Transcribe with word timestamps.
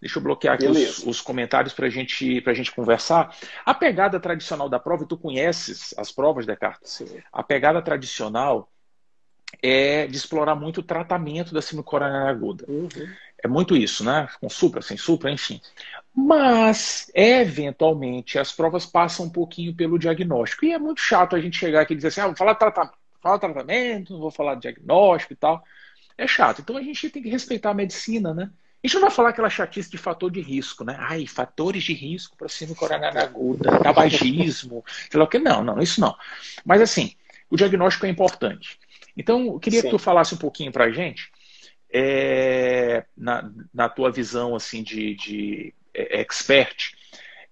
Deixa 0.00 0.18
eu 0.18 0.22
bloquear 0.22 0.54
aqui 0.54 0.66
os, 0.66 1.04
os, 1.06 1.20
comentários 1.20 1.74
para 1.74 1.90
gente, 1.90 2.42
a 2.46 2.54
gente 2.54 2.72
conversar. 2.72 3.36
A 3.66 3.74
pegada 3.74 4.18
tradicional 4.18 4.68
da 4.68 4.78
prova, 4.78 5.04
e 5.04 5.06
tu 5.06 5.16
conheces 5.16 5.94
as 5.96 6.10
provas, 6.10 6.46
Descartes? 6.46 6.92
Sim. 6.92 7.22
A 7.30 7.42
pegada 7.42 7.82
tradicional 7.82 8.70
é 9.62 10.06
de 10.06 10.16
explorar 10.16 10.54
muito 10.54 10.78
o 10.78 10.82
tratamento 10.82 11.52
da 11.52 11.60
síndrome 11.60 12.04
aguda. 12.28 12.64
Uhum. 12.66 12.88
É 13.42 13.48
muito 13.48 13.76
isso, 13.76 14.04
né? 14.04 14.28
Com 14.40 14.48
supra, 14.48 14.80
sem 14.80 14.96
supra, 14.96 15.30
enfim. 15.30 15.60
Mas, 16.14 17.10
eventualmente, 17.14 18.38
as 18.38 18.52
provas 18.52 18.86
passam 18.86 19.26
um 19.26 19.30
pouquinho 19.30 19.74
pelo 19.74 19.98
diagnóstico. 19.98 20.64
E 20.64 20.72
é 20.72 20.78
muito 20.78 21.00
chato 21.00 21.36
a 21.36 21.40
gente 21.40 21.58
chegar 21.58 21.82
aqui 21.82 21.92
e 21.92 21.96
dizer 21.96 22.08
assim, 22.08 22.20
ah, 22.20 22.26
vou 22.26 22.36
falar 22.36 22.54
tratamento, 22.54 22.94
falar 23.20 23.38
tratamento, 23.38 24.12
não 24.12 24.20
vou 24.20 24.30
falar 24.30 24.54
diagnóstico 24.56 25.32
e 25.34 25.36
tal. 25.36 25.62
É 26.16 26.26
chato. 26.26 26.60
Então 26.60 26.76
a 26.76 26.82
gente 26.82 27.08
tem 27.10 27.22
que 27.22 27.30
respeitar 27.30 27.70
a 27.70 27.74
medicina, 27.74 28.34
né? 28.34 28.50
A 28.82 28.86
gente 28.86 28.94
não 28.94 29.02
vai 29.02 29.10
falar 29.10 29.28
aquela 29.28 29.50
chatice 29.50 29.90
de 29.90 29.98
fator 29.98 30.30
de 30.30 30.40
risco, 30.40 30.84
né? 30.84 30.96
Ai, 30.98 31.26
fatores 31.26 31.84
de 31.84 31.92
risco 31.92 32.36
para 32.36 32.48
síndrome 32.48 32.78
coronariana 32.78 33.22
aguda, 33.22 33.78
tabagismo, 33.78 34.82
sei 35.10 35.18
lá 35.18 35.24
o 35.24 35.28
que. 35.28 35.38
Não, 35.38 35.62
não, 35.62 35.78
isso 35.80 36.00
não. 36.00 36.16
Mas 36.64 36.80
assim, 36.80 37.14
o 37.50 37.56
diagnóstico 37.56 38.06
é 38.06 38.08
importante. 38.08 38.78
Então, 39.16 39.46
eu 39.46 39.60
queria 39.60 39.80
Sim. 39.82 39.88
que 39.88 39.92
tu 39.92 39.98
falasse 39.98 40.34
um 40.34 40.38
pouquinho 40.38 40.72
para 40.72 40.84
a 40.84 40.90
gente, 40.90 41.30
é, 41.92 43.04
na, 43.16 43.50
na 43.74 43.88
tua 43.88 44.10
visão 44.10 44.54
assim 44.54 44.82
de, 44.82 45.14
de 45.14 45.74
é, 45.92 46.20
expert, 46.20 46.92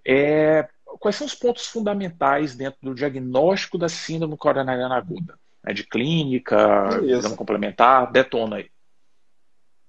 é, 0.06 0.66
quais 0.98 1.16
são 1.16 1.26
os 1.26 1.34
pontos 1.34 1.66
fundamentais 1.66 2.54
dentro 2.54 2.78
do 2.80 2.94
diagnóstico 2.94 3.76
da 3.76 3.88
síndrome 3.88 4.36
coronariana 4.36 4.96
aguda? 4.96 5.38
Né, 5.62 5.74
de 5.74 5.84
clínica, 5.84 6.88
exame 7.02 7.36
complementar, 7.36 8.10
detona 8.10 8.56
aí. 8.56 8.70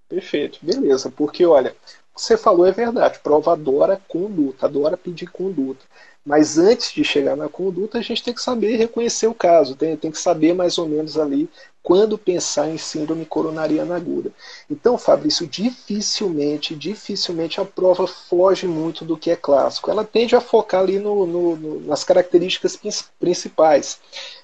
Perfeito, 0.09 0.59
beleza. 0.61 1.11
Porque, 1.15 1.45
olha, 1.45 1.75
o 2.11 2.15
que 2.15 2.21
você 2.21 2.35
falou 2.37 2.65
é 2.65 2.71
verdade. 2.71 3.19
Prova 3.19 3.53
adora 3.53 4.01
conduta, 4.07 4.65
adora 4.65 4.97
pedir 4.97 5.27
conduta. 5.29 5.85
Mas 6.25 6.57
antes 6.57 6.91
de 6.91 7.03
chegar 7.03 7.35
na 7.35 7.47
conduta, 7.47 7.97
a 7.97 8.01
gente 8.01 8.23
tem 8.23 8.33
que 8.33 8.41
saber 8.41 8.75
reconhecer 8.75 9.27
o 9.27 9.33
caso, 9.33 9.75
tem, 9.75 9.95
tem 9.95 10.11
que 10.11 10.17
saber 10.17 10.53
mais 10.53 10.77
ou 10.77 10.87
menos 10.87 11.17
ali 11.17 11.49
quando 11.81 12.17
pensar 12.17 12.69
em 12.69 12.77
síndrome 12.77 13.25
coronariana 13.25 13.95
aguda. 13.95 14.31
Então, 14.69 14.97
Fabrício, 14.97 15.47
dificilmente, 15.47 16.75
dificilmente 16.75 17.61
a 17.61 17.65
prova 17.65 18.05
foge 18.05 18.67
muito 18.67 19.05
do 19.05 19.17
que 19.17 19.31
é 19.31 19.35
clássico. 19.35 19.89
Ela 19.89 20.03
tende 20.03 20.35
a 20.35 20.41
focar 20.41 20.81
ali 20.81 20.99
no, 20.99 21.25
no, 21.25 21.55
no, 21.55 21.79
nas 21.81 22.03
características 22.03 22.77
principais. 23.19 23.99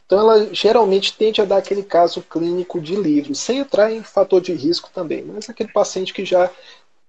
Então, 0.05 0.19
ela 0.19 0.53
geralmente 0.53 1.13
tende 1.17 1.41
a 1.41 1.45
dar 1.45 1.57
aquele 1.57 1.81
caso 1.83 2.21
clínico 2.21 2.79
de 2.79 2.95
livro, 2.95 3.33
sem 3.33 3.59
entrar 3.59 3.91
em 3.91 4.03
fator 4.03 4.39
de 4.39 4.53
risco 4.53 4.89
também, 4.93 5.23
mas 5.23 5.49
aquele 5.49 5.71
paciente 5.71 6.13
que 6.13 6.23
já 6.23 6.49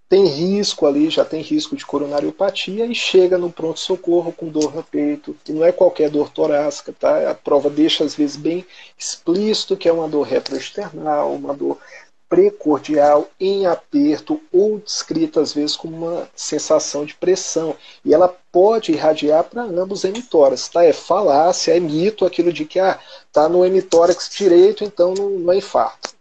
tem 0.09 0.25
risco 0.27 0.87
ali, 0.87 1.11
já 1.11 1.25
tem 1.25 1.43
risco 1.43 1.77
de 1.77 1.85
coronariopatia 1.85 2.87
e 2.87 2.95
chega 2.95 3.37
no 3.37 3.51
pronto-socorro 3.51 4.33
com 4.33 4.49
dor 4.49 4.75
no 4.75 4.83
peito, 4.83 5.37
que 5.45 5.53
não 5.53 5.65
é 5.65 5.73
qualquer 5.73 6.09
dor 6.09 6.31
torácica, 6.31 6.93
tá? 6.93 7.31
A 7.31 7.35
prova 7.35 7.69
deixa 7.69 8.05
às 8.05 8.15
vezes 8.15 8.37
bem 8.37 8.65
explícito 8.97 9.77
que 9.77 9.89
é 9.89 9.93
uma 9.93 10.09
dor 10.09 10.23
retroesternal, 10.23 11.35
uma 11.35 11.53
dor 11.53 11.79
precordial 12.29 13.29
em 13.39 13.67
aperto 13.67 14.41
ou 14.53 14.79
descrita 14.79 15.41
às 15.41 15.53
vezes 15.53 15.77
como 15.77 15.97
uma 15.97 16.29
sensação 16.35 17.05
de 17.05 17.15
pressão. 17.15 17.75
E 18.05 18.13
ela 18.13 18.29
pode 18.51 18.93
irradiar 18.93 19.45
para 19.45 19.63
ambos 19.63 20.01
os 20.01 20.05
hemitórax, 20.05 20.69
tá? 20.69 20.85
É 20.85 20.93
falácia, 20.93 21.77
é 21.77 21.81
mito 21.81 22.25
aquilo 22.25 22.53
de 22.53 22.65
que 22.65 22.79
ah, 22.79 22.99
tá 23.33 23.49
no 23.49 23.65
hemitórax 23.65 24.29
direito, 24.31 24.85
então 24.85 25.15
não, 25.15 25.31
não 25.31 25.53
é 25.53 25.59
infarto. 25.59 26.15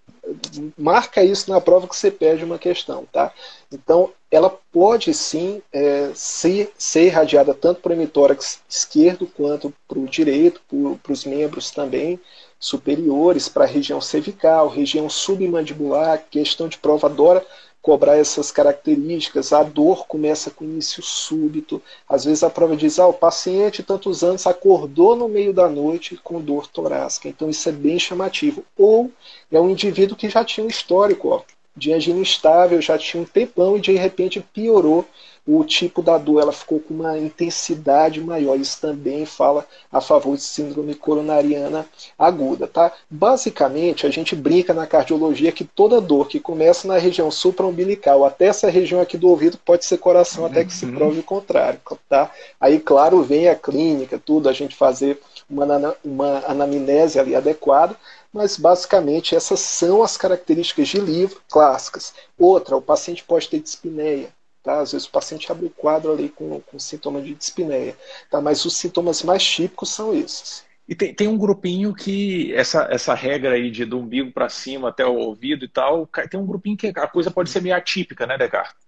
Marca 0.77 1.23
isso 1.23 1.51
na 1.51 1.61
prova 1.61 1.87
que 1.87 1.95
você 1.95 2.09
perde 2.09 2.43
uma 2.43 2.57
questão, 2.57 3.05
tá? 3.11 3.31
Então, 3.71 4.11
ela 4.31 4.49
pode 4.71 5.13
sim 5.13 5.61
é, 5.71 6.11
ser, 6.15 6.71
ser 6.77 7.05
irradiada 7.05 7.53
tanto 7.53 7.79
para 7.81 7.91
o 7.91 7.93
hemitórax 7.93 8.59
esquerdo 8.67 9.27
quanto 9.27 9.73
para 9.87 9.99
o 9.99 10.07
direito, 10.07 10.61
para 11.01 11.13
os 11.13 11.25
membros 11.25 11.69
também 11.71 12.19
superiores, 12.59 13.47
para 13.47 13.65
a 13.65 13.67
região 13.67 14.01
cervical, 14.01 14.69
região 14.69 15.09
submandibular, 15.09 16.23
questão 16.29 16.67
de 16.67 16.77
prova 16.77 17.07
adora 17.07 17.45
cobrar 17.85 18.17
essas 18.17 18.51
características. 18.51 19.53
A 19.53 19.61
dor 19.61 20.07
começa 20.07 20.49
com 20.49 20.65
início 20.65 21.03
súbito. 21.03 21.79
Às 22.09 22.25
vezes 22.25 22.41
a 22.41 22.49
prova 22.49 22.75
diz: 22.75 22.97
ah, 22.97 23.05
o 23.05 23.13
paciente, 23.13 23.83
tantos 23.83 24.23
anos, 24.23 24.47
acordou 24.47 25.15
no 25.15 25.29
meio 25.29 25.53
da 25.53 25.69
noite 25.69 26.19
com 26.23 26.41
dor 26.41 26.65
torácica. 26.65 27.29
Então 27.29 27.47
isso 27.47 27.69
é 27.69 27.71
bem 27.71 27.99
chamativo. 27.99 28.65
Ou 28.75 29.11
é 29.51 29.61
um 29.61 29.69
indivíduo 29.69 30.17
que 30.17 30.27
já 30.27 30.43
tinha 30.43 30.65
um 30.65 30.69
histórico 30.69 31.29
ó, 31.29 31.43
de 31.77 31.93
angina 31.93 32.19
instável, 32.19 32.81
já 32.81 32.97
tinha 32.97 33.21
um 33.21 33.25
tempão 33.25 33.77
e 33.77 33.81
de 33.81 33.91
repente 33.93 34.41
piorou 34.41 35.05
o 35.47 35.63
tipo 35.63 36.01
da 36.01 36.17
dor, 36.17 36.41
ela 36.41 36.51
ficou 36.51 36.79
com 36.79 36.93
uma 36.93 37.17
intensidade 37.19 38.19
maior. 38.19 38.59
Isso 38.59 38.81
também 38.81 39.25
fala 39.25 39.65
a 39.91 40.01
favor 40.01 40.35
de 40.35 40.41
síndrome 40.41 40.95
coronariana 40.95 41.85
aguda, 42.17 42.67
tá? 42.67 42.91
Basicamente, 43.09 44.07
a 44.07 44.09
gente 44.09 44.35
brinca 44.35 44.73
na 44.73 44.87
cardiologia 44.87 45.51
que 45.51 45.63
toda 45.63 46.01
dor 46.01 46.27
que 46.27 46.39
começa 46.39 46.87
na 46.87 46.97
região 46.97 47.29
supraumbilical 47.29 48.25
até 48.25 48.45
essa 48.47 48.69
região 48.69 48.99
aqui 48.99 49.17
do 49.17 49.29
ouvido 49.29 49.59
pode 49.63 49.85
ser 49.85 49.99
coração 49.99 50.43
uhum. 50.43 50.49
até 50.49 50.65
que 50.65 50.73
se 50.73 50.85
uhum. 50.85 50.95
prove 50.95 51.19
o 51.19 51.23
contrário, 51.23 51.79
tá? 52.09 52.31
Aí, 52.59 52.79
claro, 52.79 53.21
vem 53.21 53.47
a 53.47 53.55
clínica, 53.55 54.19
tudo, 54.23 54.49
a 54.49 54.53
gente 54.53 54.75
fazer 54.75 55.19
uma, 55.47 55.95
uma 56.03 56.43
anamnese 56.47 57.19
ali 57.19 57.35
adequada, 57.35 57.95
mas 58.33 58.57
basicamente 58.57 59.35
essas 59.35 59.59
são 59.59 60.01
as 60.01 60.17
características 60.17 60.87
de 60.87 60.99
livro 60.99 61.39
clássicas. 61.49 62.13
Outra, 62.37 62.75
o 62.75 62.81
paciente 62.81 63.23
pode 63.23 63.47
ter 63.47 63.59
dispneia. 63.59 64.33
Tá? 64.65 64.79
Às 64.79 64.93
vezes 64.93 65.07
o 65.07 65.11
paciente 65.11 65.51
abre 65.51 65.67
o 65.67 65.69
quadro 65.69 66.11
ali 66.11 66.27
com, 66.27 66.59
com 66.59 66.79
sintoma 66.79 67.21
de 67.21 67.35
dispneia. 67.35 67.95
Tá? 68.31 68.41
Mas 68.41 68.65
os 68.65 68.75
sintomas 68.75 69.21
mais 69.21 69.43
típicos 69.45 69.91
são 69.91 70.11
esses. 70.11 70.65
E 70.89 70.95
tem, 70.95 71.13
tem 71.13 71.27
um 71.27 71.37
grupinho 71.37 71.93
que, 71.93 72.51
essa, 72.53 72.87
essa 72.89 73.13
regra 73.13 73.53
aí 73.53 73.69
de 73.69 73.85
do 73.85 73.99
umbigo 73.99 74.31
para 74.31 74.49
cima 74.49 74.89
até 74.89 75.05
o 75.05 75.15
ouvido 75.15 75.65
e 75.65 75.67
tal, 75.67 76.07
tem 76.29 76.39
um 76.39 76.45
grupinho 76.45 76.77
que 76.77 76.87
a 76.87 77.07
coisa 77.07 77.29
pode 77.29 77.49
ser 77.51 77.61
meio 77.61 77.75
atípica, 77.75 78.25
né, 78.25 78.37
Descartes? 78.37 78.85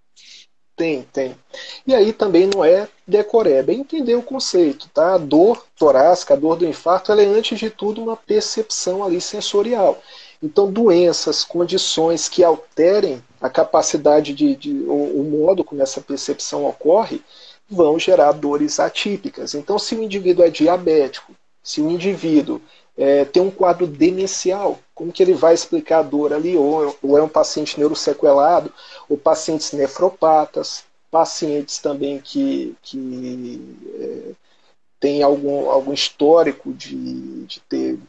Tem, 0.76 1.02
tem. 1.12 1.36
E 1.88 1.96
aí 1.96 2.14
também 2.14 2.48
não 2.48 2.64
é 2.64 2.88
decoré, 3.08 3.54
é 3.54 3.64
bem 3.64 3.80
entender 3.80 4.14
o 4.14 4.22
conceito, 4.22 4.88
tá? 4.90 5.16
A 5.16 5.18
dor 5.18 5.66
torácica, 5.76 6.36
a 6.36 6.38
dor 6.38 6.56
do 6.56 6.68
infarto, 6.68 7.12
ela 7.12 7.24
é 7.24 7.26
antes 7.26 7.58
de 7.58 7.72
tudo 7.72 8.04
uma 8.04 8.16
percepção 8.16 9.04
ali 9.04 9.20
sensorial. 9.20 10.00
Então, 10.42 10.72
doenças, 10.72 11.44
condições 11.44 12.30
que 12.30 12.44
alterem 12.44 13.24
a 13.42 13.50
capacidade 13.50 14.34
de, 14.34 14.56
de 14.56 14.72
o, 14.84 15.22
o 15.22 15.24
modo 15.24 15.64
como 15.64 15.82
essa 15.82 16.02
percepção 16.02 16.66
ocorre, 16.66 17.22
vão 17.70 18.00
gerar 18.00 18.32
dores 18.32 18.80
atípicas. 18.80 19.54
Então, 19.54 19.78
se 19.78 19.96
o 19.96 20.04
indivíduo 20.04 20.46
é 20.46 20.50
diabético, 20.50 21.34
se 21.62 21.82
o 21.82 21.90
indivíduo 21.90 22.62
é, 22.98 23.26
tem 23.26 23.42
um 23.42 23.52
quadro 23.52 23.86
demencial, 23.86 24.80
como 24.96 25.12
que 25.12 25.22
ele 25.22 25.34
vai 25.34 25.54
explicar 25.54 26.00
a 26.00 26.04
dor 26.04 26.34
ali? 26.34 26.58
Ou, 26.58 26.96
ou 27.04 27.18
é 27.18 27.22
um 27.22 27.30
paciente 27.30 27.78
neurosequelado, 27.78 28.74
ou 29.08 29.18
pacientes 29.18 29.72
nefropatas, 29.74 30.86
pacientes 31.12 31.78
também 31.80 32.20
que, 32.20 32.76
que 32.82 33.62
é, 34.00 34.32
tem 35.00 35.22
algum, 35.22 35.70
algum 35.70 35.94
histórico 35.94 36.74
de, 36.74 37.46
de 37.46 37.60
ter 37.62 38.00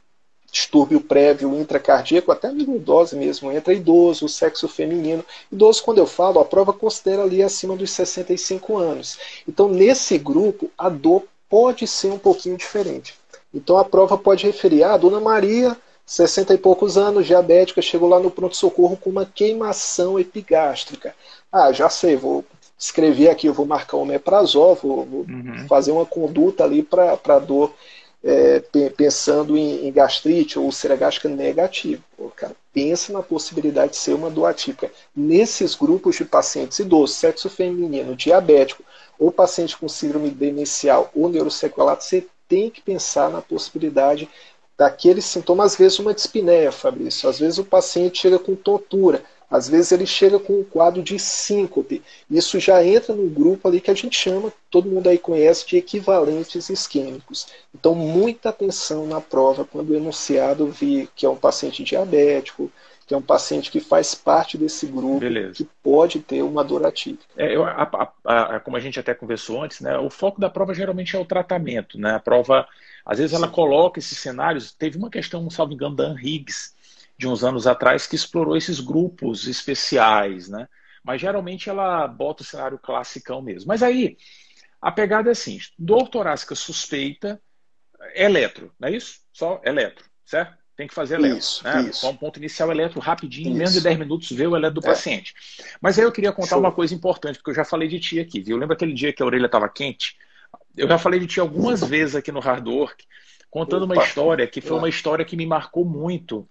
distúrbio 0.51 1.01
prévio 1.01 1.55
intracardíaco, 1.59 2.33
até 2.33 2.51
mesmo 2.51 2.77
idoso 2.77 3.17
mesmo, 3.17 3.53
entra 3.53 3.75
idoso, 3.75 4.29
sexo 4.29 4.67
feminino. 4.67 5.25
Idoso, 5.53 5.83
quando 5.83 5.99
eu 5.99 6.07
falo, 6.07 6.41
a 6.41 6.45
prova 6.45 6.73
considera 6.73 7.23
ali 7.23 7.43
acima 7.43 7.77
dos 7.77 7.91
65 7.91 8.77
anos. 8.77 9.19
Então, 9.47 9.69
nesse 9.69 10.17
grupo, 10.19 10.71
a 10.77 10.89
dor 10.89 11.25
pode 11.49 11.87
ser 11.87 12.09
um 12.09 12.19
pouquinho 12.19 12.57
diferente. 12.57 13.15
Então, 13.53 13.77
a 13.79 13.85
prova 13.85 14.17
pode 14.17 14.47
referir, 14.47 14.83
ah, 14.83 14.95
a 14.95 14.99
dona 14.99 15.21
Maria, 15.21 15.77
60 16.05 16.55
e 16.55 16.59
poucos 16.59 16.97
anos, 16.97 17.27
diabética, 17.27 17.83
chegou 17.83 18.09
lá 18.09 18.19
no 18.19 18.31
pronto-socorro 18.31 18.97
com 18.97 19.11
uma 19.11 19.27
queimação 19.27 20.19
epigástrica. 20.19 21.15
Ah, 21.53 21.73
já 21.73 21.89
sei, 21.91 22.17
vou 22.17 22.45
escrever 22.79 23.29
aqui, 23.29 23.47
eu 23.47 23.53
vou 23.53 23.67
marcar 23.67 23.97
o 23.97 24.03
omeprazol, 24.03 24.75
vou, 24.77 25.05
vou 25.05 25.21
uhum. 25.29 25.67
fazer 25.69 25.91
uma 25.91 26.07
conduta 26.07 26.65
ali 26.65 26.83
para 26.83 27.19
a 27.27 27.39
dor 27.39 27.75
é, 28.23 28.61
pensando 28.97 29.57
em, 29.57 29.87
em, 29.87 29.93
gastrite 29.93 30.59
ou 30.59 30.65
úlcera 30.65 30.97
gástrica 30.97 31.29
negativa. 31.29 32.03
Pô, 32.17 32.29
cara, 32.31 32.57
pensa 32.73 33.13
na 33.13 33.23
possibilidade 33.23 33.93
de 33.93 33.99
ser 33.99 34.15
uma 34.15 34.31
dor 34.31 34.47
atípica. 34.47 34.91
Nesses 35.15 35.75
grupos 35.75 36.17
de 36.17 36.25
pacientes 36.25 36.79
idosos, 36.79 37.17
sexo 37.17 37.49
feminino, 37.49 38.17
diabético 38.17 38.83
ou 39.19 39.31
paciente 39.31 39.77
com 39.77 39.89
síndrome 39.89 40.31
demencial 40.31 41.11
ou 41.15 41.29
neurosequelado, 41.29 42.03
você 42.03 42.27
tem 42.49 42.71
que 42.71 42.81
pensar 42.81 43.31
na 43.31 43.43
possibilidade 43.43 44.29
daquele 44.77 45.21
sintoma, 45.21 45.65
às 45.65 45.77
vezes 45.77 45.99
uma 45.99 46.15
dispneia, 46.15 46.71
Fabrício. 46.71 47.29
Às 47.29 47.39
vezes 47.39 47.59
o 47.59 47.65
paciente 47.65 48.21
chega 48.21 48.39
com 48.39 48.55
tontura, 48.55 49.25
às 49.51 49.69
vezes 49.69 49.93
ele 49.93 50.07
chega 50.07 50.39
com 50.39 50.61
um 50.61 50.65
quadro 50.65 51.03
de 51.03 51.19
síncope. 51.19 52.03
Isso 52.31 52.61
já 52.61 52.85
entra 52.85 53.15
no 53.15 53.29
grupo 53.29 53.67
ali 53.67 53.81
que 53.81 53.91
a 53.91 53.95
gente 53.95 54.17
chama, 54.17 54.53
todo 54.71 54.89
mundo 54.89 55.09
aí 55.09 55.19
conhece, 55.19 55.67
de 55.67 55.77
equivalentes 55.77 56.69
isquêmicos. 56.69 57.49
Então, 57.75 57.95
muita 57.95 58.51
atenção 58.51 59.07
na 59.07 59.21
prova 59.21 59.65
quando 59.65 59.91
o 59.91 59.97
enunciado 59.97 60.67
vir 60.67 61.09
que 61.15 61.25
é 61.25 61.29
um 61.29 61.37
paciente 61.37 61.83
diabético, 61.83 62.71
que 63.09 63.15
é 63.15 63.17
um 63.17 63.23
paciente 63.23 63.71
que 63.71 63.81
faz 63.81 64.15
parte 64.15 64.59
desse 64.59 64.87
grupo, 64.87 65.21
Beleza. 65.21 65.55
que 65.55 65.67
pode 65.83 66.21
ter 66.21 66.43
uma 66.43 66.63
dor 66.63 66.85
atípica. 66.85 67.25
É, 67.39 67.57
eu, 67.57 67.65
a, 67.65 68.13
a, 68.27 68.57
a, 68.57 68.61
como 68.61 68.77
a 68.77 68.81
gente 68.81 69.01
até 69.01 69.15
conversou 69.15 69.63
antes, 69.63 69.81
né, 69.81 69.97
o 69.97 70.11
foco 70.11 70.39
da 70.39 70.51
prova 70.51 70.75
geralmente 70.75 71.17
é 71.17 71.19
o 71.19 71.25
tratamento. 71.25 71.99
Né? 71.99 72.15
A 72.15 72.21
prova, 72.21 72.69
às 73.07 73.19
vezes, 73.19 73.33
ela 73.35 73.47
Sim. 73.47 73.53
coloca 73.55 73.99
esses 73.99 74.19
cenários. 74.19 74.73
Teve 74.73 74.99
uma 74.99 75.09
questão, 75.09 75.49
salvo 75.49 75.73
engano, 75.73 75.97
da 75.97 76.05
Anne 76.05 76.21
Higgs, 76.23 76.75
de 77.19 77.27
uns 77.27 77.43
anos 77.43 77.67
atrás, 77.67 78.07
que 78.07 78.17
explorou 78.17 78.57
esses 78.57 78.81
grupos 78.81 79.47
especiais. 79.47 80.49
Né? 80.49 80.69
Mas 81.03 81.21
geralmente 81.21 81.69
ela 81.69 82.07
bota 82.07 82.43
o 82.43 82.47
cenário 82.47 82.79
classicão 82.79 83.43
mesmo. 83.43 83.69
Mas 83.69 83.83
aí, 83.83 84.17
a 84.81 84.93
pegada 84.93 85.29
é 85.29 85.33
assim: 85.33 85.59
dor 85.79 86.09
torácica 86.09 86.55
suspeita, 86.55 87.41
eletro, 88.15 88.73
não 88.79 88.89
é 88.89 88.93
isso? 88.93 89.21
Só 89.33 89.61
eletro, 89.65 90.05
certo? 90.25 90.57
tem 90.79 90.87
que 90.87 90.95
fazer 90.95 91.17
eletro. 91.17 91.39
Isso, 91.39 91.65
né? 91.65 91.83
isso. 91.83 92.03
Só 92.03 92.11
um 92.11 92.17
ponto 92.17 92.39
inicial 92.39 92.71
eletro 92.71 93.01
rapidinho, 93.01 93.51
em 93.51 93.55
menos 93.55 93.73
de 93.73 93.81
10 93.81 93.99
minutos, 93.99 94.31
ver 94.31 94.47
o 94.47 94.57
eletro 94.57 94.81
do 94.81 94.87
é. 94.87 94.91
paciente. 94.91 95.35
Mas 95.81 95.99
aí 95.99 96.05
eu 96.05 96.13
queria 96.13 96.31
contar 96.31 96.51
Show. 96.51 96.61
uma 96.61 96.71
coisa 96.71 96.95
importante, 96.95 97.35
porque 97.35 97.51
eu 97.51 97.55
já 97.57 97.65
falei 97.65 97.89
de 97.89 97.99
ti 97.99 98.21
aqui, 98.21 98.41
viu? 98.41 98.57
Lembra 98.57 98.77
aquele 98.77 98.95
dia 98.95 99.13
que 99.13 99.21
a 99.21 99.27
orelha 99.27 99.47
estava 99.47 99.69
quente? 99.69 100.17
Eu 100.77 100.87
já 100.87 100.97
falei 100.97 101.19
de 101.19 101.27
ti 101.27 101.41
algumas 101.41 101.83
vezes 101.83 102.15
aqui 102.15 102.31
no 102.31 102.39
Hard 102.39 102.65
Work, 102.69 103.05
contando 103.51 103.87
Opa. 103.87 103.95
uma 103.95 104.05
história 104.05 104.47
que 104.47 104.61
foi 104.61 104.79
uma 104.79 104.89
história 104.89 105.25
que 105.25 105.37
me 105.37 105.47
marcou 105.47 105.85
muito. 105.85 106.49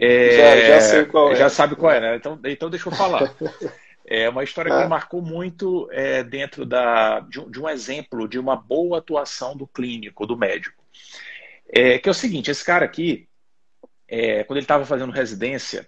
É, 0.00 0.30
já, 0.36 0.74
já 0.74 0.80
sei 0.80 1.04
qual 1.06 1.32
é. 1.32 1.34
Já 1.34 1.48
sabe 1.48 1.74
qual 1.74 1.92
é, 1.92 2.00
né? 2.00 2.16
Então, 2.16 2.38
então 2.44 2.70
deixa 2.70 2.88
eu 2.88 2.94
falar. 2.94 3.34
É 4.10 4.26
uma 4.26 4.42
história 4.42 4.70
que 4.70 4.82
me 4.82 4.88
marcou 4.88 5.20
muito 5.20 5.86
é, 5.92 6.24
dentro 6.24 6.64
da, 6.64 7.20
de, 7.20 7.44
de, 7.50 7.60
um 7.60 7.68
exemplo 7.68 8.26
de 8.26 8.38
uma 8.38 8.56
boa 8.56 9.00
atuação 9.00 9.54
do 9.54 9.66
clínico, 9.66 10.24
do 10.26 10.34
médico. 10.34 10.82
É, 11.68 11.98
que 11.98 12.08
é 12.08 12.12
o 12.12 12.14
seguinte, 12.14 12.50
esse 12.50 12.64
cara 12.64 12.86
aqui, 12.86 13.28
é, 14.08 14.44
quando 14.44 14.56
ele 14.56 14.64
estava 14.64 14.86
fazendo 14.86 15.12
residência, 15.12 15.86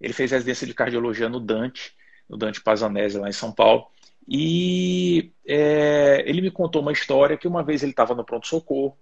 ele 0.00 0.12
fez 0.12 0.32
residência 0.32 0.66
de 0.66 0.74
cardiologia 0.74 1.28
no 1.28 1.38
Dante, 1.38 1.94
no 2.28 2.36
Dante 2.36 2.60
Pazanese, 2.60 3.18
lá 3.18 3.28
em 3.28 3.32
São 3.32 3.52
Paulo. 3.52 3.86
E 4.26 5.30
é, 5.46 6.24
ele 6.26 6.40
me 6.40 6.50
contou 6.50 6.82
uma 6.82 6.90
história 6.90 7.36
que 7.36 7.46
uma 7.46 7.62
vez 7.62 7.84
ele 7.84 7.92
estava 7.92 8.16
no 8.16 8.24
pronto-socorro 8.24 8.98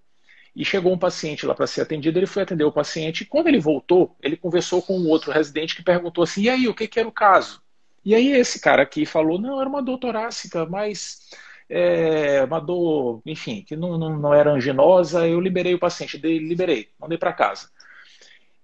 e 0.59 0.65
chegou 0.65 0.93
um 0.93 0.99
paciente 0.99 1.47
lá 1.47 1.55
para 1.55 1.69
ser 1.69 1.83
atendido. 1.83 2.19
Ele 2.19 2.27
foi 2.27 2.43
atender 2.43 2.65
o 2.65 2.73
paciente 2.73 3.21
e 3.21 3.25
quando 3.25 3.47
ele 3.47 3.61
voltou, 3.61 4.17
ele 4.21 4.37
conversou 4.37 4.83
com 4.83 4.99
um 4.99 5.09
outro 5.09 5.31
residente 5.31 5.77
que 5.77 5.85
perguntou 5.85 6.25
assim: 6.25 6.43
e 6.43 6.51
aí, 6.51 6.67
o 6.67 6.75
que, 6.75 6.89
que 6.89 6.99
era 6.99 7.09
o 7.09 7.13
caso? 7.13 7.63
E 8.05 8.13
aí 8.13 8.33
esse 8.33 8.61
cara 8.61 8.83
aqui 8.83 9.07
falou: 9.07 9.41
não, 9.41 9.61
era 9.61 9.71
uma 9.71 9.81
dor 9.81 9.99
torácica, 9.99 10.67
mas 10.67 11.31
é, 11.71 12.43
uma 12.43 12.59
dor, 12.59 13.23
enfim, 13.25 13.63
que 13.63 13.77
não, 13.77 13.97
não, 13.97 14.19
não 14.19 14.35
era 14.35 14.51
anginosa. 14.51 15.29
Eu 15.29 15.41
liberei 15.41 15.75
o 15.75 15.79
paciente 15.79 16.19
dele, 16.19 16.49
liberei, 16.49 16.89
mandei 16.99 17.17
para 17.17 17.33
casa. 17.33 17.71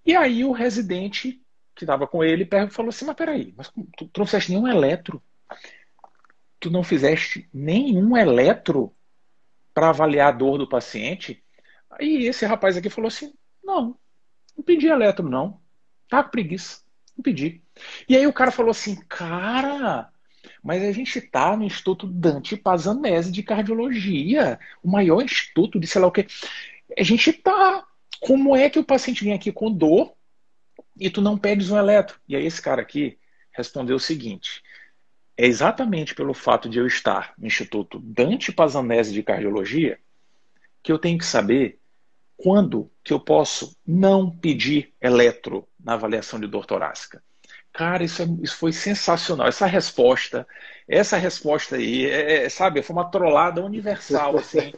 E 0.05 0.17
aí 0.17 0.44
o 0.44 0.50
residente 0.50 1.41
que 1.76 1.85
estava 1.85 2.08
com 2.08 2.25
ele 2.25 2.49
falou 2.70 2.88
assim, 2.88 3.05
mas 3.05 3.17
peraí, 3.17 3.55
mas 3.56 3.70
tu, 4.12 4.25
fizeste 4.25 4.50
nenhum 4.50 4.67
eletro? 4.67 5.23
Tu 6.58 6.70
não 6.70 6.82
fizeste 6.82 7.49
nenhum 7.52 8.17
eletro 8.17 8.93
para 9.73 9.91
avaliar 9.91 10.29
a 10.29 10.37
dor 10.37 10.58
do 10.58 10.69
paciente? 10.69 11.44
Aí 11.99 12.26
esse 12.26 12.44
rapaz 12.46 12.76
aqui 12.76 12.91
falou 12.91 13.08
assim, 13.08 13.32
não, 13.62 13.96
não 14.56 14.64
pedi 14.64 14.87
eletro 14.87 15.29
não, 15.29 15.61
tá 16.08 16.23
com 16.23 16.31
preguiça, 16.31 16.81
não 17.17 17.23
pedi. 17.23 17.62
E 18.08 18.17
aí 18.17 18.26
o 18.26 18.32
cara 18.32 18.50
falou 18.50 18.70
assim, 18.70 18.96
cara, 19.08 20.11
mas 20.62 20.82
a 20.82 20.93
gente 20.93 21.19
está 21.19 21.56
no 21.56 21.64
Instituto 21.64 22.06
Dante 22.06 22.56
Pazanese 22.56 23.31
de 23.31 23.43
Cardiologia, 23.43 24.58
o 24.82 24.91
maior 24.91 25.23
instituto 25.23 25.79
de 25.79 25.87
sei 25.87 26.00
lá 26.00 26.06
o 26.06 26.12
quê. 26.12 26.26
A 26.99 27.02
gente 27.02 27.31
está 27.31 27.87
como 28.20 28.56
é 28.56 28.70
que 28.70 28.79
o 28.79 28.85
paciente 28.85 29.25
vem 29.25 29.35
aqui 29.35 29.52
com 29.52 29.70
dor 29.70 30.14
e 30.99 31.11
tu 31.11 31.20
não 31.20 31.37
pedes 31.37 31.70
um 31.70 31.76
eletro? 31.76 32.19
E 32.29 32.35
aí 32.35 32.46
esse 32.46 32.62
cara 32.62 32.81
aqui 32.81 33.19
respondeu 33.52 33.96
o 33.96 34.00
seguinte: 34.00 34.62
é 35.37 35.46
exatamente 35.46 36.14
pelo 36.14 36.32
fato 36.32 36.69
de 36.69 36.79
eu 36.79 36.87
estar 36.87 37.35
no 37.37 37.46
Instituto 37.46 37.99
Dante 38.00 38.52
Pazanese 38.52 39.12
de 39.12 39.23
Cardiologia 39.23 39.99
que 40.82 40.93
eu 40.93 40.99
tenho 40.99 41.19
que 41.19 41.26
saber 41.26 41.81
quando 42.37 42.91
que 43.03 43.13
eu 43.13 43.21
posso 43.21 43.77
não 43.87 44.31
pedir 44.31 44.93
eletro 45.01 45.67
na 45.79 45.95
avaliação 45.95 46.41
de 46.41 46.47
dor 46.47 46.67
torácica. 46.67 47.23
Cara, 47.73 48.05
isso, 48.05 48.23
é, 48.23 48.27
isso 48.43 48.57
foi 48.57 48.73
sensacional. 48.73 49.49
Essa 49.49 49.67
resposta, 49.67 50.47
essa 50.89 51.17
resposta 51.17 51.77
aí, 51.77 52.07
é, 52.07 52.45
é, 52.45 52.49
sabe, 52.49 52.83
foi 52.83 52.95
uma 52.95 53.11
trollada 53.11 53.63
universal 53.63 54.39
assim, 54.39 54.73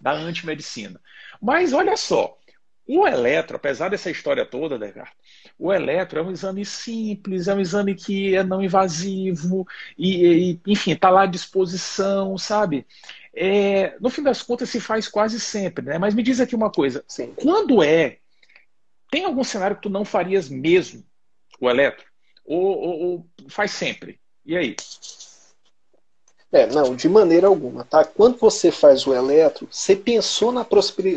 da 0.00 0.12
antimedicina. 0.12 0.98
Mas 1.40 1.72
olha 1.72 1.96
só, 1.96 2.38
o 2.86 3.06
eletro, 3.06 3.56
apesar 3.56 3.90
dessa 3.90 4.10
história 4.10 4.46
toda, 4.46 4.78
Descartes, 4.78 5.14
o 5.58 5.70
eletro 5.70 6.20
é 6.20 6.22
um 6.22 6.30
exame 6.30 6.64
simples, 6.64 7.46
é 7.46 7.54
um 7.54 7.60
exame 7.60 7.94
que 7.94 8.34
é 8.34 8.42
não 8.42 8.62
invasivo 8.62 9.66
e, 9.96 10.52
e 10.52 10.60
enfim, 10.66 10.92
está 10.92 11.10
lá 11.10 11.24
à 11.24 11.26
disposição, 11.26 12.38
sabe? 12.38 12.86
É, 13.34 13.96
no 14.00 14.10
fim 14.10 14.22
das 14.22 14.42
contas, 14.42 14.70
se 14.70 14.80
faz 14.80 15.08
quase 15.08 15.38
sempre, 15.38 15.84
né? 15.84 15.98
Mas 15.98 16.14
me 16.14 16.22
diz 16.22 16.40
aqui 16.40 16.54
uma 16.54 16.70
coisa: 16.70 17.04
Sim. 17.06 17.32
quando 17.36 17.82
é? 17.82 18.18
Tem 19.10 19.24
algum 19.24 19.44
cenário 19.44 19.76
que 19.76 19.82
tu 19.82 19.90
não 19.90 20.04
farias 20.04 20.48
mesmo 20.48 21.04
o 21.60 21.68
eletro? 21.68 22.04
Ou, 22.44 22.62
ou, 22.62 23.00
ou 23.00 23.26
faz 23.48 23.70
sempre? 23.70 24.18
E 24.44 24.56
aí? 24.56 24.76
É, 26.50 26.66
não, 26.66 26.96
de 26.96 27.08
maneira 27.08 27.46
alguma, 27.46 27.84
tá? 27.84 28.04
Quando 28.04 28.38
você 28.38 28.70
faz 28.70 29.06
o 29.06 29.14
eletro, 29.14 29.68
você 29.70 29.94
pensou 29.94 30.50
na, 30.50 30.66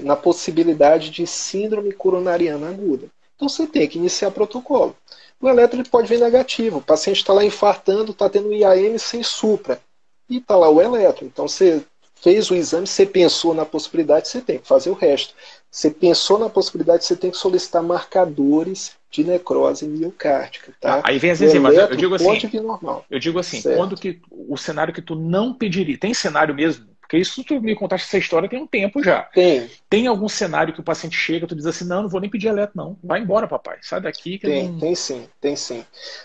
na 0.03 0.15
possibilidade 0.15 1.09
de 1.09 1.25
síndrome 1.25 1.93
coronariana 1.93 2.69
aguda. 2.69 3.07
Então 3.35 3.47
você 3.47 3.65
tem 3.65 3.87
que 3.87 3.97
iniciar 3.97 4.31
protocolo. 4.31 4.95
O 5.39 5.49
eletro 5.49 5.79
ele 5.79 5.89
pode 5.89 6.07
vir 6.07 6.19
negativo. 6.19 6.77
O 6.79 6.81
paciente 6.81 7.17
está 7.17 7.33
lá 7.33 7.43
infartando, 7.43 8.11
está 8.11 8.29
tendo 8.29 8.53
IAM 8.53 8.97
sem 8.97 9.23
supra. 9.23 9.81
E 10.29 10.37
está 10.37 10.55
lá 10.55 10.69
o 10.69 10.81
eletro. 10.81 11.25
Então 11.25 11.47
você 11.47 11.81
fez 12.21 12.49
o 12.51 12.55
exame, 12.55 12.87
você 12.87 13.05
pensou 13.05 13.53
na 13.53 13.65
possibilidade, 13.65 14.27
você 14.27 14.41
tem 14.41 14.59
que 14.59 14.67
fazer 14.67 14.89
o 14.89 14.93
resto. 14.93 15.33
Você 15.69 15.89
pensou 15.89 16.37
na 16.37 16.49
possibilidade, 16.49 17.03
você 17.03 17.15
tem 17.15 17.31
que 17.31 17.37
solicitar 17.37 17.81
marcadores 17.81 18.95
de 19.09 19.23
necrose 19.23 19.87
miocárdica. 19.87 20.73
Tá? 20.79 20.95
Ah, 20.95 21.01
aí 21.05 21.19
vem 21.19 21.31
as 21.31 21.41
enzimas. 21.41 21.75
Eu 21.75 21.95
digo 21.95 22.15
assim, 22.15 22.25
pode 22.25 22.47
vir 22.47 22.61
normal. 22.61 23.05
Eu 23.09 23.19
digo 23.19 23.39
assim, 23.39 23.61
certo. 23.61 23.77
quando 23.77 23.95
que 23.97 24.21
o 24.31 24.57
cenário 24.57 24.93
que 24.93 25.01
tu 25.01 25.15
não 25.15 25.53
pediria, 25.53 25.97
tem 25.97 26.13
cenário 26.13 26.53
mesmo? 26.53 26.91
Porque 26.99 27.17
isso 27.17 27.43
tu 27.43 27.59
me 27.59 27.75
contaste 27.75 28.07
essa 28.07 28.17
história 28.17 28.47
tem 28.47 28.61
um 28.61 28.67
tempo 28.67 29.03
já. 29.03 29.23
Tem. 29.23 29.69
Tem 29.89 30.07
algum 30.07 30.29
cenário 30.29 30.73
que 30.73 30.79
o 30.79 30.83
paciente 30.83 31.17
chega, 31.17 31.45
tu 31.45 31.55
diz 31.55 31.65
assim, 31.65 31.83
não, 31.83 32.03
não 32.03 32.09
vou 32.09 32.21
nem 32.21 32.29
pedir 32.29 32.47
eletro, 32.47 32.71
não. 32.75 32.97
Vai 33.03 33.19
embora, 33.19 33.49
papai. 33.49 33.79
Sai 33.81 33.99
daqui. 33.99 34.37
tem, 34.39 34.69
não... 34.69 34.79
tem 34.79 34.95
sim, 34.95 35.27
tem 35.41 35.55
sim. 35.57 35.83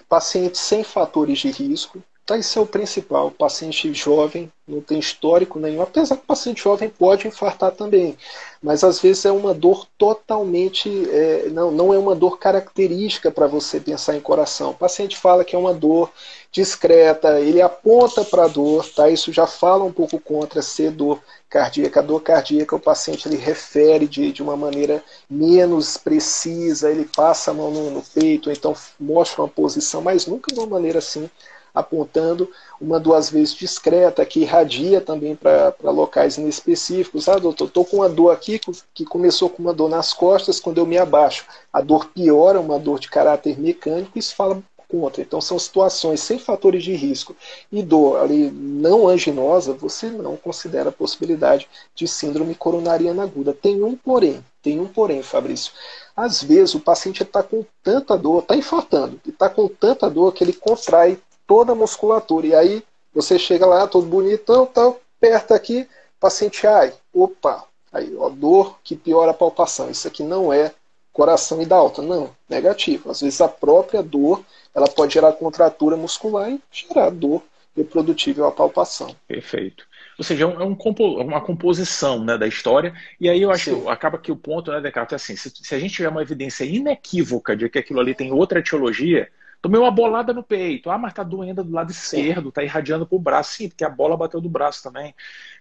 Pacientes 0.08 0.60
sem 0.60 0.84
fatores 0.84 1.40
de 1.40 1.50
risco, 1.50 2.00
Tá, 2.26 2.36
esse 2.36 2.58
é 2.58 2.60
o 2.60 2.66
principal. 2.66 3.28
O 3.28 3.30
paciente 3.30 3.94
jovem 3.94 4.50
não 4.66 4.80
tem 4.80 4.98
histórico 4.98 5.60
nenhum, 5.60 5.80
apesar 5.80 6.16
que 6.16 6.24
o 6.24 6.26
paciente 6.26 6.60
jovem 6.64 6.88
pode 6.88 7.28
infartar 7.28 7.70
também, 7.70 8.18
mas 8.60 8.82
às 8.82 8.98
vezes 8.98 9.24
é 9.24 9.30
uma 9.30 9.54
dor 9.54 9.86
totalmente, 9.96 10.90
é, 11.08 11.48
não, 11.50 11.70
não 11.70 11.94
é 11.94 11.98
uma 11.98 12.16
dor 12.16 12.36
característica 12.40 13.30
para 13.30 13.46
você 13.46 13.78
pensar 13.78 14.16
em 14.16 14.20
coração. 14.20 14.70
O 14.70 14.74
paciente 14.74 15.16
fala 15.16 15.44
que 15.44 15.54
é 15.54 15.58
uma 15.58 15.72
dor 15.72 16.10
discreta, 16.50 17.38
ele 17.38 17.62
aponta 17.62 18.24
para 18.24 18.46
a 18.46 18.48
dor, 18.48 18.84
tá? 18.88 19.08
isso 19.08 19.32
já 19.32 19.46
fala 19.46 19.84
um 19.84 19.92
pouco 19.92 20.18
contra 20.18 20.60
ser 20.62 20.90
dor 20.90 21.20
cardíaca. 21.48 22.00
A 22.00 22.02
dor 22.02 22.22
cardíaca, 22.22 22.74
o 22.74 22.80
paciente 22.80 23.28
ele 23.28 23.36
refere 23.36 24.08
de, 24.08 24.32
de 24.32 24.42
uma 24.42 24.56
maneira 24.56 25.00
menos 25.30 25.96
precisa, 25.96 26.90
ele 26.90 27.08
passa 27.14 27.52
a 27.52 27.54
mão 27.54 27.70
no, 27.70 27.90
no 27.90 28.02
peito, 28.02 28.50
então 28.50 28.74
mostra 28.98 29.42
uma 29.42 29.48
posição, 29.48 30.02
mas 30.02 30.26
nunca 30.26 30.52
de 30.52 30.58
uma 30.58 30.66
maneira 30.66 30.98
assim 30.98 31.30
apontando 31.76 32.50
uma 32.80 32.98
duas 32.98 33.28
vezes 33.28 33.54
discreta, 33.54 34.24
que 34.24 34.40
irradia 34.40 34.98
também 34.98 35.36
para 35.36 35.74
locais 35.84 36.38
inespecíficos. 36.38 37.28
Ah, 37.28 37.38
doutor, 37.38 37.66
estou 37.66 37.84
com 37.84 37.98
uma 37.98 38.08
dor 38.08 38.30
aqui 38.30 38.58
que 38.94 39.04
começou 39.04 39.50
com 39.50 39.62
uma 39.62 39.74
dor 39.74 39.90
nas 39.90 40.14
costas, 40.14 40.58
quando 40.58 40.78
eu 40.78 40.86
me 40.86 40.96
abaixo, 40.96 41.44
a 41.70 41.82
dor 41.82 42.06
piora, 42.06 42.58
uma 42.58 42.78
dor 42.78 42.98
de 42.98 43.10
caráter 43.10 43.60
mecânico, 43.60 44.18
isso 44.18 44.34
fala 44.34 44.62
contra. 44.88 45.22
Então 45.22 45.40
são 45.40 45.58
situações 45.58 46.20
sem 46.20 46.38
fatores 46.38 46.82
de 46.82 46.94
risco 46.94 47.36
e 47.70 47.82
dor 47.82 48.18
ali 48.18 48.50
não 48.50 49.08
anginosa, 49.08 49.72
você 49.72 50.08
não 50.08 50.36
considera 50.36 50.88
a 50.88 50.92
possibilidade 50.92 51.68
de 51.94 52.06
síndrome 52.06 52.54
coronariana 52.54 53.22
aguda. 53.22 53.52
Tem 53.52 53.82
um 53.82 53.96
porém, 53.96 54.42
tem 54.62 54.80
um 54.80 54.86
porém, 54.86 55.22
Fabrício. 55.22 55.72
Às 56.16 56.42
vezes 56.42 56.74
o 56.74 56.80
paciente 56.80 57.22
está 57.22 57.42
com 57.42 57.64
tanta 57.82 58.16
dor, 58.16 58.42
está 58.42 58.56
infartando, 58.56 59.20
e 59.26 59.30
está 59.30 59.48
com 59.48 59.68
tanta 59.68 60.08
dor 60.08 60.32
que 60.32 60.42
ele 60.42 60.52
contrai 60.52 61.18
toda 61.46 61.72
a 61.72 61.74
musculatura. 61.74 62.46
E 62.46 62.54
aí 62.54 62.84
você 63.14 63.38
chega 63.38 63.66
lá, 63.66 63.86
todo 63.86 64.06
bonitão, 64.06 64.66
tal, 64.66 65.00
aperta 65.16 65.54
aqui, 65.54 65.88
paciente, 66.20 66.66
ai, 66.66 66.92
opa, 67.12 67.64
aí, 67.92 68.14
ó, 68.16 68.28
dor 68.28 68.78
que 68.84 68.94
piora 68.94 69.30
a 69.30 69.34
palpação. 69.34 69.90
Isso 69.90 70.06
aqui 70.06 70.22
não 70.22 70.52
é 70.52 70.72
coração 71.12 71.62
e 71.62 71.66
da 71.66 71.76
alta, 71.76 72.02
não, 72.02 72.30
negativo. 72.48 73.10
Às 73.10 73.22
vezes 73.22 73.40
a 73.40 73.48
própria 73.48 74.02
dor, 74.02 74.44
ela 74.74 74.86
pode 74.86 75.14
gerar 75.14 75.32
contratura 75.32 75.96
muscular 75.96 76.50
e 76.50 76.60
gerar 76.70 77.10
dor 77.10 77.42
reprodutível 77.74 78.46
à 78.46 78.52
palpação. 78.52 79.14
Perfeito. 79.26 79.86
Ou 80.18 80.24
seja, 80.24 80.44
é, 80.44 80.46
um, 80.46 80.60
é 80.60 80.64
um 80.64 80.76
uma 81.20 81.40
composição 81.40 82.24
né, 82.24 82.38
da 82.38 82.46
história. 82.46 82.94
E 83.20 83.28
aí 83.28 83.42
eu 83.42 83.50
acho 83.50 83.70
Sim. 83.70 83.82
que 83.82 83.88
acaba 83.88 84.18
que 84.18 84.32
o 84.32 84.36
ponto, 84.36 84.70
né, 84.70 84.80
Descartes, 84.80 85.12
é 85.12 85.16
assim: 85.16 85.36
se, 85.36 85.50
se, 85.50 85.74
a 85.74 85.78
gente 85.78 85.94
tiver 85.94 86.08
uma 86.08 86.22
evidência 86.22 86.64
inequívoca 86.64 87.54
de 87.54 87.68
que 87.68 87.78
aquilo 87.78 88.00
ali 88.00 88.14
tem 88.14 88.32
outra 88.32 88.60
etiologia, 88.60 89.30
tomei 89.66 89.80
uma 89.80 89.90
bolada 89.90 90.32
no 90.32 90.44
peito. 90.44 90.90
Ah, 90.90 90.96
mas 90.96 91.12
tá 91.12 91.24
doendo 91.24 91.64
do 91.64 91.72
lado 91.72 91.90
esquerdo, 91.90 92.52
tá 92.52 92.62
irradiando 92.62 93.04
pro 93.04 93.18
braço. 93.18 93.54
Sim, 93.54 93.68
porque 93.68 93.84
a 93.84 93.90
bola 93.90 94.16
bateu 94.16 94.40
do 94.40 94.48
braço 94.48 94.80
também. 94.80 95.12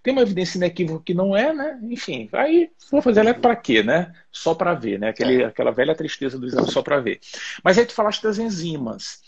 Tem 0.04 0.14
uma 0.14 0.22
evidência 0.22 0.58
inequívoca 0.58 1.04
que 1.04 1.14
não 1.16 1.36
é, 1.36 1.52
né? 1.52 1.80
Enfim, 1.90 2.30
aí 2.32 2.70
vou 2.92 3.02
fazer 3.02 3.22
ela 3.22 3.34
para 3.34 3.56
quê, 3.56 3.82
né? 3.82 4.14
Só 4.32 4.54
para 4.54 4.76
ver, 4.76 5.00
né? 5.00 5.10
Aquele, 5.10 5.42
é. 5.42 5.46
Aquela 5.46 5.72
velha 5.72 5.96
tristeza 5.96 6.38
do 6.38 6.46
exame 6.46 6.72
só 6.72 6.84
para 6.84 7.00
ver. 7.00 7.20
Mas 7.64 7.80
aí 7.80 7.86
tu 7.86 7.94
falaste 7.94 8.22
das 8.22 8.38
enzimas. 8.38 9.22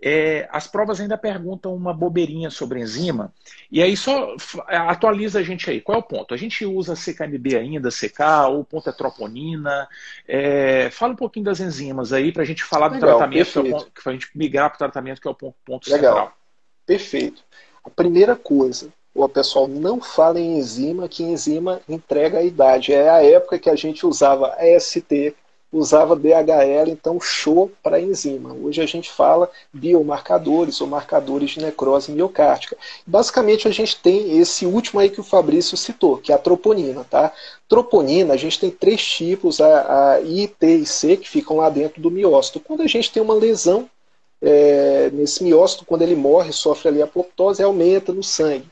É, 0.00 0.48
as 0.52 0.68
provas 0.68 1.00
ainda 1.00 1.18
perguntam 1.18 1.74
uma 1.74 1.92
bobeirinha 1.92 2.50
sobre 2.50 2.80
enzima, 2.80 3.32
e 3.70 3.82
aí 3.82 3.96
só 3.96 4.36
atualiza 4.68 5.40
a 5.40 5.42
gente 5.42 5.68
aí. 5.68 5.80
Qual 5.80 5.96
é 5.96 5.98
o 5.98 6.02
ponto? 6.04 6.32
A 6.32 6.36
gente 6.36 6.64
usa 6.64 6.94
CKMB 6.94 7.56
ainda, 7.56 7.90
CK, 7.90 8.48
ou 8.48 8.60
o 8.60 8.64
ponto 8.64 8.88
é 8.88 8.92
troponina. 8.92 9.88
É, 10.26 10.88
fala 10.90 11.14
um 11.14 11.16
pouquinho 11.16 11.46
das 11.46 11.58
enzimas 11.58 12.12
aí 12.12 12.30
para 12.30 12.42
a 12.42 12.46
gente 12.46 12.62
falar 12.62 12.92
Legal, 12.92 13.00
do 13.00 13.18
tratamento, 13.18 13.90
que 13.92 14.08
é 14.08 14.10
a 14.10 14.12
gente 14.12 14.30
migrar 14.34 14.70
para 14.70 14.76
o 14.76 14.78
tratamento, 14.78 15.20
que 15.20 15.26
é 15.26 15.30
o 15.30 15.34
ponto, 15.34 15.56
ponto 15.64 15.90
Legal. 15.90 16.14
central. 16.14 16.38
Perfeito. 16.86 17.42
A 17.84 17.90
primeira 17.90 18.36
coisa, 18.36 18.92
o 19.14 19.28
pessoal 19.28 19.66
não 19.66 20.00
fala 20.00 20.38
em 20.38 20.58
enzima, 20.58 21.08
que 21.08 21.22
enzima 21.22 21.80
entrega 21.88 22.38
a 22.38 22.42
idade. 22.42 22.92
É 22.92 23.10
a 23.10 23.24
época 23.24 23.58
que 23.58 23.68
a 23.68 23.74
gente 23.74 24.06
usava 24.06 24.54
AST, 24.54 25.34
usava 25.72 26.16
DHL, 26.16 26.90
então 26.90 27.20
show 27.20 27.70
para 27.82 28.00
enzima. 28.00 28.54
Hoje 28.54 28.80
a 28.80 28.86
gente 28.86 29.10
fala 29.10 29.50
biomarcadores 29.72 30.80
ou 30.80 30.86
marcadores 30.86 31.50
de 31.50 31.60
necrose 31.60 32.10
miocárdica. 32.10 32.76
Basicamente 33.06 33.68
a 33.68 33.70
gente 33.70 34.00
tem 34.00 34.38
esse 34.38 34.64
último 34.64 35.00
aí 35.00 35.10
que 35.10 35.20
o 35.20 35.24
Fabrício 35.24 35.76
citou, 35.76 36.16
que 36.16 36.32
é 36.32 36.34
a 36.34 36.38
troponina, 36.38 37.04
tá? 37.08 37.32
Troponina, 37.68 38.34
a 38.34 38.36
gente 38.36 38.58
tem 38.58 38.70
três 38.70 39.04
tipos, 39.04 39.60
a, 39.60 40.14
a 40.14 40.20
I, 40.22 40.48
T 40.48 40.76
e 40.76 40.86
C, 40.86 41.16
que 41.16 41.28
ficam 41.28 41.58
lá 41.58 41.68
dentro 41.68 42.00
do 42.00 42.10
miócito. 42.10 42.60
Quando 42.60 42.82
a 42.82 42.86
gente 42.86 43.12
tem 43.12 43.22
uma 43.22 43.34
lesão 43.34 43.88
é, 44.40 45.10
nesse 45.12 45.44
miócito, 45.44 45.84
quando 45.84 46.02
ele 46.02 46.16
morre, 46.16 46.52
sofre 46.52 46.88
ali 46.88 47.02
apoptose, 47.02 47.62
aumenta 47.62 48.12
no 48.12 48.22
sangue. 48.22 48.68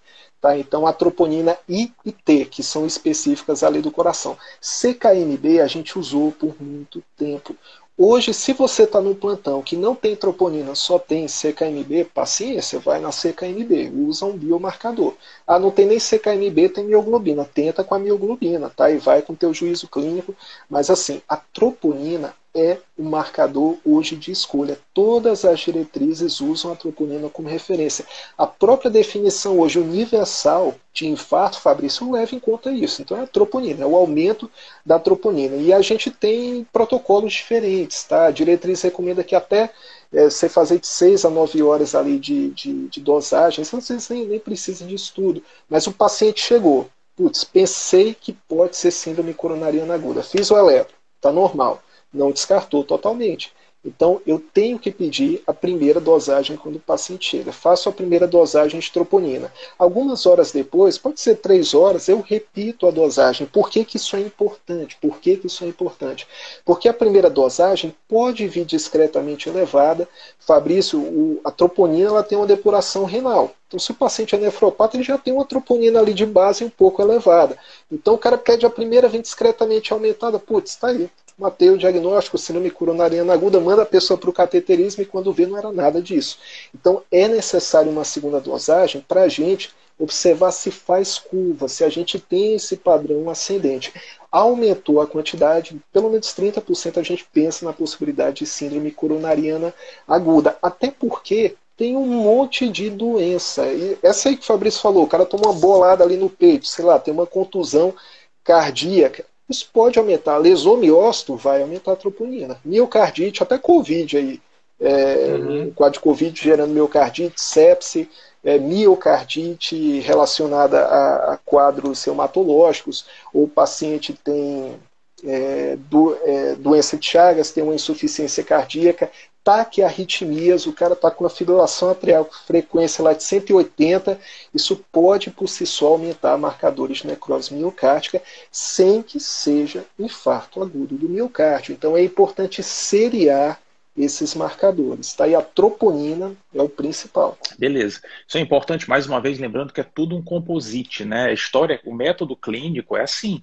Tá? 0.46 0.56
Então, 0.56 0.86
a 0.86 0.92
troponina 0.92 1.58
I 1.68 1.92
e 2.04 2.12
T, 2.12 2.44
que 2.44 2.62
são 2.62 2.86
específicas 2.86 3.64
ali 3.64 3.82
do 3.82 3.90
coração. 3.90 4.38
CKMB 4.60 5.60
a 5.60 5.66
gente 5.66 5.98
usou 5.98 6.30
por 6.30 6.54
muito 6.62 7.02
tempo. 7.16 7.56
Hoje, 7.98 8.32
se 8.32 8.52
você 8.52 8.84
está 8.84 9.00
num 9.00 9.14
plantão 9.14 9.60
que 9.60 9.76
não 9.76 9.96
tem 9.96 10.14
troponina, 10.14 10.76
só 10.76 11.00
tem 11.00 11.26
CKMB, 11.26 12.04
paciência, 12.14 12.78
vai 12.78 13.00
na 13.00 13.10
CKMB, 13.10 13.90
usa 14.06 14.24
um 14.26 14.36
biomarcador. 14.36 15.14
Ah, 15.44 15.58
não 15.58 15.72
tem 15.72 15.86
nem 15.86 15.98
CKMB, 15.98 16.68
tem 16.68 16.84
mioglobina, 16.84 17.44
tenta 17.44 17.82
com 17.82 17.96
a 17.96 17.98
mioglobina, 17.98 18.70
tá? 18.70 18.88
E 18.88 18.98
vai 18.98 19.22
com 19.22 19.32
o 19.32 19.36
teu 19.36 19.52
juízo 19.52 19.88
clínico. 19.88 20.32
Mas 20.70 20.90
assim, 20.90 21.20
a 21.28 21.36
troponina 21.36 22.32
é 22.56 22.78
o 22.96 23.02
marcador 23.02 23.76
hoje 23.84 24.16
de 24.16 24.32
escolha. 24.32 24.78
Todas 24.94 25.44
as 25.44 25.60
diretrizes 25.60 26.40
usam 26.40 26.72
a 26.72 26.76
troponina 26.76 27.28
como 27.28 27.48
referência. 27.48 28.06
A 28.36 28.46
própria 28.46 28.90
definição 28.90 29.60
hoje 29.60 29.78
universal 29.78 30.74
de 30.94 31.06
infarto, 31.06 31.60
Fabrício, 31.60 32.10
leva 32.10 32.34
em 32.34 32.40
conta 32.40 32.72
isso. 32.72 33.02
Então 33.02 33.18
é 33.18 33.24
a 33.24 33.26
troponina, 33.26 33.84
é 33.84 33.86
o 33.86 33.94
aumento 33.94 34.50
da 34.84 34.98
troponina. 34.98 35.56
E 35.56 35.70
a 35.70 35.82
gente 35.82 36.10
tem 36.10 36.66
protocolos 36.72 37.34
diferentes. 37.34 38.02
Tá? 38.04 38.26
A 38.26 38.30
diretriz 38.30 38.80
recomenda 38.80 39.22
que 39.22 39.34
até 39.34 39.70
é, 40.10 40.30
você 40.30 40.48
fazer 40.48 40.78
de 40.78 40.86
6 40.86 41.26
a 41.26 41.30
9 41.30 41.62
horas 41.62 41.94
ali 41.94 42.18
de, 42.18 42.48
de, 42.52 42.88
de 42.88 43.00
dosagem, 43.00 43.60
às 43.60 43.70
vezes 43.70 44.08
nem, 44.08 44.24
nem 44.24 44.40
precisa 44.40 44.86
de 44.86 44.94
estudo. 44.94 45.42
Mas 45.68 45.86
o 45.86 45.92
paciente 45.92 46.40
chegou, 46.40 46.88
putz, 47.14 47.44
pensei 47.44 48.14
que 48.18 48.32
pode 48.48 48.78
ser 48.78 48.90
síndrome 48.90 49.34
coronariana 49.34 49.92
aguda. 49.92 50.22
Fiz 50.22 50.50
o 50.50 50.56
eletro, 50.56 50.94
está 51.18 51.30
normal 51.30 51.82
não 52.16 52.32
descartou 52.32 52.82
totalmente. 52.82 53.52
Então, 53.86 54.20
eu 54.26 54.42
tenho 54.52 54.80
que 54.80 54.90
pedir 54.90 55.42
a 55.46 55.54
primeira 55.54 56.00
dosagem 56.00 56.56
quando 56.56 56.74
o 56.74 56.80
paciente 56.80 57.30
chega. 57.30 57.52
Faço 57.52 57.88
a 57.88 57.92
primeira 57.92 58.26
dosagem 58.26 58.80
de 58.80 58.90
troponina. 58.90 59.52
Algumas 59.78 60.26
horas 60.26 60.50
depois, 60.50 60.98
pode 60.98 61.20
ser 61.20 61.36
três 61.36 61.72
horas, 61.72 62.08
eu 62.08 62.20
repito 62.20 62.88
a 62.88 62.90
dosagem. 62.90 63.46
Por 63.46 63.70
que, 63.70 63.84
que 63.84 63.96
isso 63.96 64.16
é 64.16 64.20
importante? 64.20 64.98
Por 65.00 65.18
que, 65.20 65.36
que 65.36 65.46
isso 65.46 65.62
é 65.62 65.68
importante? 65.68 66.26
Porque 66.64 66.88
a 66.88 66.92
primeira 66.92 67.30
dosagem 67.30 67.94
pode 68.08 68.48
vir 68.48 68.64
discretamente 68.64 69.48
elevada. 69.48 70.08
Fabrício, 70.40 70.98
o, 70.98 71.40
a 71.44 71.52
troponina 71.52 72.08
ela 72.08 72.24
tem 72.24 72.36
uma 72.36 72.46
depuração 72.46 73.04
renal. 73.04 73.54
Então, 73.68 73.78
se 73.78 73.92
o 73.92 73.94
paciente 73.94 74.34
é 74.34 74.38
nefropata, 74.38 74.96
ele 74.96 75.04
já 75.04 75.16
tem 75.16 75.32
uma 75.32 75.44
troponina 75.44 76.00
ali 76.00 76.12
de 76.12 76.26
base 76.26 76.64
um 76.64 76.70
pouco 76.70 77.02
elevada. 77.02 77.56
Então, 77.90 78.14
o 78.14 78.18
cara 78.18 78.36
pede 78.36 78.66
a 78.66 78.70
primeira, 78.70 79.08
vem 79.08 79.20
discretamente 79.20 79.92
aumentada. 79.92 80.40
Putz, 80.40 80.72
está 80.72 80.88
aí 80.88 81.08
matei 81.38 81.70
o 81.70 81.78
diagnóstico, 81.78 82.38
síndrome 82.38 82.70
coronariana 82.70 83.32
aguda, 83.32 83.60
manda 83.60 83.82
a 83.82 83.86
pessoa 83.86 84.18
para 84.18 84.30
o 84.30 84.32
cateterismo 84.32 85.02
e 85.02 85.06
quando 85.06 85.32
vê 85.32 85.46
não 85.46 85.58
era 85.58 85.70
nada 85.70 86.00
disso. 86.00 86.38
Então 86.74 87.02
é 87.10 87.28
necessário 87.28 87.90
uma 87.90 88.04
segunda 88.04 88.40
dosagem 88.40 89.04
para 89.06 89.22
a 89.22 89.28
gente 89.28 89.74
observar 89.98 90.50
se 90.50 90.70
faz 90.70 91.18
curva, 91.18 91.68
se 91.68 91.82
a 91.82 91.88
gente 91.88 92.18
tem 92.18 92.54
esse 92.54 92.76
padrão 92.76 93.28
ascendente. 93.30 93.92
Aumentou 94.30 95.00
a 95.00 95.06
quantidade, 95.06 95.80
pelo 95.92 96.10
menos 96.10 96.28
30% 96.28 96.98
a 96.98 97.02
gente 97.02 97.26
pensa 97.32 97.64
na 97.64 97.72
possibilidade 97.72 98.38
de 98.38 98.46
síndrome 98.46 98.90
coronariana 98.90 99.74
aguda. 100.06 100.58
Até 100.60 100.90
porque 100.90 101.56
tem 101.76 101.96
um 101.96 102.06
monte 102.06 102.68
de 102.68 102.90
doença. 102.90 103.66
E 103.66 103.98
essa 104.02 104.28
aí 104.28 104.36
que 104.36 104.42
o 104.42 104.46
Fabrício 104.46 104.80
falou, 104.80 105.04
o 105.04 105.08
cara 105.08 105.26
toma 105.26 105.50
uma 105.50 105.60
bolada 105.60 106.02
ali 106.02 106.16
no 106.16 106.30
peito, 106.30 106.66
sei 106.66 106.84
lá, 106.84 106.98
tem 106.98 107.12
uma 107.12 107.26
contusão 107.26 107.94
cardíaca. 108.42 109.24
Isso 109.48 109.68
pode 109.72 109.98
aumentar. 109.98 110.38
Lesomiócito 110.38 111.36
vai 111.36 111.62
aumentar 111.62 111.92
a 111.92 111.96
troponina. 111.96 112.58
Miocardite, 112.64 113.42
até 113.42 113.58
Covid 113.58 114.16
aí. 114.16 114.40
É, 114.78 115.34
uhum. 115.34 115.72
quadro 115.74 115.94
de 115.94 116.00
Covid 116.00 116.38
gerando 116.38 116.74
miocardite, 116.74 117.40
sepse, 117.40 118.10
é, 118.44 118.58
miocardite 118.58 120.00
relacionada 120.00 120.84
a, 120.84 121.32
a, 121.32 121.36
quadros 121.38 122.04
reumatológicos, 122.04 123.06
ou 123.32 123.44
o 123.44 123.48
paciente 123.48 124.12
tem 124.12 124.76
é, 125.24 125.76
do, 125.76 126.16
é, 126.22 126.54
doença 126.56 126.98
de 126.98 127.06
Chagas, 127.06 127.50
tem 127.50 127.64
uma 127.64 127.74
insuficiência 127.74 128.44
cardíaca, 128.44 129.10
taquiarritmias, 129.46 130.66
o 130.66 130.72
cara 130.72 130.94
está 130.94 131.08
com 131.08 131.24
a 131.24 131.30
fibrilação 131.30 131.88
atrial 131.88 132.24
com 132.24 132.34
frequência 132.34 133.04
lá 133.04 133.12
de 133.12 133.22
180, 133.22 134.18
isso 134.52 134.84
pode 134.90 135.30
por 135.30 135.46
si 135.46 135.64
só 135.64 135.86
aumentar 135.86 136.36
marcadores 136.36 136.98
de 136.98 137.06
necrose 137.06 137.54
miocárdica 137.54 138.20
sem 138.50 139.04
que 139.04 139.20
seja 139.20 139.84
infarto 139.96 140.60
agudo 140.60 140.96
do 140.96 141.08
miocárdio. 141.08 141.72
Então 141.72 141.96
é 141.96 142.02
importante 142.02 142.60
seriar 142.60 143.60
esses 143.96 144.34
marcadores. 144.34 145.14
Tá? 145.14 145.28
E 145.28 145.36
a 145.36 145.40
troponina 145.40 146.34
é 146.52 146.60
o 146.60 146.68
principal. 146.68 147.38
Beleza. 147.56 148.00
Isso 148.26 148.38
é 148.38 148.40
importante, 148.40 148.88
mais 148.88 149.06
uma 149.06 149.20
vez, 149.20 149.38
lembrando 149.38 149.72
que 149.72 149.80
é 149.80 149.84
tudo 149.84 150.16
um 150.16 150.22
composite, 150.22 151.04
né? 151.04 151.26
A 151.26 151.32
história, 151.32 151.80
o 151.84 151.94
método 151.94 152.34
clínico 152.34 152.96
é 152.96 153.02
assim. 153.02 153.40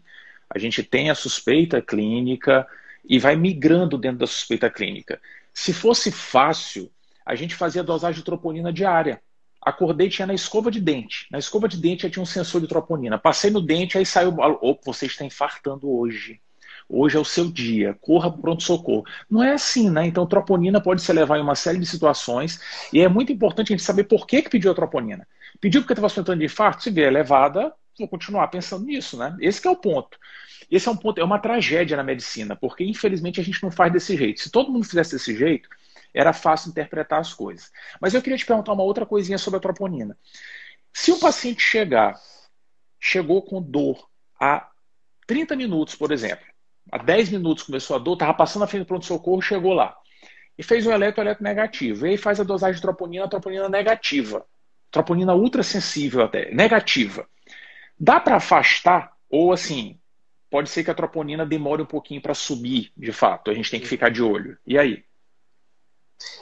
A 0.50 0.60
gente 0.60 0.84
tem 0.84 1.10
a 1.10 1.16
suspeita 1.16 1.82
clínica 1.82 2.68
e 3.08 3.18
vai 3.18 3.38
migrando 3.38 3.98
dentro 3.98 4.20
da 4.20 4.28
suspeita 4.28 4.70
clínica. 4.70 5.20
Se 5.54 5.72
fosse 5.72 6.12
fácil, 6.12 6.92
a 7.26 7.36
gente 7.36 7.56
fazia 7.56 7.84
dosagem 7.84 8.20
de 8.20 8.26
troponina 8.26 8.72
diária. 8.74 9.22
Acordei, 9.62 10.10
tinha 10.10 10.26
na 10.26 10.34
escova 10.34 10.70
de 10.70 10.82
dente. 10.82 11.28
Na 11.32 11.40
escova 11.40 11.68
de 11.70 11.78
dente 11.78 12.10
tinha 12.10 12.22
um 12.22 12.26
sensor 12.26 12.60
de 12.60 12.68
troponina. 12.68 13.18
Passei 13.18 13.50
no 13.50 13.62
dente, 13.62 13.98
aí 13.98 14.06
saiu. 14.06 14.36
Opa, 14.62 14.82
você 14.86 15.06
está 15.06 15.24
infartando 15.24 15.90
hoje. 15.90 16.42
Hoje 16.90 17.16
é 17.16 17.20
o 17.20 17.26
seu 17.26 17.50
dia, 17.50 17.98
corra 18.02 18.30
para 18.30 18.42
pronto-socorro. 18.42 19.06
Não 19.30 19.42
é 19.42 19.54
assim, 19.54 19.90
né? 19.90 20.06
Então, 20.06 20.28
troponina 20.28 20.82
pode 20.82 21.02
se 21.02 21.14
levar 21.14 21.38
em 21.38 21.42
uma 21.42 21.56
série 21.56 21.80
de 21.80 21.86
situações 21.86 22.60
e 22.92 23.00
é 23.00 23.08
muito 23.08 23.32
importante 23.32 23.72
a 23.72 23.78
gente 23.78 23.86
saber 23.86 24.04
por 24.04 24.28
que, 24.28 24.42
que 24.42 24.50
pediu 24.50 24.72
a 24.72 24.76
troponina. 24.76 25.26
Pediu 25.62 25.82
porque 25.82 25.94
estava 25.94 26.10
sofrendo 26.10 26.40
de 26.40 26.46
infarto? 26.46 26.84
Se 26.84 26.92
vier 26.92 27.08
elevada, 27.08 27.74
vou 27.98 28.08
continuar 28.08 28.48
pensando 28.50 28.86
nisso, 28.86 29.18
né? 29.18 29.36
Esse 29.40 29.66
é 29.66 29.70
o 29.72 29.76
ponto. 29.76 30.18
Esse 30.74 30.90
é 30.90 30.92
um 30.92 30.98
ponto, 30.98 31.22
é 31.22 31.24
uma 31.24 31.38
tragédia 31.38 31.96
na 31.96 32.04
medicina, 32.04 32.56
porque 32.56 32.84
infelizmente 32.84 33.40
a 33.40 33.44
gente 33.44 33.62
não 33.62 33.70
faz 33.70 33.94
desse 33.94 34.18
jeito. 34.18 34.42
Se 34.42 34.50
todo 34.50 34.72
mundo 34.72 34.84
fizesse 34.84 35.12
desse 35.12 35.38
jeito, 35.38 35.70
era 36.12 36.34
fácil 36.34 36.72
interpretar 36.72 37.20
as 37.20 37.32
coisas. 37.32 37.72
Mas 38.02 38.16
eu 38.16 38.24
queria 38.24 38.40
te 38.40 38.46
perguntar 38.46 38.74
uma 38.74 38.82
outra 38.82 39.06
coisinha 39.06 39.38
sobre 39.38 39.58
a 39.58 39.62
troponina. 39.62 40.18
Se 40.92 41.12
um 41.12 41.20
paciente 41.20 41.62
chegar, 41.62 42.20
chegou 43.00 43.44
com 43.44 43.62
dor 43.62 44.10
há 44.40 44.68
30 45.28 45.56
minutos, 45.56 45.94
por 45.94 46.12
exemplo, 46.12 46.46
há 46.92 46.98
10 46.98 47.30
minutos 47.30 47.66
começou 47.66 47.96
a 47.96 48.00
dor, 48.00 48.14
estava 48.14 48.34
passando 48.34 48.62
na 48.62 48.68
frente 48.68 48.82
do 48.82 48.88
pronto-socorro, 48.88 49.44
chegou 49.44 49.74
lá. 49.74 49.96
E 50.58 50.64
fez 50.64 50.88
um 50.88 50.92
eletro, 50.92 51.22
eletro 51.22 51.44
negativo. 51.44 52.08
E 52.08 52.10
aí 52.10 52.18
faz 52.18 52.40
a 52.40 52.44
dosagem 52.44 52.78
de 52.78 52.82
troponina, 52.82 53.30
troponina 53.30 53.70
negativa. 53.70 54.44
Troponina 54.90 55.36
ultrassensível 55.36 56.24
até, 56.24 56.52
negativa. 56.52 57.28
Dá 58.00 58.20
para 58.20 58.38
afastar? 58.38 59.14
Ou 59.30 59.54
assim, 59.54 60.00
pode 60.54 60.70
ser 60.70 60.84
que 60.84 60.92
a 60.92 60.94
troponina 60.94 61.44
demore 61.48 61.82
um 61.82 61.86
pouquinho 61.86 62.22
para 62.22 62.36
subir, 62.36 62.92
de 62.96 63.12
fato. 63.12 63.50
A 63.50 63.56
gente 63.56 63.72
tem 63.72 63.80
que 63.80 63.88
ficar 63.88 64.10
de 64.10 64.22
olho. 64.22 64.56
E 64.68 64.78
aí? 64.78 65.04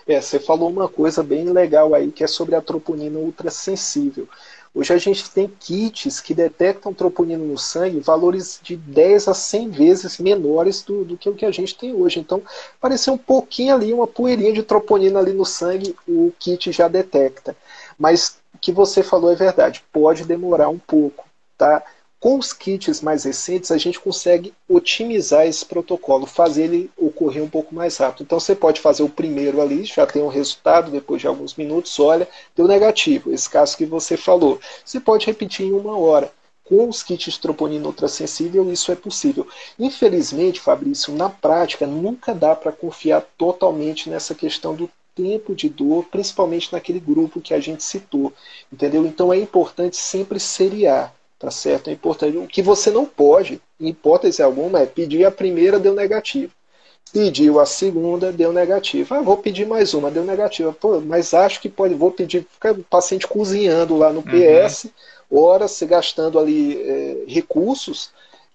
É, 0.06 0.20
você 0.20 0.38
falou 0.38 0.70
uma 0.70 0.90
coisa 0.90 1.24
bem 1.24 1.46
legal 1.46 1.96
aí 1.96 2.12
que 2.12 2.22
é 2.22 2.28
sobre 2.28 2.54
a 2.54 2.62
troponina 2.62 3.18
ultrassensível. 3.18 4.28
Hoje 4.76 4.94
a 4.94 4.98
gente 4.98 5.32
tem 5.32 5.48
kits 5.48 6.20
que 6.20 6.34
detectam 6.34 6.94
troponina 6.94 7.42
no 7.42 7.58
sangue 7.58 8.02
valores 8.02 8.60
de 8.62 8.76
10 8.76 9.30
a 9.30 9.34
100 9.34 9.70
vezes 9.70 10.18
menores 10.18 10.84
do, 10.84 11.06
do 11.06 11.16
que 11.16 11.30
o 11.30 11.34
que 11.34 11.46
a 11.46 11.52
gente 11.52 11.78
tem 11.78 11.96
hoje. 11.96 12.20
Então, 12.20 12.44
parecer 12.82 13.12
um 13.12 13.18
pouquinho 13.18 13.76
ali, 13.76 13.94
uma 13.94 14.08
poeirinha 14.08 14.52
de 14.52 14.62
troponina 14.62 15.20
ali 15.20 15.32
no 15.32 15.46
sangue, 15.46 15.96
o 16.06 16.34
kit 16.38 16.70
já 16.74 16.90
detecta. 16.90 17.56
Mas 17.98 18.42
o 18.54 18.58
que 18.58 18.74
você 18.74 19.04
falou 19.04 19.32
é 19.32 19.36
verdade, 19.36 19.82
pode 19.90 20.26
demorar 20.26 20.68
um 20.68 20.80
pouco, 20.80 21.24
tá? 21.58 21.82
Com 22.22 22.38
os 22.38 22.54
kits 22.54 23.02
mais 23.02 23.24
recentes, 23.24 23.72
a 23.72 23.80
gente 23.80 24.00
consegue 24.00 24.54
otimizar 24.70 25.48
esse 25.48 25.66
protocolo, 25.66 26.28
fazer 26.28 26.66
ele 26.66 26.92
ocorrer 26.96 27.42
um 27.44 27.50
pouco 27.50 27.74
mais 27.74 27.98
rápido. 27.98 28.22
Então 28.22 28.40
você 28.40 28.54
pode 28.54 28.80
fazer 28.80 29.02
o 29.02 29.10
primeiro 29.10 29.60
ali, 29.60 29.84
já 29.86 30.06
tem 30.06 30.22
um 30.22 30.28
resultado, 30.28 30.92
depois 30.92 31.20
de 31.20 31.26
alguns 31.26 31.56
minutos, 31.56 32.00
olha, 32.00 32.30
deu 32.56 32.68
negativo, 32.68 33.34
esse 33.34 33.50
caso 33.50 33.76
que 33.76 33.88
você 33.88 34.16
falou. 34.16 34.60
Você 34.86 35.00
pode 35.00 35.26
repetir 35.26 35.66
em 35.66 35.72
uma 35.72 35.98
hora. 35.98 36.32
Com 36.64 36.88
os 36.88 37.02
kits 37.02 37.34
de 37.34 37.40
troponina 37.40 37.88
ultrassensível, 37.88 38.72
isso 38.72 38.92
é 38.92 38.96
possível. 38.96 39.48
Infelizmente, 39.80 40.60
Fabrício, 40.60 41.12
na 41.16 41.28
prática, 41.28 41.88
nunca 41.88 42.36
dá 42.36 42.56
para 42.56 42.72
confiar 42.72 43.26
totalmente 43.36 44.12
nessa 44.12 44.36
questão 44.36 44.76
do 44.76 44.88
tempo 45.16 45.56
de 45.56 45.70
dor, 45.70 46.06
principalmente 46.06 46.72
naquele 46.72 47.00
grupo 47.00 47.42
que 47.42 47.56
a 47.56 47.60
gente 47.60 47.84
citou. 47.84 48.32
Entendeu? 48.72 49.08
Então 49.08 49.34
é 49.34 49.40
importante 49.40 49.98
sempre 49.98 50.40
seriar 50.40 51.12
Tá 51.42 51.50
certo? 51.50 51.90
É 51.90 51.94
importante. 51.94 52.38
O 52.38 52.46
que 52.46 52.62
você 52.62 52.92
não 52.92 53.04
pode, 53.04 53.60
em 53.80 53.88
hipótese 53.88 54.44
alguma, 54.44 54.80
é 54.80 54.86
pedir 54.86 55.26
a 55.26 55.32
primeira, 55.32 55.80
deu 55.80 55.92
negativo. 55.92 56.54
Pediu 57.12 57.60
a 57.60 57.66
segunda, 57.66 58.32
deu 58.32 58.54
negativo. 58.54 59.16
Ah, 59.16 59.24
vou 59.24 59.36
pedir 59.38 59.66
mais 59.66 59.96
uma, 59.96 60.12
deu 60.12 60.24
negativa. 60.24 60.72
Pô, 60.72 61.02
mas 61.02 61.34
acho 61.34 61.60
que 61.60 61.68
pode, 61.68 61.96
vou 61.96 62.12
pedir, 62.12 62.46
fica 62.54 62.74
o 62.74 62.84
paciente 62.84 63.28
cozinhando 63.28 63.98
lá 63.98 64.14
no 64.14 64.22
PS, 64.22 64.84
uhum. 65.32 65.40
horas, 65.40 65.72
se 65.72 65.86
gastando 65.88 66.38
ali 66.38 66.80
é, 66.80 67.24
recursos, 67.28 68.12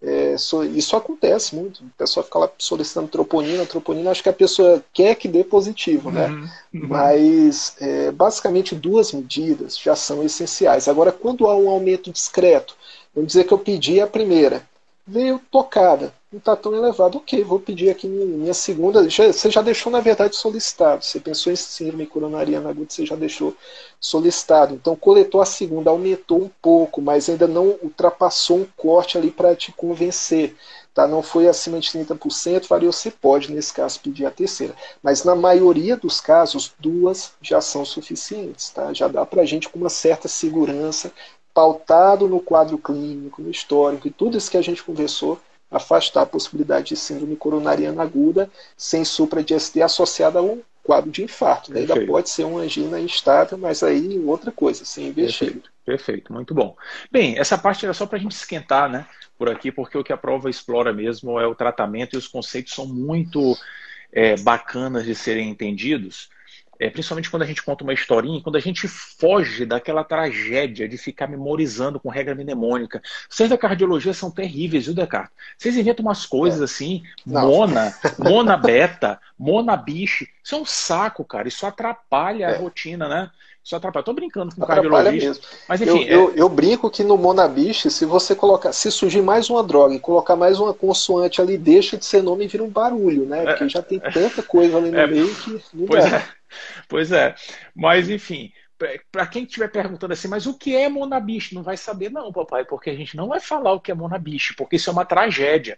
é, 0.06 0.36
isso 0.74 0.96
acontece 0.96 1.56
muito. 1.56 1.80
O 1.80 1.90
pessoal 1.98 2.24
fica 2.24 2.38
lá 2.38 2.50
solicitando 2.56 3.08
troponina, 3.08 3.66
troponina, 3.66 4.10
acho 4.10 4.22
que 4.22 4.28
a 4.28 4.32
pessoa 4.32 4.82
quer 4.92 5.16
que 5.16 5.26
dê 5.26 5.42
positivo, 5.42 6.12
né? 6.12 6.28
Uhum, 6.28 6.48
uhum. 6.74 6.86
Mas 6.88 7.74
é, 7.80 8.12
basicamente 8.12 8.74
duas 8.74 9.12
medidas 9.12 9.76
já 9.76 9.96
são 9.96 10.22
essenciais. 10.22 10.86
Agora, 10.86 11.10
quando 11.10 11.48
há 11.48 11.56
um 11.56 11.68
aumento 11.68 12.12
discreto, 12.12 12.76
vamos 13.12 13.28
dizer 13.28 13.44
que 13.44 13.52
eu 13.52 13.58
pedi 13.58 14.00
a 14.00 14.06
primeira, 14.06 14.62
veio 15.06 15.40
tocada, 15.50 16.12
não 16.32 16.38
está 16.38 16.56
tão 16.56 16.74
elevado. 16.74 17.18
Ok, 17.18 17.44
vou 17.44 17.60
pedir 17.60 17.90
aqui 17.90 18.08
minha 18.08 18.52
segunda. 18.52 19.08
Já, 19.08 19.32
você 19.32 19.50
já 19.50 19.62
deixou, 19.62 19.92
na 19.92 20.00
verdade, 20.00 20.34
solicitado. 20.34 21.04
Você 21.04 21.20
pensou 21.20 21.52
em 21.52 21.56
síndrome 21.56 22.06
coronariana 22.06 22.70
aguda, 22.70 22.90
você 22.90 23.06
já 23.06 23.14
deixou 23.14 23.54
solicitado. 24.00 24.74
Então, 24.74 24.96
coletou 24.96 25.40
a 25.40 25.46
segunda, 25.46 25.90
aumentou 25.90 26.42
um 26.42 26.50
pouco, 26.60 27.00
mas 27.00 27.28
ainda 27.28 27.46
não 27.46 27.78
ultrapassou 27.82 28.58
um 28.58 28.66
corte 28.76 29.16
ali 29.16 29.30
para 29.30 29.54
te 29.54 29.70
convencer. 29.72 30.56
Tá? 30.92 31.06
Não 31.06 31.22
foi 31.22 31.46
acima 31.46 31.78
de 31.78 31.90
30%, 31.90 32.66
varia, 32.66 32.90
você 32.90 33.10
pode, 33.10 33.52
nesse 33.52 33.72
caso, 33.72 34.00
pedir 34.00 34.26
a 34.26 34.30
terceira. 34.30 34.74
Mas 35.02 35.24
na 35.24 35.36
maioria 35.36 35.96
dos 35.96 36.20
casos, 36.20 36.72
duas 36.80 37.32
já 37.40 37.60
são 37.60 37.84
suficientes. 37.84 38.70
Tá? 38.70 38.92
Já 38.92 39.06
dá 39.06 39.24
para 39.24 39.42
a 39.42 39.44
gente, 39.44 39.68
com 39.68 39.78
uma 39.78 39.90
certa 39.90 40.26
segurança, 40.26 41.12
pautado 41.56 42.28
no 42.28 42.38
quadro 42.38 42.76
clínico, 42.76 43.40
no 43.40 43.50
histórico 43.50 44.06
e 44.06 44.10
tudo 44.10 44.36
isso 44.36 44.50
que 44.50 44.58
a 44.58 44.62
gente 44.62 44.82
conversou, 44.82 45.40
afastar 45.70 46.20
a 46.20 46.26
possibilidade 46.26 46.88
de 46.88 46.96
síndrome 46.96 47.34
coronariana 47.34 48.02
aguda 48.02 48.50
sem 48.76 49.06
supra-DST 49.06 49.80
associada 49.80 50.38
a 50.38 50.42
um 50.42 50.60
quadro 50.82 51.10
de 51.10 51.24
infarto. 51.24 51.72
Né? 51.72 51.80
Ainda 51.80 52.04
pode 52.04 52.28
ser 52.28 52.44
uma 52.44 52.60
angina 52.60 53.00
instável, 53.00 53.56
mas 53.56 53.82
aí 53.82 54.18
outra 54.18 54.52
coisa, 54.52 54.84
sem 54.84 55.06
investir. 55.06 55.46
Perfeito, 55.46 55.72
perfeito, 55.82 56.32
muito 56.34 56.54
bom. 56.54 56.76
Bem, 57.10 57.38
essa 57.38 57.56
parte 57.56 57.86
era 57.86 57.94
só 57.94 58.04
para 58.04 58.18
a 58.18 58.20
gente 58.20 58.32
esquentar 58.32 58.90
né, 58.90 59.06
por 59.38 59.48
aqui, 59.48 59.72
porque 59.72 59.96
o 59.96 60.04
que 60.04 60.12
a 60.12 60.16
prova 60.18 60.50
explora 60.50 60.92
mesmo 60.92 61.40
é 61.40 61.46
o 61.46 61.54
tratamento 61.54 62.14
e 62.14 62.18
os 62.18 62.28
conceitos 62.28 62.74
são 62.74 62.86
muito 62.86 63.56
é, 64.12 64.36
bacanas 64.36 65.06
de 65.06 65.14
serem 65.14 65.48
entendidos 65.48 66.28
é, 66.78 66.90
principalmente 66.90 67.30
quando 67.30 67.42
a 67.42 67.46
gente 67.46 67.62
conta 67.62 67.84
uma 67.84 67.92
historinha, 67.92 68.42
quando 68.42 68.56
a 68.56 68.60
gente 68.60 68.86
foge 68.86 69.64
daquela 69.64 70.04
tragédia 70.04 70.88
de 70.88 70.98
ficar 70.98 71.26
memorizando 71.26 71.98
com 71.98 72.08
regra 72.08 72.34
mnemônica. 72.34 73.02
Vocês 73.28 73.48
da 73.48 73.58
cardiologia 73.58 74.12
são 74.12 74.30
terríveis, 74.30 74.86
viu, 74.86 74.94
Descartes? 74.94 75.32
Vocês 75.56 75.76
inventam 75.76 76.04
umas 76.04 76.26
coisas 76.26 76.60
é. 76.60 76.64
assim, 76.64 77.02
Não. 77.24 77.48
mona, 77.48 77.94
mona 78.18 78.56
beta, 78.56 79.20
mona 79.38 79.76
biche. 79.76 80.28
Isso 80.42 80.54
é 80.54 80.58
um 80.58 80.66
saco, 80.66 81.24
cara. 81.24 81.48
Isso 81.48 81.66
atrapalha 81.66 82.46
é. 82.46 82.54
a 82.54 82.58
rotina, 82.58 83.08
né? 83.08 83.30
Isso 83.66 83.74
atrapalha. 83.74 84.04
Tô 84.04 84.12
brincando 84.12 84.54
com 84.54 84.62
atrapalha 84.62 84.88
cardiologista. 84.88 85.28
Mesmo. 85.28 85.64
Mas 85.68 85.82
enfim. 85.82 86.04
Eu, 86.04 86.06
é... 86.06 86.14
eu, 86.14 86.36
eu, 86.36 86.48
brinco 86.48 86.88
que 86.88 87.02
no 87.02 87.18
Monabiche, 87.18 87.90
se 87.90 88.06
você 88.06 88.32
colocar, 88.32 88.72
se 88.72 88.92
surgir 88.92 89.22
mais 89.22 89.50
uma 89.50 89.60
droga 89.60 89.92
e 89.92 89.98
colocar 89.98 90.36
mais 90.36 90.60
uma 90.60 90.72
consoante 90.72 91.40
ali, 91.40 91.58
deixa 91.58 91.96
de 91.96 92.04
ser 92.04 92.22
nome 92.22 92.44
e 92.44 92.46
vira 92.46 92.62
um 92.62 92.70
barulho, 92.70 93.26
né? 93.26 93.42
É. 93.42 93.46
Porque 93.46 93.68
já 93.68 93.82
tem 93.82 93.98
tanta 93.98 94.40
coisa 94.40 94.76
ali 94.76 94.92
no 94.92 94.98
é. 94.98 95.06
meio 95.08 95.34
que 95.34 95.60
não 95.74 95.86
pois 95.88 96.08
dá. 96.08 96.18
É. 96.18 96.28
Pois 96.88 97.10
é. 97.10 97.34
Mas, 97.74 98.08
enfim, 98.08 98.52
para 99.10 99.26
quem 99.26 99.42
estiver 99.42 99.68
perguntando 99.68 100.12
assim, 100.12 100.28
mas 100.28 100.46
o 100.46 100.56
que 100.56 100.76
é 100.76 100.88
monabiche? 100.88 101.52
Não 101.52 101.64
vai 101.64 101.76
saber, 101.76 102.08
não, 102.08 102.32
papai, 102.32 102.64
porque 102.64 102.90
a 102.90 102.94
gente 102.94 103.16
não 103.16 103.26
vai 103.26 103.40
falar 103.40 103.72
o 103.72 103.80
que 103.80 103.90
é 103.90 103.94
monabiche, 103.94 104.54
porque 104.54 104.76
isso 104.76 104.88
é 104.88 104.92
uma 104.92 105.04
tragédia. 105.04 105.76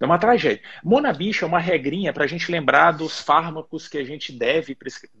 É 0.00 0.06
uma 0.06 0.18
tragédia. 0.18 0.62
Monabiche 0.82 1.44
é 1.44 1.46
uma 1.46 1.58
regrinha 1.58 2.10
para 2.10 2.24
a 2.24 2.26
gente 2.26 2.50
lembrar 2.50 2.92
dos 2.92 3.20
fármacos 3.20 3.86
que 3.86 3.98
a 3.98 4.04
gente 4.04 4.32
deve, 4.32 4.74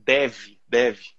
deve, 0.06 0.58
deve 0.66 1.17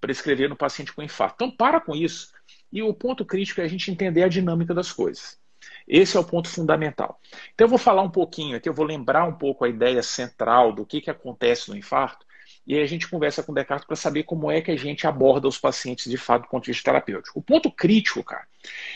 prescrever 0.00 0.48
no 0.48 0.56
paciente 0.56 0.92
com 0.92 1.02
infarto. 1.02 1.36
Então, 1.36 1.56
para 1.56 1.80
com 1.80 1.94
isso. 1.94 2.32
E 2.72 2.82
o 2.82 2.92
ponto 2.92 3.24
crítico 3.24 3.60
é 3.60 3.64
a 3.64 3.68
gente 3.68 3.90
entender 3.90 4.22
a 4.22 4.28
dinâmica 4.28 4.74
das 4.74 4.92
coisas. 4.92 5.38
Esse 5.86 6.16
é 6.16 6.20
o 6.20 6.24
ponto 6.24 6.48
fundamental. 6.48 7.20
Então, 7.54 7.66
eu 7.66 7.68
vou 7.68 7.78
falar 7.78 8.02
um 8.02 8.10
pouquinho 8.10 8.56
aqui, 8.56 8.68
eu 8.68 8.74
vou 8.74 8.84
lembrar 8.84 9.24
um 9.24 9.34
pouco 9.34 9.64
a 9.64 9.68
ideia 9.68 10.02
central 10.02 10.72
do 10.72 10.84
que, 10.84 11.00
que 11.00 11.10
acontece 11.10 11.70
no 11.70 11.76
infarto 11.76 12.25
e 12.66 12.74
aí 12.74 12.82
a 12.82 12.86
gente 12.86 13.08
conversa 13.08 13.42
com 13.42 13.52
o 13.52 13.54
Descartes 13.54 13.86
para 13.86 13.94
saber 13.94 14.24
como 14.24 14.50
é 14.50 14.60
que 14.60 14.70
a 14.70 14.76
gente 14.76 15.06
aborda 15.06 15.46
os 15.46 15.56
pacientes 15.56 16.10
de 16.10 16.16
fato 16.16 16.42
do 16.42 16.48
ponto 16.48 16.64
de 16.64 16.72
vista 16.72 16.90
terapêutico. 16.90 17.38
O 17.38 17.42
ponto 17.42 17.70
crítico, 17.70 18.24
cara, 18.24 18.44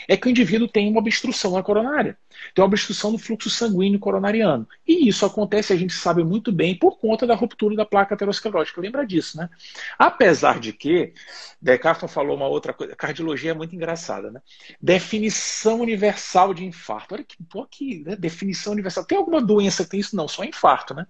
é 0.07 0.17
que 0.17 0.27
o 0.27 0.29
indivíduo 0.29 0.67
tem 0.67 0.89
uma 0.89 0.99
obstrução 0.99 1.51
na 1.51 1.63
coronária. 1.63 2.17
Tem 2.53 2.61
uma 2.61 2.67
obstrução 2.67 3.11
no 3.11 3.17
fluxo 3.17 3.49
sanguíneo 3.49 3.97
coronariano. 3.97 4.67
E 4.85 5.07
isso 5.07 5.25
acontece, 5.25 5.71
a 5.71 5.77
gente 5.77 5.93
sabe 5.93 6.21
muito 6.21 6.51
bem, 6.51 6.75
por 6.75 6.99
conta 6.99 7.25
da 7.25 7.33
ruptura 7.33 7.73
da 7.75 7.85
placa 7.85 8.13
aterosclerótica. 8.13 8.81
Lembra 8.81 9.05
disso, 9.05 9.37
né? 9.37 9.49
Apesar 9.97 10.59
de 10.59 10.73
que, 10.73 11.13
Descartes 11.61 12.11
falou 12.11 12.35
uma 12.35 12.47
outra 12.47 12.73
coisa, 12.73 12.93
cardiologia 12.93 13.51
é 13.51 13.53
muito 13.53 13.73
engraçada, 13.73 14.31
né? 14.31 14.41
Definição 14.81 15.79
universal 15.79 16.53
de 16.53 16.65
infarto. 16.65 17.15
Olha 17.15 17.23
que, 17.23 17.37
pô, 17.43 17.65
que 17.65 18.03
né? 18.03 18.17
definição 18.17 18.73
universal. 18.73 19.05
Tem 19.05 19.17
alguma 19.17 19.41
doença 19.41 19.85
que 19.85 19.91
tem 19.91 19.99
isso? 20.01 20.15
Não, 20.15 20.27
só 20.27 20.43
infarto, 20.43 20.93
né? 20.93 21.07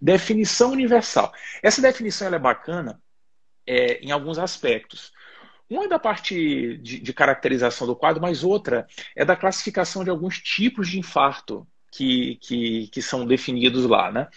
Definição 0.00 0.72
universal. 0.72 1.32
Essa 1.62 1.82
definição 1.82 2.32
é 2.32 2.38
bacana 2.38 3.00
é, 3.66 4.00
em 4.00 4.10
alguns 4.10 4.38
aspectos. 4.38 5.12
Uma 5.68 5.84
é 5.84 5.88
da 5.88 5.98
parte 5.98 6.78
de, 6.78 6.98
de, 6.98 7.12
caracterização 7.12 7.86
do 7.86 7.94
quadro, 7.94 8.20
mas 8.20 8.42
outra 8.42 8.88
é 9.14 9.24
da 9.24 9.36
classificação 9.36 10.02
de 10.02 10.10
alguns 10.10 10.38
tipos 10.38 10.88
de 10.88 10.98
infarto 10.98 11.66
que, 11.92 12.36
que, 12.42 12.88
que 12.88 13.00
são 13.00 13.24
definidos 13.24 13.84
lá, 13.84 14.10
né? 14.10 14.28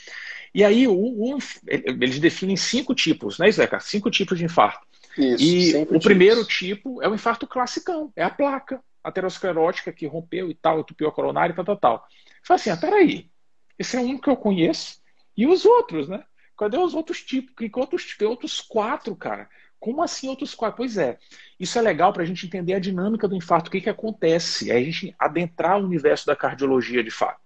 E 0.53 0.63
aí 0.63 0.87
o, 0.87 0.93
o, 0.93 1.37
eles 1.67 2.19
definem 2.19 2.55
cinco 2.55 2.93
tipos, 2.93 3.39
né, 3.39 3.51
Zeca? 3.51 3.79
Cinco 3.79 4.11
tipos 4.11 4.37
de 4.37 4.45
infarto. 4.45 4.85
Isso, 5.17 5.43
e 5.43 5.75
o 5.75 5.85
tipos. 5.85 6.03
primeiro 6.03 6.45
tipo 6.45 7.01
é 7.01 7.07
o 7.07 7.15
infarto 7.15 7.47
classicão, 7.47 8.11
é 8.15 8.23
a 8.23 8.29
placa 8.29 8.79
aterosclerótica 9.03 9.91
que 9.91 10.05
rompeu 10.05 10.49
e 10.49 10.53
tal, 10.53 10.79
entupiu 10.79 11.07
a 11.07 11.11
coronária 11.11 11.51
e 11.51 11.55
tal, 11.55 11.65
tal, 11.65 11.77
tal. 11.77 12.07
Fala 12.43 12.59
assim, 12.59 12.69
ah, 12.69 12.77
peraí, 12.77 13.29
esse 13.77 13.97
é 13.97 13.99
um 13.99 14.17
que 14.17 14.29
eu 14.29 14.37
conheço, 14.37 15.01
e 15.35 15.47
os 15.47 15.65
outros, 15.65 16.07
né? 16.07 16.23
Cadê 16.57 16.77
os 16.77 16.93
outros 16.93 17.21
tipos? 17.21 17.53
Que 17.55 17.69
outros, 17.79 18.15
tem 18.15 18.27
outros 18.27 18.61
quatro, 18.61 19.15
cara. 19.15 19.49
Como 19.79 20.01
assim 20.01 20.29
outros 20.29 20.55
quatro? 20.55 20.77
Pois 20.77 20.97
é, 20.97 21.17
isso 21.59 21.77
é 21.77 21.81
legal 21.81 22.13
para 22.13 22.23
a 22.23 22.25
gente 22.25 22.45
entender 22.45 22.73
a 22.73 22.79
dinâmica 22.79 23.27
do 23.27 23.35
infarto, 23.35 23.67
o 23.67 23.71
que, 23.71 23.81
que 23.81 23.89
acontece, 23.89 24.71
é 24.71 24.77
a 24.77 24.81
gente 24.83 25.13
adentrar 25.19 25.77
o 25.77 25.83
universo 25.83 26.25
da 26.25 26.35
cardiologia 26.35 27.03
de 27.03 27.11
fato. 27.11 27.41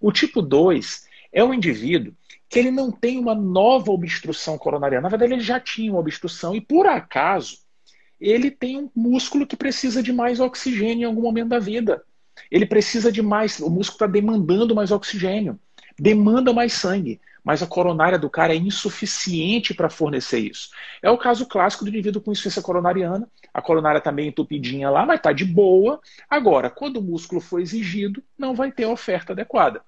O 0.00 0.12
tipo 0.12 0.40
2 0.40 1.08
é 1.32 1.42
o 1.42 1.52
indivíduo 1.52 2.14
que 2.48 2.60
ele 2.60 2.70
não 2.70 2.92
tem 2.92 3.18
uma 3.18 3.34
nova 3.34 3.90
obstrução 3.90 4.56
coronariana. 4.56 5.02
Na 5.02 5.08
verdade, 5.08 5.32
ele 5.32 5.42
já 5.42 5.58
tinha 5.58 5.90
uma 5.90 5.98
obstrução 5.98 6.54
e, 6.54 6.60
por 6.60 6.86
acaso, 6.86 7.58
ele 8.20 8.50
tem 8.50 8.78
um 8.78 8.88
músculo 8.94 9.44
que 9.44 9.56
precisa 9.56 10.00
de 10.00 10.12
mais 10.12 10.38
oxigênio 10.38 11.02
em 11.02 11.04
algum 11.04 11.22
momento 11.22 11.48
da 11.48 11.58
vida. 11.58 12.04
Ele 12.50 12.66
precisa 12.66 13.10
de 13.10 13.22
mais, 13.22 13.58
o 13.58 13.68
músculo 13.68 13.96
está 13.96 14.06
demandando 14.06 14.74
mais 14.74 14.92
oxigênio 14.92 15.58
demanda 15.98 16.52
mais 16.52 16.72
sangue, 16.72 17.20
mas 17.42 17.62
a 17.62 17.66
coronária 17.66 18.18
do 18.18 18.30
cara 18.30 18.54
é 18.54 18.56
insuficiente 18.56 19.74
para 19.74 19.90
fornecer 19.90 20.38
isso. 20.38 20.70
É 21.02 21.10
o 21.10 21.18
caso 21.18 21.46
clássico 21.46 21.84
do 21.84 21.90
indivíduo 21.90 22.22
com 22.22 22.32
insuficiência 22.32 22.62
coronariana, 22.62 23.28
a 23.52 23.60
coronária 23.60 23.98
está 23.98 24.10
meio 24.10 24.28
entupidinha 24.28 24.90
lá, 24.90 25.04
mas 25.04 25.18
está 25.18 25.32
de 25.32 25.44
boa. 25.44 26.00
Agora, 26.28 26.70
quando 26.70 26.96
o 26.96 27.02
músculo 27.02 27.40
for 27.40 27.60
exigido, 27.60 28.22
não 28.36 28.54
vai 28.54 28.72
ter 28.72 28.86
oferta 28.86 29.32
adequada. 29.32 29.82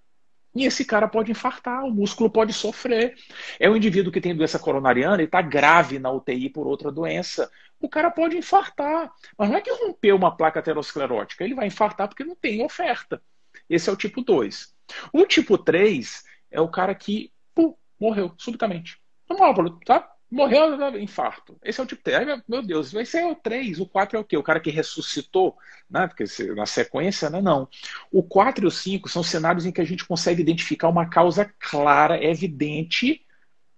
E 0.55 0.64
esse 0.64 0.85
cara 0.85 1.09
pode 1.09 1.31
infartar, 1.31 1.85
o 1.85 1.90
músculo 1.90 2.31
pode 2.31 2.53
sofrer. 2.53 3.14
É 3.59 3.69
um 3.69 3.77
indivíduo 3.77 4.12
que 4.12 4.21
tem 4.21 4.35
doença 4.35 4.59
coronariana 4.59 5.21
e 5.21 5.27
está 5.27 5.42
grave 5.42 5.99
na 5.99 6.11
UTI 6.11 6.49
por 6.49 6.66
outra 6.66 6.90
doença, 6.90 7.51
o 7.81 7.88
cara 7.88 8.11
pode 8.11 8.37
infartar. 8.37 9.12
Mas 9.37 9.51
não 9.51 9.57
é 9.57 9.61
que 9.61 9.71
rompeu 9.71 10.16
uma 10.16 10.35
placa 10.35 10.61
aterosclerótica, 10.61 11.45
ele 11.45 11.55
vai 11.55 11.66
infartar 11.66 12.09
porque 12.09 12.25
não 12.25 12.35
tem 12.35 12.64
oferta. 12.64 13.21
Esse 13.69 13.90
é 13.90 13.92
o 13.92 13.97
tipo 13.97 14.23
2. 14.23 14.76
O 15.12 15.27
tipo 15.27 15.59
3 15.59 16.25
é 16.51 16.61
o 16.61 16.68
cara 16.68 16.94
que 16.94 17.33
pum, 17.55 17.75
morreu 18.01 18.33
subitamente. 18.38 19.01
Normal, 19.29 19.79
tá? 19.81 20.12
Morreu 20.31 20.77
de 20.90 21.01
infarto. 21.01 21.57
Esse 21.62 21.81
é 21.81 21.85
o 21.85 21.87
tipo 21.87 22.03
3. 22.03 22.42
meu 22.49 22.61
Deus, 22.61 22.92
esse 22.94 23.16
é 23.16 23.27
o 23.27 23.35
3. 23.37 23.79
O 23.81 23.87
4 23.87 24.18
é 24.18 24.20
o 24.20 24.25
quê? 24.25 24.37
O 24.37 24.42
cara 24.42 24.59
que 24.59 24.70
ressuscitou, 24.70 25.57
né? 25.88 26.09
Porque 26.09 26.25
na 26.55 26.66
sequência, 26.66 27.31
né? 27.31 27.40
Não. 27.40 27.68
O 28.11 28.22
4 28.22 28.64
e 28.64 28.68
o 28.68 28.70
5 28.70 29.09
são 29.09 29.22
cenários 29.22 29.64
em 29.66 29.72
que 29.72 29.81
a 29.81 29.85
gente 29.85 30.05
consegue 30.05 30.42
identificar 30.42 30.88
uma 30.88 31.09
causa 31.09 31.44
clara, 31.61 32.22
evidente 32.22 33.25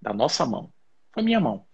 da 0.00 0.14
nossa 0.14 0.46
mão. 0.46 0.72
Foi 1.12 1.22
minha 1.22 1.40
mão. 1.40 1.67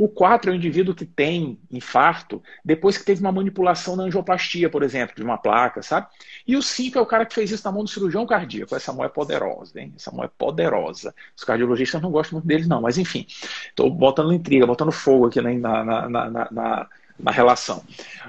O 0.00 0.08
4 0.08 0.50
é 0.50 0.54
o 0.54 0.56
indivíduo 0.56 0.94
que 0.94 1.04
tem 1.04 1.60
infarto 1.70 2.42
depois 2.64 2.96
que 2.96 3.04
teve 3.04 3.20
uma 3.20 3.30
manipulação 3.30 3.94
na 3.94 4.04
angioplastia, 4.04 4.70
por 4.70 4.82
exemplo, 4.82 5.14
de 5.14 5.22
uma 5.22 5.36
placa, 5.36 5.82
sabe? 5.82 6.06
E 6.46 6.56
o 6.56 6.62
5 6.62 6.98
é 6.98 7.02
o 7.02 7.04
cara 7.04 7.26
que 7.26 7.34
fez 7.34 7.50
isso 7.50 7.66
na 7.66 7.70
mão 7.70 7.84
do 7.84 7.90
cirurgião 7.90 8.24
cardíaco. 8.24 8.74
Essa 8.74 8.94
mão 8.94 9.04
é 9.04 9.10
poderosa, 9.10 9.78
hein? 9.78 9.92
Essa 9.94 10.10
mão 10.10 10.24
é 10.24 10.28
poderosa. 10.28 11.14
Os 11.36 11.44
cardiologistas 11.44 12.00
não 12.00 12.10
gostam 12.10 12.38
muito 12.38 12.48
deles, 12.48 12.66
não, 12.66 12.80
mas 12.80 12.96
enfim. 12.96 13.26
Estou 13.68 13.90
botando 13.90 14.32
intriga, 14.32 14.66
botando 14.66 14.90
fogo 14.90 15.26
aqui 15.26 15.38
na, 15.42 15.84
na, 15.84 16.08
na, 16.08 16.50
na, 16.50 16.88
na 17.18 17.30
relação. 17.30 17.84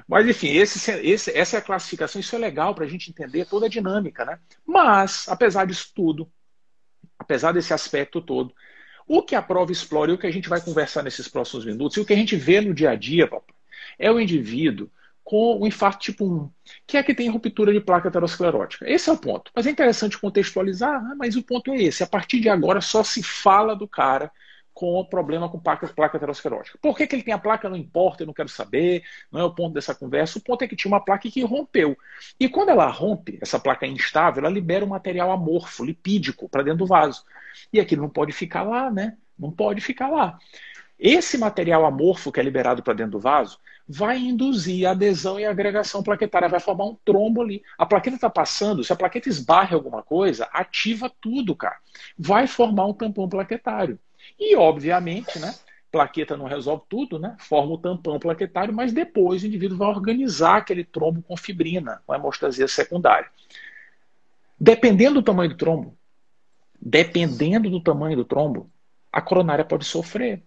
Mas, 0.06 0.28
enfim, 0.28 0.50
esse, 0.50 0.92
esse, 0.92 1.32
essa 1.32 1.56
é 1.56 1.60
a 1.60 1.64
classificação, 1.64 2.20
isso 2.20 2.36
é 2.36 2.40
legal 2.40 2.76
para 2.76 2.84
a 2.84 2.88
gente 2.90 3.10
entender 3.10 3.46
toda 3.46 3.68
a 3.68 3.70
dinâmica, 3.70 4.26
né? 4.26 4.38
Mas, 4.66 5.26
apesar 5.30 5.66
disso 5.66 5.90
tudo, 5.96 6.30
apesar 7.18 7.54
desse 7.54 7.74
aspecto 7.74 8.22
todo, 8.22 8.54
o 9.08 9.22
que 9.22 9.36
a 9.36 9.42
prova 9.42 9.72
explora 9.72 10.12
e 10.12 10.14
o 10.14 10.18
que 10.18 10.28
a 10.28 10.32
gente 10.32 10.50
vai 10.50 10.62
conversar 10.62 11.04
nesses 11.04 11.28
próximos 11.28 11.66
minutos, 11.66 11.98
e 11.98 12.00
o 12.00 12.06
que 12.06 12.14
a 12.14 12.18
gente 12.18 12.36
vê 12.36 12.62
no 12.62 12.74
dia 12.74 12.92
a 12.92 12.96
dia, 12.96 13.28
papai, 13.28 13.56
é 13.98 14.12
o 14.12 14.20
indivíduo 14.20 14.90
com 15.24 15.60
o 15.60 15.68
infarto 15.68 16.00
tipo 16.00 16.26
1, 16.26 16.50
que 16.86 16.98
é 16.98 17.04
que 17.04 17.14
tem 17.14 17.30
ruptura 17.30 17.72
de 17.72 17.80
placa 17.80 18.10
aterosclerótica. 18.10 18.90
Esse 18.90 19.10
é 19.10 19.14
o 19.14 19.18
ponto. 19.18 19.52
Mas 19.56 19.68
é 19.68 19.70
interessante 19.70 20.18
contextualizar, 20.18 21.02
né? 21.04 21.16
mas 21.18 21.36
o 21.36 21.44
ponto 21.44 21.72
é 21.72 21.82
esse. 21.82 22.04
A 22.04 22.08
partir 22.08 22.40
de 22.40 22.50
agora 22.50 22.82
só 22.82 23.04
se 23.04 23.22
fala 23.24 23.76
do 23.76 23.88
cara 23.88 24.32
com 24.74 24.94
o 24.96 25.06
problema 25.06 25.50
com 25.50 25.60
placa, 25.60 25.88
placa 25.88 26.18
aterosclerótica. 26.18 26.78
Por 26.82 26.96
que, 26.96 27.06
que 27.06 27.16
ele 27.16 27.24
tem 27.24 27.34
a 27.34 27.38
placa? 27.38 27.70
Não 27.70 27.76
importa, 27.76 28.24
eu 28.24 28.28
não 28.28 28.34
quero 28.34 28.50
saber, 28.50 29.04
não 29.32 29.42
é 29.42 29.44
o 29.44 29.54
ponto 29.54 29.74
dessa 29.74 29.94
conversa. 29.94 30.40
O 30.40 30.42
ponto 30.42 30.64
é 30.64 30.68
que 30.68 30.76
tinha 30.76 30.92
uma 30.92 31.04
placa 31.04 31.30
que 31.30 31.44
rompeu. 31.44 31.98
E 32.40 32.50
quando 32.50 32.70
ela 32.70 32.88
rompe, 32.88 33.38
essa 33.42 33.60
placa 33.60 33.86
é 33.86 33.90
instável, 33.90 34.44
ela 34.44 34.54
libera 34.54 34.86
um 34.86 34.90
material 34.90 35.32
amorfo, 35.32 35.84
lipídico, 35.84 36.50
para 36.50 36.64
dentro 36.64 36.80
do 36.80 36.88
vaso. 36.88 37.24
E 37.72 37.80
aquilo 37.80 38.02
não 38.02 38.10
pode 38.10 38.32
ficar 38.32 38.64
lá, 38.64 38.90
né? 38.90 39.18
Não 39.38 39.52
pode 39.52 39.82
ficar 39.82 40.10
lá. 40.10 40.38
Esse 40.98 41.38
material 41.38 41.86
amorfo 41.86 42.32
que 42.32 42.40
é 42.40 42.44
liberado 42.44 42.84
para 42.84 42.94
dentro 42.94 43.14
do 43.14 43.20
vaso 43.20 43.58
vai 43.88 44.20
induzir 44.20 44.88
adesão 44.88 45.40
e 45.40 45.46
agregação 45.46 46.04
plaquetária, 46.04 46.48
vai 46.48 46.60
formar 46.60 46.86
um 46.86 46.98
trombo 47.04 47.42
ali. 47.42 47.64
A 47.78 47.86
plaqueta 47.86 48.16
está 48.16 48.30
passando, 48.30 48.84
se 48.84 48.94
a 48.94 48.96
plaqueta 48.96 49.28
esbarra 49.28 49.76
alguma 49.76 50.04
coisa, 50.04 50.48
ativa 50.54 51.12
tudo, 51.20 51.56
cara. 51.56 51.78
Vai 52.18 52.48
formar 52.48 52.86
um 52.86 52.94
tampão 52.94 53.28
plaquetário. 53.28 54.00
E, 54.42 54.56
obviamente, 54.56 55.38
né, 55.38 55.54
plaqueta 55.92 56.36
não 56.36 56.48
resolve 56.48 56.84
tudo, 56.90 57.20
né? 57.20 57.38
Forma 57.40 57.74
o 57.74 57.78
tampão 57.78 58.18
plaquetário, 58.18 58.74
mas 58.74 58.92
depois 58.92 59.44
o 59.44 59.46
indivíduo 59.46 59.78
vai 59.78 59.88
organizar 59.88 60.58
aquele 60.58 60.84
trombo 60.84 61.22
com 61.22 61.38
fibrina, 61.38 62.02
com 62.08 62.16
hemostasia 62.16 62.68
secundária. 62.68 63.30
Dependendo 64.60 65.16
do 65.16 65.24
tamanho 65.24 65.52
do 65.52 65.58
trombo, 65.58 65.96
dependendo 66.82 67.70
do 67.70 67.80
tamanho 67.80 68.18
do 68.18 68.26
trombo, 68.26 68.68
a 69.12 69.22
coronária 69.22 69.64
pode 69.64 69.86
sofrer. 69.86 70.42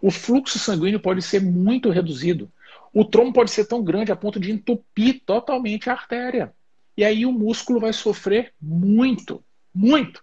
O 0.00 0.12
fluxo 0.12 0.60
sanguíneo 0.60 1.00
pode 1.00 1.20
ser 1.20 1.42
muito 1.42 1.90
reduzido. 1.90 2.48
O 2.94 3.04
trombo 3.04 3.32
pode 3.32 3.50
ser 3.50 3.64
tão 3.64 3.82
grande 3.82 4.12
a 4.12 4.16
ponto 4.16 4.38
de 4.38 4.52
entupir 4.52 5.20
totalmente 5.26 5.90
a 5.90 5.94
artéria. 5.94 6.54
E 6.96 7.04
aí 7.04 7.26
o 7.26 7.32
músculo 7.32 7.80
vai 7.80 7.92
sofrer 7.92 8.52
muito, 8.60 9.42
muito. 9.74 10.22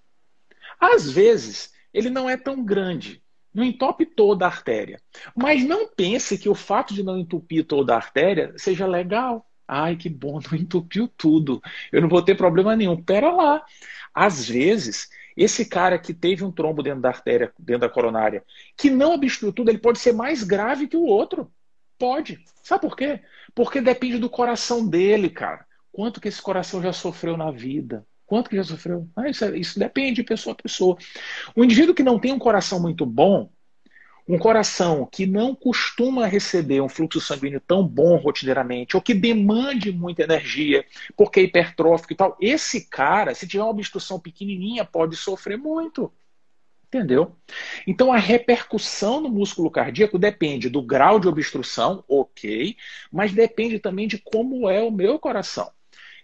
Às 0.80 1.12
vezes, 1.12 1.74
ele 1.94 2.10
não 2.10 2.30
é 2.30 2.38
tão 2.38 2.64
grande, 2.64 3.22
não 3.54 3.64
entope 3.64 4.06
toda 4.06 4.46
a 4.46 4.50
artéria. 4.50 5.02
Mas 5.36 5.64
não 5.64 5.88
pense 5.88 6.38
que 6.38 6.50
o 6.50 6.56
fato 6.56 6.94
de 6.94 7.04
não 7.04 7.18
entupir 7.18 7.66
toda 7.66 7.94
a 7.94 7.98
artéria 7.98 8.54
seja 8.58 8.86
legal. 8.86 9.46
Ai, 9.68 9.96
que 9.96 10.10
bom, 10.10 10.40
não 10.52 10.58
entupiu 10.58 11.08
tudo. 11.08 11.62
Eu 11.92 12.02
não 12.02 12.10
vou 12.10 12.22
ter 12.22 12.36
problema 12.36 12.76
nenhum. 12.76 13.02
Pera 13.02 13.32
lá. 13.32 13.64
Às 14.14 14.48
vezes, 14.48 15.10
esse 15.38 15.66
cara 15.66 15.98
que 16.00 16.14
teve 16.14 16.44
um 16.44 16.52
trombo 16.52 16.84
dentro 16.84 17.02
da 17.02 17.10
artéria, 17.10 17.54
dentro 17.58 17.82
da 17.82 17.90
coronária, 17.90 18.44
que 18.76 18.90
não 18.90 19.14
obstrui 19.14 19.54
tudo, 19.54 19.70
ele 19.70 19.78
pode 19.78 20.00
ser 20.00 20.14
mais 20.14 20.44
grave 20.44 20.88
que 20.88 20.98
o 20.98 21.06
outro. 21.06 21.52
Pode. 21.98 22.44
Sabe 22.64 22.82
por 22.82 22.96
quê? 22.96 23.22
Porque 23.54 23.82
depende 23.82 24.18
do 24.18 24.30
coração 24.30 24.88
dele, 24.88 25.30
cara. 25.30 25.66
Quanto 25.92 26.22
que 26.22 26.28
esse 26.28 26.42
coração 26.42 26.82
já 26.82 26.94
sofreu 26.94 27.36
na 27.36 27.52
vida? 27.52 28.06
Quanto 28.30 28.48
que 28.48 28.56
já 28.56 28.64
sofreu? 28.64 29.10
Ah, 29.16 29.28
isso, 29.28 29.44
é, 29.44 29.58
isso 29.58 29.80
depende 29.80 30.18
de 30.18 30.24
pessoa 30.24 30.54
a 30.54 30.62
pessoa. 30.62 30.96
O 31.56 31.64
indivíduo 31.64 31.96
que 31.96 32.04
não 32.04 32.20
tem 32.20 32.32
um 32.32 32.38
coração 32.38 32.80
muito 32.80 33.04
bom, 33.04 33.50
um 34.28 34.38
coração 34.38 35.10
que 35.12 35.26
não 35.26 35.56
costuma 35.56 36.28
receber 36.28 36.80
um 36.80 36.88
fluxo 36.88 37.20
sanguíneo 37.20 37.60
tão 37.60 37.84
bom 37.88 38.18
rotineiramente, 38.18 38.96
ou 38.96 39.02
que 39.02 39.16
demande 39.16 39.92
muita 39.92 40.22
energia, 40.22 40.86
porque 41.18 41.40
é 41.40 41.44
hipertrófico 41.44 42.14
e 42.14 42.16
tal, 42.16 42.38
esse 42.40 42.88
cara, 42.88 43.34
se 43.34 43.48
tiver 43.48 43.64
uma 43.64 43.72
obstrução 43.72 44.20
pequenininha, 44.20 44.86
pode 44.86 45.16
sofrer 45.16 45.58
muito. 45.58 46.14
Entendeu? 46.86 47.36
Então 47.88 48.14
a 48.14 48.18
repercussão 48.20 49.22
no 49.22 49.30
músculo 49.30 49.72
cardíaco 49.72 50.20
depende 50.20 50.70
do 50.70 50.84
grau 50.84 51.20
de 51.20 51.28
obstrução, 51.28 52.04
ok, 52.08 52.76
mas 53.12 53.34
depende 53.34 53.80
também 53.80 54.08
de 54.08 54.20
como 54.20 54.70
é 54.70 54.84
o 54.84 54.92
meu 54.92 55.18
coração. 55.18 55.72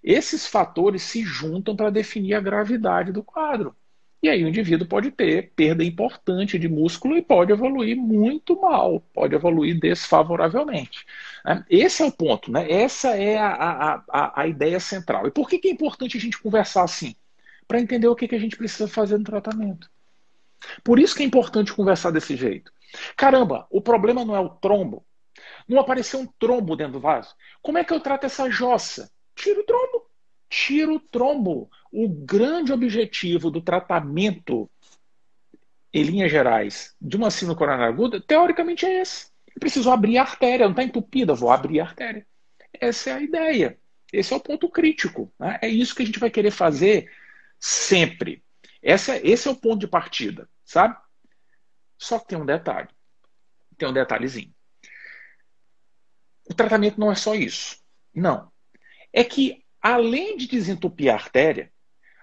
Esses 0.05 0.45
fatores 0.45 1.01
se 1.01 1.23
juntam 1.23 1.75
para 1.75 1.89
definir 1.89 2.35
a 2.35 2.39
gravidade 2.39 3.11
do 3.11 3.23
quadro. 3.23 3.75
E 4.21 4.29
aí 4.29 4.43
o 4.43 4.47
indivíduo 4.47 4.87
pode 4.87 5.09
ter 5.09 5.51
perda 5.55 5.83
importante 5.83 6.59
de 6.59 6.67
músculo 6.69 7.17
e 7.17 7.23
pode 7.23 7.51
evoluir 7.51 7.97
muito 7.97 8.59
mal, 8.61 8.99
pode 9.13 9.33
evoluir 9.33 9.79
desfavoravelmente. 9.79 11.05
Né? 11.43 11.65
Esse 11.67 12.03
é 12.03 12.05
o 12.05 12.11
ponto, 12.11 12.51
né? 12.51 12.71
essa 12.71 13.17
é 13.17 13.37
a, 13.37 14.03
a, 14.07 14.41
a, 14.41 14.47
ideia 14.47 14.79
central. 14.79 15.25
E 15.25 15.31
por 15.31 15.49
que, 15.49 15.57
que 15.57 15.67
é 15.67 15.71
importante 15.71 16.17
a 16.17 16.19
gente 16.19 16.39
conversar 16.39 16.83
assim? 16.83 17.15
Para 17.67 17.79
entender 17.79 18.07
o 18.07 18.15
que, 18.15 18.27
que 18.27 18.35
a 18.35 18.39
gente 18.39 18.57
precisa 18.57 18.87
fazer 18.87 19.17
no 19.17 19.23
tratamento. 19.23 19.89
Por 20.83 20.99
isso 20.99 21.15
que 21.15 21.23
é 21.23 21.25
importante 21.25 21.73
conversar 21.73 22.11
desse 22.11 22.35
jeito. 22.35 22.71
Caramba, 23.15 23.65
o 23.71 23.81
problema 23.81 24.23
não 24.23 24.35
é 24.35 24.39
o 24.39 24.49
trombo. 24.49 25.03
Não 25.67 25.79
apareceu 25.79 26.19
um 26.19 26.27
trombo 26.39 26.75
dentro 26.75 26.93
do 26.93 26.99
vaso. 26.99 27.35
Como 27.61 27.79
é 27.79 27.83
que 27.83 27.93
eu 27.93 27.99
trato 27.99 28.25
essa 28.25 28.49
jossa? 28.51 29.11
Tira 29.35 29.59
o 29.59 29.63
trombo. 29.63 30.09
Tira 30.49 30.93
o 30.93 30.99
trombo. 30.99 31.69
O 31.91 32.07
grande 32.07 32.71
objetivo 32.71 33.51
do 33.51 33.61
tratamento, 33.61 34.69
em 35.93 36.03
linhas 36.03 36.31
gerais, 36.31 36.95
de 36.99 37.17
uma 37.17 37.29
síndrome 37.29 37.57
coronária 37.57 37.93
aguda, 37.93 38.21
teoricamente 38.21 38.85
é 38.85 39.01
esse. 39.01 39.27
Eu 39.47 39.59
preciso 39.59 39.91
abrir 39.91 40.17
a 40.17 40.21
artéria, 40.21 40.65
não 40.65 40.71
está 40.71 40.83
entupida, 40.83 41.33
vou 41.33 41.51
abrir 41.51 41.79
a 41.79 41.85
artéria. 41.85 42.25
Essa 42.73 43.11
é 43.11 43.13
a 43.13 43.21
ideia. 43.21 43.79
Esse 44.11 44.33
é 44.33 44.37
o 44.37 44.41
ponto 44.41 44.69
crítico. 44.69 45.31
Né? 45.39 45.59
É 45.61 45.67
isso 45.67 45.95
que 45.95 46.03
a 46.03 46.05
gente 46.05 46.19
vai 46.19 46.29
querer 46.29 46.51
fazer 46.51 47.11
sempre. 47.59 48.43
Esse 48.81 49.47
é 49.47 49.51
o 49.51 49.55
ponto 49.55 49.79
de 49.79 49.87
partida, 49.87 50.49
sabe? 50.63 50.95
Só 51.97 52.19
que 52.19 52.27
tem 52.27 52.37
um 52.37 52.45
detalhe. 52.45 52.89
Tem 53.77 53.87
um 53.87 53.93
detalhezinho. 53.93 54.53
O 56.49 56.53
tratamento 56.53 56.99
não 56.99 57.11
é 57.11 57.15
só 57.15 57.33
isso. 57.33 57.77
Não 58.13 58.53
é 59.15 59.23
que, 59.23 59.63
além 59.81 60.35
de 60.35 60.45
desentupir 60.45 61.09
a 61.09 61.15
artéria, 61.15 61.71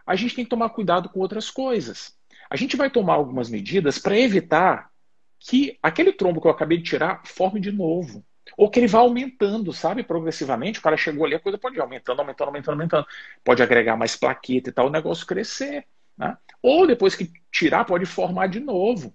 a 0.07 0.15
gente 0.15 0.37
tem 0.37 0.45
que 0.45 0.51
tomar 0.51 0.69
cuidado 0.69 1.09
com 1.09 1.21
outras 1.21 1.51
coisas. 1.51 2.15
A 2.51 2.57
gente 2.57 2.77
vai 2.77 2.91
tomar 2.91 3.15
algumas 3.15 3.49
medidas 3.49 3.99
para 3.99 4.19
evitar 4.19 4.91
que 5.39 5.79
aquele 5.83 6.13
trombo 6.13 6.39
que 6.39 6.47
eu 6.47 6.51
acabei 6.51 6.77
de 6.77 6.85
tirar 6.85 7.23
forme 7.25 7.59
de 7.59 7.73
novo. 7.73 8.23
Ou 8.59 8.69
que 8.69 8.79
ele 8.79 8.87
vá 8.87 8.99
aumentando, 8.99 9.73
sabe, 9.73 10.03
progressivamente. 10.03 10.81
O 10.81 10.83
cara 10.83 10.97
chegou 10.99 11.25
ali, 11.25 11.35
a 11.35 11.41
coisa 11.41 11.57
pode 11.57 11.77
ir 11.77 11.81
aumentando, 11.81 12.21
aumentando, 12.21 12.49
aumentando, 12.49 12.75
aumentando. 12.75 13.07
Pode 13.43 13.63
agregar 13.63 13.97
mais 13.97 14.15
plaqueta 14.15 14.69
e 14.69 14.73
tal, 14.73 14.89
o 14.89 14.91
negócio 14.91 15.27
crescer. 15.27 15.87
Né? 16.19 16.37
Ou 16.61 16.87
depois 16.87 17.15
que 17.15 17.33
tirar, 17.51 17.87
pode 17.87 18.05
formar 18.05 18.49
de 18.49 18.61
novo. 18.61 19.15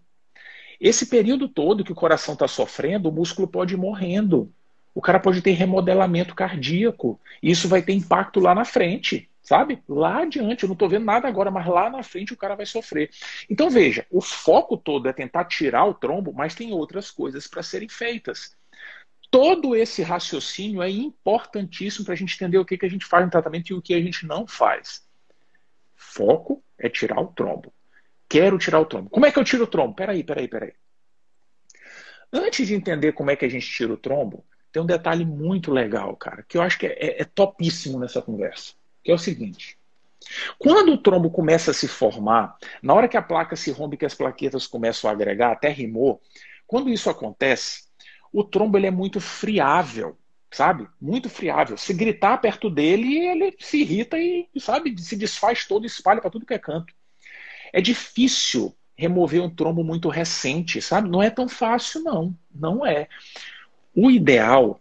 Esse 0.79 1.05
período 1.05 1.47
todo 1.47 1.83
que 1.83 1.91
o 1.91 1.95
coração 1.95 2.33
está 2.33 2.47
sofrendo, 2.47 3.09
o 3.09 3.11
músculo 3.11 3.47
pode 3.47 3.75
ir 3.75 3.77
morrendo 3.77 4.51
o 4.97 5.01
cara 5.01 5.19
pode 5.19 5.43
ter 5.43 5.51
remodelamento 5.51 6.33
cardíaco. 6.33 7.21
Isso 7.39 7.67
vai 7.67 7.83
ter 7.83 7.93
impacto 7.93 8.39
lá 8.39 8.55
na 8.55 8.65
frente, 8.65 9.29
sabe? 9.43 9.83
Lá 9.87 10.23
adiante, 10.23 10.63
eu 10.63 10.67
não 10.67 10.73
estou 10.73 10.89
vendo 10.89 11.05
nada 11.05 11.27
agora, 11.27 11.51
mas 11.51 11.67
lá 11.67 11.87
na 11.87 12.01
frente 12.01 12.33
o 12.33 12.35
cara 12.35 12.55
vai 12.55 12.65
sofrer. 12.65 13.11
Então 13.47 13.69
veja, 13.69 14.07
o 14.09 14.19
foco 14.19 14.75
todo 14.75 15.07
é 15.07 15.13
tentar 15.13 15.45
tirar 15.45 15.85
o 15.85 15.93
trombo, 15.93 16.33
mas 16.33 16.55
tem 16.55 16.73
outras 16.73 17.11
coisas 17.11 17.45
para 17.45 17.61
serem 17.61 17.87
feitas. 17.87 18.57
Todo 19.29 19.75
esse 19.75 20.01
raciocínio 20.01 20.81
é 20.81 20.89
importantíssimo 20.89 22.03
para 22.03 22.15
a 22.15 22.17
gente 22.17 22.33
entender 22.33 22.57
o 22.57 22.65
que, 22.65 22.75
que 22.75 22.85
a 22.87 22.89
gente 22.89 23.05
faz 23.05 23.23
no 23.23 23.29
tratamento 23.29 23.69
e 23.69 23.75
o 23.75 23.81
que 23.83 23.93
a 23.93 24.01
gente 24.01 24.25
não 24.25 24.47
faz. 24.47 25.05
Foco 25.95 26.63
é 26.75 26.89
tirar 26.89 27.21
o 27.21 27.27
trombo. 27.27 27.71
Quero 28.27 28.57
tirar 28.57 28.79
o 28.79 28.85
trombo. 28.85 29.11
Como 29.11 29.27
é 29.27 29.31
que 29.31 29.37
eu 29.37 29.43
tiro 29.43 29.65
o 29.65 29.67
trombo? 29.67 29.93
Peraí, 29.93 30.23
peraí, 30.23 30.47
peraí. 30.47 30.73
Antes 32.33 32.67
de 32.67 32.73
entender 32.73 33.11
como 33.13 33.29
é 33.29 33.35
que 33.35 33.45
a 33.45 33.49
gente 33.49 33.69
tira 33.69 33.93
o 33.93 33.97
trombo, 33.97 34.43
tem 34.77 34.83
um 34.83 34.85
detalhe 34.85 35.25
muito 35.25 35.71
legal, 35.71 36.15
cara, 36.15 36.45
que 36.47 36.55
eu 36.55 36.61
acho 36.61 36.77
que 36.77 36.85
é, 36.85 36.91
é, 36.91 37.21
é 37.23 37.25
topíssimo 37.25 37.97
nessa 37.97 38.21
conversa, 38.21 38.73
que 39.03 39.11
é 39.11 39.15
o 39.15 39.17
seguinte. 39.17 39.75
Quando 40.59 40.91
o 40.91 40.97
trombo 40.99 41.31
começa 41.31 41.71
a 41.71 41.73
se 41.73 41.87
formar, 41.87 42.55
na 42.79 42.93
hora 42.93 43.07
que 43.07 43.17
a 43.17 43.21
placa 43.23 43.55
se 43.55 43.71
rompe, 43.71 43.97
que 43.97 44.05
as 44.05 44.13
plaquetas 44.13 44.67
começam 44.67 45.09
a 45.09 45.13
agregar, 45.13 45.51
até 45.51 45.69
rimou, 45.69 46.21
quando 46.67 46.91
isso 46.91 47.09
acontece, 47.09 47.85
o 48.31 48.43
trombo 48.43 48.77
ele 48.77 48.85
é 48.85 48.91
muito 48.91 49.19
friável, 49.19 50.15
sabe? 50.51 50.87
Muito 51.01 51.27
friável. 51.27 51.75
Se 51.75 51.91
gritar 51.91 52.37
perto 52.37 52.69
dele, 52.69 53.17
ele 53.17 53.55
se 53.59 53.81
irrita 53.81 54.19
e, 54.19 54.47
sabe, 54.59 54.95
se 55.01 55.15
desfaz 55.15 55.65
todo, 55.65 55.87
espalha 55.87 56.21
para 56.21 56.29
tudo 56.29 56.45
que 56.45 56.53
é 56.53 56.59
canto. 56.59 56.93
É 57.73 57.81
difícil 57.81 58.77
remover 58.95 59.41
um 59.41 59.49
trombo 59.49 59.83
muito 59.83 60.07
recente, 60.07 60.83
sabe? 60.83 61.09
Não 61.09 61.23
é 61.23 61.31
tão 61.31 61.49
fácil, 61.49 62.03
não. 62.03 62.37
Não 62.53 62.85
é. 62.85 63.07
O 63.99 64.11
ideal 64.11 64.79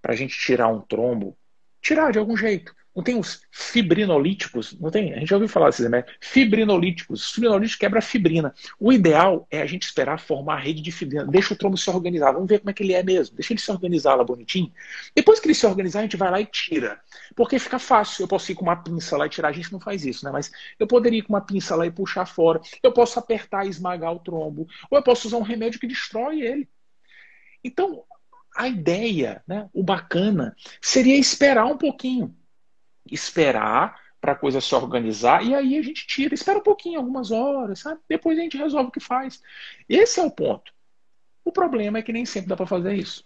para 0.00 0.12
a 0.12 0.16
gente 0.16 0.38
tirar 0.38 0.68
um 0.68 0.80
trombo, 0.80 1.36
tirar 1.82 2.12
de 2.12 2.20
algum 2.20 2.36
jeito. 2.36 2.72
Não 2.94 3.02
tem 3.02 3.18
os 3.18 3.42
fibrinolíticos? 3.50 4.78
Não 4.78 4.92
tem? 4.92 5.12
A 5.12 5.18
gente 5.18 5.30
já 5.30 5.34
ouviu 5.34 5.48
falar 5.48 5.66
desses 5.66 5.82
remédios. 5.82 6.16
Fibrinolíticos. 6.20 7.32
Fibrinolítico 7.32 7.80
quebra 7.80 8.00
fibrina. 8.00 8.54
O 8.78 8.92
ideal 8.92 9.44
é 9.50 9.60
a 9.60 9.66
gente 9.66 9.82
esperar 9.82 10.20
formar 10.20 10.54
a 10.54 10.60
rede 10.60 10.80
de 10.80 10.92
fibrina. 10.92 11.26
Deixa 11.26 11.52
o 11.52 11.56
trombo 11.56 11.76
se 11.76 11.90
organizar. 11.90 12.30
Vamos 12.30 12.48
ver 12.48 12.60
como 12.60 12.70
é 12.70 12.72
que 12.72 12.84
ele 12.84 12.92
é 12.92 13.02
mesmo. 13.02 13.34
Deixa 13.34 13.52
ele 13.52 13.60
se 13.60 13.68
organizar 13.72 14.14
lá 14.14 14.22
bonitinho. 14.22 14.72
Depois 15.16 15.40
que 15.40 15.48
ele 15.48 15.54
se 15.54 15.66
organizar, 15.66 15.98
a 15.98 16.02
gente 16.02 16.16
vai 16.16 16.30
lá 16.30 16.40
e 16.40 16.46
tira. 16.46 17.00
Porque 17.34 17.58
fica 17.58 17.80
fácil. 17.80 18.22
Eu 18.22 18.28
posso 18.28 18.52
ir 18.52 18.54
com 18.54 18.62
uma 18.62 18.76
pinça 18.76 19.16
lá 19.16 19.26
e 19.26 19.30
tirar. 19.30 19.48
A 19.48 19.52
gente 19.52 19.72
não 19.72 19.80
faz 19.80 20.06
isso, 20.06 20.24
né? 20.24 20.30
Mas 20.30 20.52
eu 20.78 20.86
poderia 20.86 21.18
ir 21.18 21.22
com 21.22 21.32
uma 21.32 21.40
pinça 21.40 21.74
lá 21.74 21.84
e 21.84 21.90
puxar 21.90 22.26
fora. 22.26 22.60
Eu 22.80 22.92
posso 22.92 23.18
apertar 23.18 23.66
e 23.66 23.70
esmagar 23.70 24.12
o 24.12 24.20
trombo. 24.20 24.68
Ou 24.88 24.96
eu 24.96 25.02
posso 25.02 25.26
usar 25.26 25.38
um 25.38 25.42
remédio 25.42 25.80
que 25.80 25.88
destrói 25.88 26.42
ele. 26.42 26.68
Então, 27.64 28.04
a 28.54 28.68
ideia, 28.68 29.42
né, 29.46 29.68
o 29.72 29.82
bacana, 29.82 30.54
seria 30.80 31.16
esperar 31.16 31.66
um 31.66 31.76
pouquinho 31.76 32.34
esperar 33.10 34.00
para 34.20 34.32
a 34.32 34.36
coisa 34.36 34.60
se 34.60 34.74
organizar 34.74 35.44
e 35.44 35.54
aí 35.54 35.76
a 35.76 35.82
gente 35.82 36.06
tira, 36.06 36.34
espera 36.34 36.58
um 36.58 36.62
pouquinho, 36.62 36.98
algumas 36.98 37.30
horas, 37.30 37.80
sabe? 37.80 38.00
Depois 38.08 38.38
a 38.38 38.42
gente 38.42 38.56
resolve 38.56 38.88
o 38.88 38.92
que 38.92 39.00
faz. 39.00 39.42
Esse 39.88 40.18
é 40.18 40.22
o 40.22 40.30
ponto. 40.30 40.72
O 41.44 41.52
problema 41.52 41.98
é 41.98 42.02
que 42.02 42.12
nem 42.12 42.24
sempre 42.24 42.48
dá 42.48 42.56
para 42.56 42.66
fazer 42.66 42.94
isso. 42.94 43.24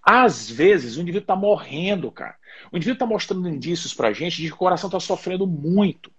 Às 0.00 0.48
vezes 0.48 0.96
o 0.96 1.00
indivíduo 1.00 1.24
está 1.24 1.34
morrendo, 1.34 2.10
cara. 2.12 2.36
O 2.70 2.76
indivíduo 2.76 2.94
está 2.94 3.06
mostrando 3.06 3.48
indícios 3.48 3.92
para 3.92 4.08
a 4.08 4.12
gente 4.12 4.40
de 4.40 4.48
que 4.48 4.54
o 4.54 4.58
coração 4.58 4.88
está 4.88 5.00
sofrendo 5.00 5.46
muito. 5.46 6.12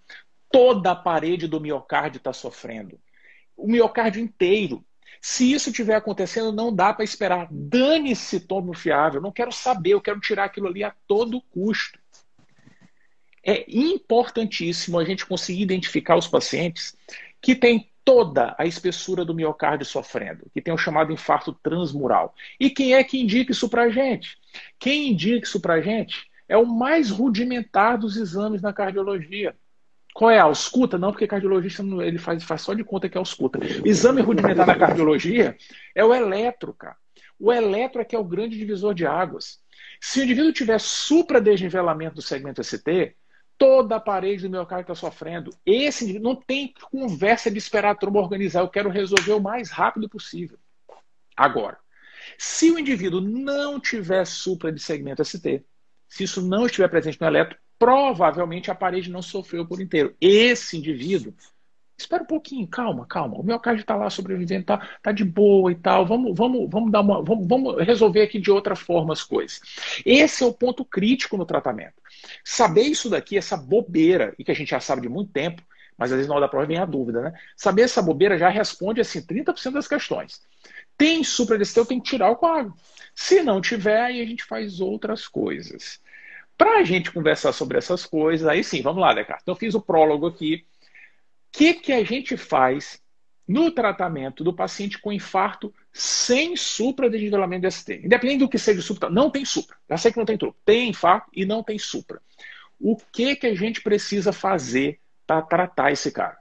Toda 0.51 0.91
a 0.91 0.95
parede 0.95 1.47
do 1.47 1.61
miocárdio 1.61 2.17
está 2.17 2.33
sofrendo. 2.33 2.99
O 3.55 3.67
miocárdio 3.67 4.21
inteiro. 4.21 4.83
Se 5.21 5.51
isso 5.51 5.69
estiver 5.69 5.95
acontecendo, 5.95 6.51
não 6.51 6.73
dá 6.73 6.93
para 6.93 7.03
esperar. 7.03 7.47
Dane-se 7.51 8.41
tomo 8.41 8.73
fiável. 8.73 9.21
Não 9.21 9.31
quero 9.31 9.51
saber, 9.51 9.91
eu 9.91 10.01
quero 10.01 10.19
tirar 10.19 10.45
aquilo 10.45 10.67
ali 10.67 10.83
a 10.83 10.93
todo 11.07 11.41
custo 11.41 12.03
é 13.43 13.65
importantíssimo 13.67 14.97
a 14.97 15.03
gente 15.03 15.25
conseguir 15.25 15.61
identificar 15.61 16.15
os 16.15 16.27
pacientes 16.27 16.95
que 17.41 17.53
têm 17.53 17.89
toda 18.05 18.55
a 18.57 18.65
espessura 18.65 19.25
do 19.25 19.35
miocárdio 19.35 19.85
sofrendo, 19.85 20.49
que 20.53 20.61
tem 20.61 20.73
o 20.73 20.77
chamado 20.77 21.11
infarto 21.11 21.53
transmural. 21.53 22.33
E 22.59 22.69
quem 22.69 22.95
é 22.95 23.03
que 23.03 23.19
indica 23.19 23.51
isso 23.51 23.69
para 23.69 23.89
gente? 23.89 24.37
Quem 24.79 25.09
indica 25.09 25.45
isso 25.45 25.59
para 25.59 25.81
gente 25.81 26.29
é 26.47 26.57
o 26.57 26.65
mais 26.65 27.09
rudimentar 27.09 27.97
dos 27.97 28.15
exames 28.15 28.61
na 28.61 28.73
cardiologia. 28.73 29.55
Qual 30.13 30.29
é 30.29 30.37
a 30.37 30.43
ausculta? 30.43 30.97
Não, 30.97 31.11
porque 31.11 31.27
cardiologista 31.27 31.83
ele 32.01 32.19
faz, 32.19 32.43
faz 32.43 32.61
só 32.61 32.73
de 32.73 32.83
conta 32.83 33.09
que 33.09 33.17
é 33.17 33.19
ausculta. 33.19 33.59
O 33.59 33.87
exame 33.87 34.21
rudimentar 34.21 34.67
na 34.67 34.75
cardiologia 34.75 35.57
é 35.95 36.05
o 36.05 36.13
eletro, 36.13 36.73
cara. 36.73 36.95
O 37.39 37.51
eletro 37.51 37.99
é 37.99 38.05
que 38.05 38.15
é 38.15 38.19
o 38.19 38.23
grande 38.23 38.57
divisor 38.57 38.93
de 38.93 39.05
águas. 39.05 39.59
Se 39.99 40.19
o 40.19 40.23
indivíduo 40.23 40.53
tiver 40.53 40.79
supradesnivelamento 40.79 42.15
do 42.15 42.21
segmento 42.21 42.63
ST, 42.63 43.15
toda 43.57 43.95
a 43.95 43.99
parede 43.99 44.43
do 44.43 44.49
meu 44.49 44.65
carro 44.65 44.81
está 44.81 44.95
sofrendo. 44.95 45.51
Esse 45.65 46.03
indivíduo 46.03 46.33
não 46.33 46.35
tem 46.35 46.73
conversa 46.91 47.49
de 47.49 47.57
esperar 47.57 47.91
a 47.91 47.95
tromba 47.95 48.19
organizar. 48.19 48.61
Eu 48.61 48.69
quero 48.69 48.89
resolver 48.89 49.33
o 49.33 49.41
mais 49.41 49.71
rápido 49.71 50.07
possível. 50.07 50.57
Agora, 51.35 51.77
se 52.37 52.71
o 52.71 52.77
indivíduo 52.77 53.21
não 53.21 53.79
tiver 53.79 54.25
supra 54.25 54.71
de 54.71 54.79
segmento 54.79 55.23
ST, 55.23 55.63
se 56.07 56.23
isso 56.23 56.41
não 56.41 56.65
estiver 56.65 56.87
presente 56.89 57.19
no 57.19 57.27
eletro, 57.27 57.57
provavelmente 57.77 58.71
a 58.71 58.75
parede 58.75 59.09
não 59.09 59.21
sofreu 59.21 59.65
por 59.65 59.81
inteiro. 59.81 60.15
Esse 60.19 60.77
indivíduo 60.77 61.33
espera 61.97 62.23
um 62.23 62.27
pouquinho, 62.27 62.67
calma, 62.67 63.05
calma. 63.05 63.37
O 63.37 63.43
meu 63.43 63.59
caso 63.59 63.79
está 63.79 63.95
lá 63.95 64.09
sobrevivendo, 64.09 64.65
tá, 64.65 64.87
tá 65.01 65.11
de 65.11 65.23
boa 65.23 65.71
e 65.71 65.75
tal. 65.75 66.05
Vamos, 66.05 66.35
vamos, 66.35 66.69
vamos 66.69 66.91
dar 66.91 67.01
uma, 67.01 67.23
vamos, 67.23 67.47
vamos 67.47 67.81
resolver 67.83 68.21
aqui 68.21 68.39
de 68.39 68.51
outra 68.51 68.75
forma 68.75 69.13
as 69.13 69.23
coisas. 69.23 69.61
Esse 70.05 70.43
é 70.43 70.45
o 70.45 70.53
ponto 70.53 70.83
crítico 70.83 71.37
no 71.37 71.45
tratamento. 71.45 71.95
Saber 72.43 72.83
isso 72.83 73.09
daqui, 73.09 73.37
essa 73.37 73.57
bobeira, 73.57 74.33
e 74.37 74.43
que 74.43 74.51
a 74.51 74.55
gente 74.55 74.69
já 74.69 74.79
sabe 74.79 75.01
de 75.01 75.09
muito 75.09 75.31
tempo, 75.31 75.61
mas 75.97 76.11
às 76.11 76.17
vezes 76.17 76.27
na 76.27 76.35
hora 76.35 76.45
da 76.45 76.49
prova 76.49 76.65
vem 76.65 76.77
a 76.77 76.85
dúvida, 76.85 77.21
né? 77.21 77.33
Saber 77.55 77.83
essa 77.83 78.01
bobeira 78.01 78.37
já 78.37 78.49
responde 78.49 78.99
assim 78.99 79.21
30% 79.21 79.73
das 79.73 79.87
questões. 79.87 80.41
Tem 80.97 81.23
supradesteu, 81.23 81.85
tem 81.85 81.99
que 81.99 82.09
tirar 82.09 82.31
o 82.31 82.35
coágulo. 82.35 82.75
Se 83.15 83.43
não 83.43 83.61
tiver, 83.61 84.01
aí 84.01 84.21
a 84.21 84.25
gente 84.25 84.43
faz 84.43 84.79
outras 84.79 85.27
coisas. 85.27 85.99
Para 86.57 86.79
a 86.79 86.83
gente 86.83 87.11
conversar 87.11 87.51
sobre 87.51 87.77
essas 87.77 88.05
coisas, 88.05 88.47
aí 88.47 88.63
sim, 88.63 88.81
vamos 88.81 89.01
lá, 89.01 89.13
Descartes. 89.13 89.43
Então, 89.43 89.53
eu 89.53 89.59
fiz 89.59 89.73
o 89.75 89.81
prólogo 89.81 90.27
aqui 90.27 90.65
que, 91.53 91.75
que 91.75 91.93
a 91.93 92.03
gente 92.03 92.35
faz 92.35 92.99
no 93.47 93.71
tratamento 93.71 94.43
do 94.43 94.53
paciente 94.53 94.99
com 94.99 95.13
infarto 95.13 95.73
sem 95.93 96.55
supra-desnivelamento 96.55 97.69
ST? 97.69 98.01
Independente 98.03 98.39
do 98.39 98.49
que 98.49 98.57
seja 98.57 98.81
supra, 98.81 99.09
não 99.09 99.29
tem 99.29 99.45
supra. 99.45 99.77
Já 99.87 99.97
sei 99.97 100.11
que 100.11 100.17
não 100.17 100.25
tem 100.25 100.37
supra. 100.37 100.55
Tem 100.65 100.89
infarto 100.89 101.29
e 101.31 101.45
não 101.45 101.61
tem 101.61 101.77
supra. 101.77 102.19
O 102.79 102.97
que, 102.97 103.35
que 103.35 103.47
a 103.47 103.55
gente 103.55 103.81
precisa 103.81 104.33
fazer 104.33 104.99
para 105.27 105.41
tratar 105.43 105.91
esse 105.91 106.11
cara? 106.11 106.37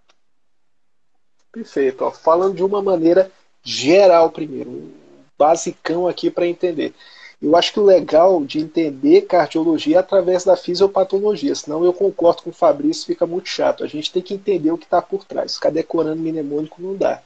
Perfeito. 1.53 2.03
Ó, 2.03 2.11
falando 2.11 2.57
de 2.57 2.65
uma 2.65 2.81
maneira 2.81 3.31
geral 3.63 4.31
primeiro, 4.31 4.71
um 4.71 4.95
basicão 5.39 6.09
aqui 6.09 6.31
para 6.31 6.47
entender. 6.47 6.95
Eu 7.43 7.57
acho 7.57 7.73
que 7.73 7.81
o 7.81 7.85
legal 7.85 8.45
de 8.45 8.61
entender 8.61 9.23
cardiologia 9.23 9.97
é 9.97 9.99
através 9.99 10.45
da 10.45 10.57
fisiopatologia, 10.57 11.53
senão 11.57 11.85
eu 11.85 11.93
concordo 11.93 12.43
com 12.45 12.51
o 12.51 12.53
Fabrício, 12.53 13.07
fica 13.07 13.27
muito 13.27 13.49
chato. 13.49 13.83
A 13.83 13.89
gente 13.89 14.13
tem 14.13 14.23
que 14.23 14.35
entender 14.35 14.71
o 14.71 14.79
que 14.79 14.85
está 14.85 15.03
por 15.03 15.25
trás. 15.25 15.57
Ficar 15.57 15.71
decorando 15.71 16.23
mnemônico 16.23 16.81
não 16.81 16.95
dá. 16.95 17.21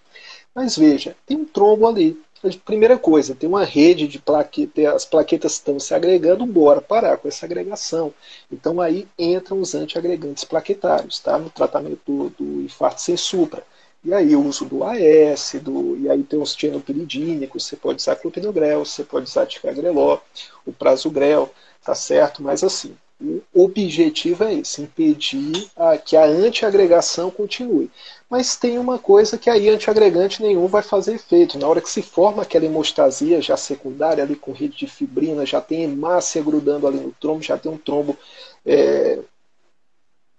Mas 0.55 0.75
veja, 0.75 1.15
tem 1.27 1.37
um 1.37 1.45
trombo 1.45 1.87
ali. 1.87 2.19
Primeira 2.65 2.99
coisa, 2.99 3.35
tem 3.35 3.49
uma 3.49 3.65
rede 3.65 4.09
de 4.09 4.19
plaquetas, 4.19 4.87
as 4.87 5.05
plaquetas 5.05 5.53
estão 5.53 5.79
se 5.79 5.93
agregando, 5.95 6.47
bora 6.47 6.81
parar 6.81 7.19
com 7.19 7.29
essa 7.29 7.45
agregação. 7.45 8.15
Então 8.51 8.81
aí 8.81 9.07
entram 9.19 9.61
os 9.61 9.75
antiagregantes 9.75 10.45
plaquetários, 10.45 11.19
tá? 11.19 11.39
No 11.39 11.51
tratamento 11.51 12.01
do, 12.07 12.31
do 12.31 12.63
infarto 12.63 13.03
sem 13.03 13.17
supra. 13.19 13.63
E 14.07 14.15
aí 14.15 14.37
o 14.37 14.47
uso 14.47 14.65
do 14.65 14.85
AS, 14.85 15.57
do, 15.61 15.97
e 15.99 16.09
aí 16.09 16.23
tem 16.23 16.41
os 16.41 16.55
tienopiridínicos, 16.55 17.65
você 17.65 17.75
pode 17.75 18.01
usar 18.01 18.15
clopidogrel, 18.15 18.85
você 18.85 19.03
pode 19.03 19.29
usar 19.29 19.47
ticagrelol, 19.47 20.23
o 20.65 20.73
prasugrel, 20.73 21.51
tá 21.85 21.93
certo? 21.93 22.41
Mas 22.41 22.63
assim, 22.63 22.95
o 23.21 23.65
objetivo 23.65 24.45
é 24.45 24.55
esse, 24.55 24.81
impedir 24.81 25.69
a, 25.75 25.99
que 25.99 26.17
a 26.17 26.25
antiagregação 26.25 27.33
continue. 27.33 27.91
Mas 28.31 28.55
tem 28.55 28.79
uma 28.79 28.97
coisa 28.97 29.37
que 29.37 29.51
aí 29.51 29.69
antiagregante 29.69 30.41
nenhum 30.41 30.69
vai 30.69 30.83
fazer 30.83 31.15
efeito. 31.15 31.59
Na 31.59 31.67
hora 31.67 31.81
que 31.81 31.91
se 31.91 32.01
forma 32.01 32.43
aquela 32.43 32.65
hemostasia 32.65 33.43
já 33.43 33.57
secundária 33.57 34.23
ali 34.23 34.37
com 34.37 34.53
rede 34.53 34.77
de 34.77 34.87
fibrina, 34.87 35.45
já 35.45 35.61
tem 35.61 35.83
hemácia 35.83 36.41
grudando 36.41 36.87
ali 36.87 37.01
no 37.01 37.11
trombo, 37.21 37.43
já 37.43 37.59
tem 37.59 37.73
um 37.73 37.79
trombo 37.79 38.17
é, 38.65 39.19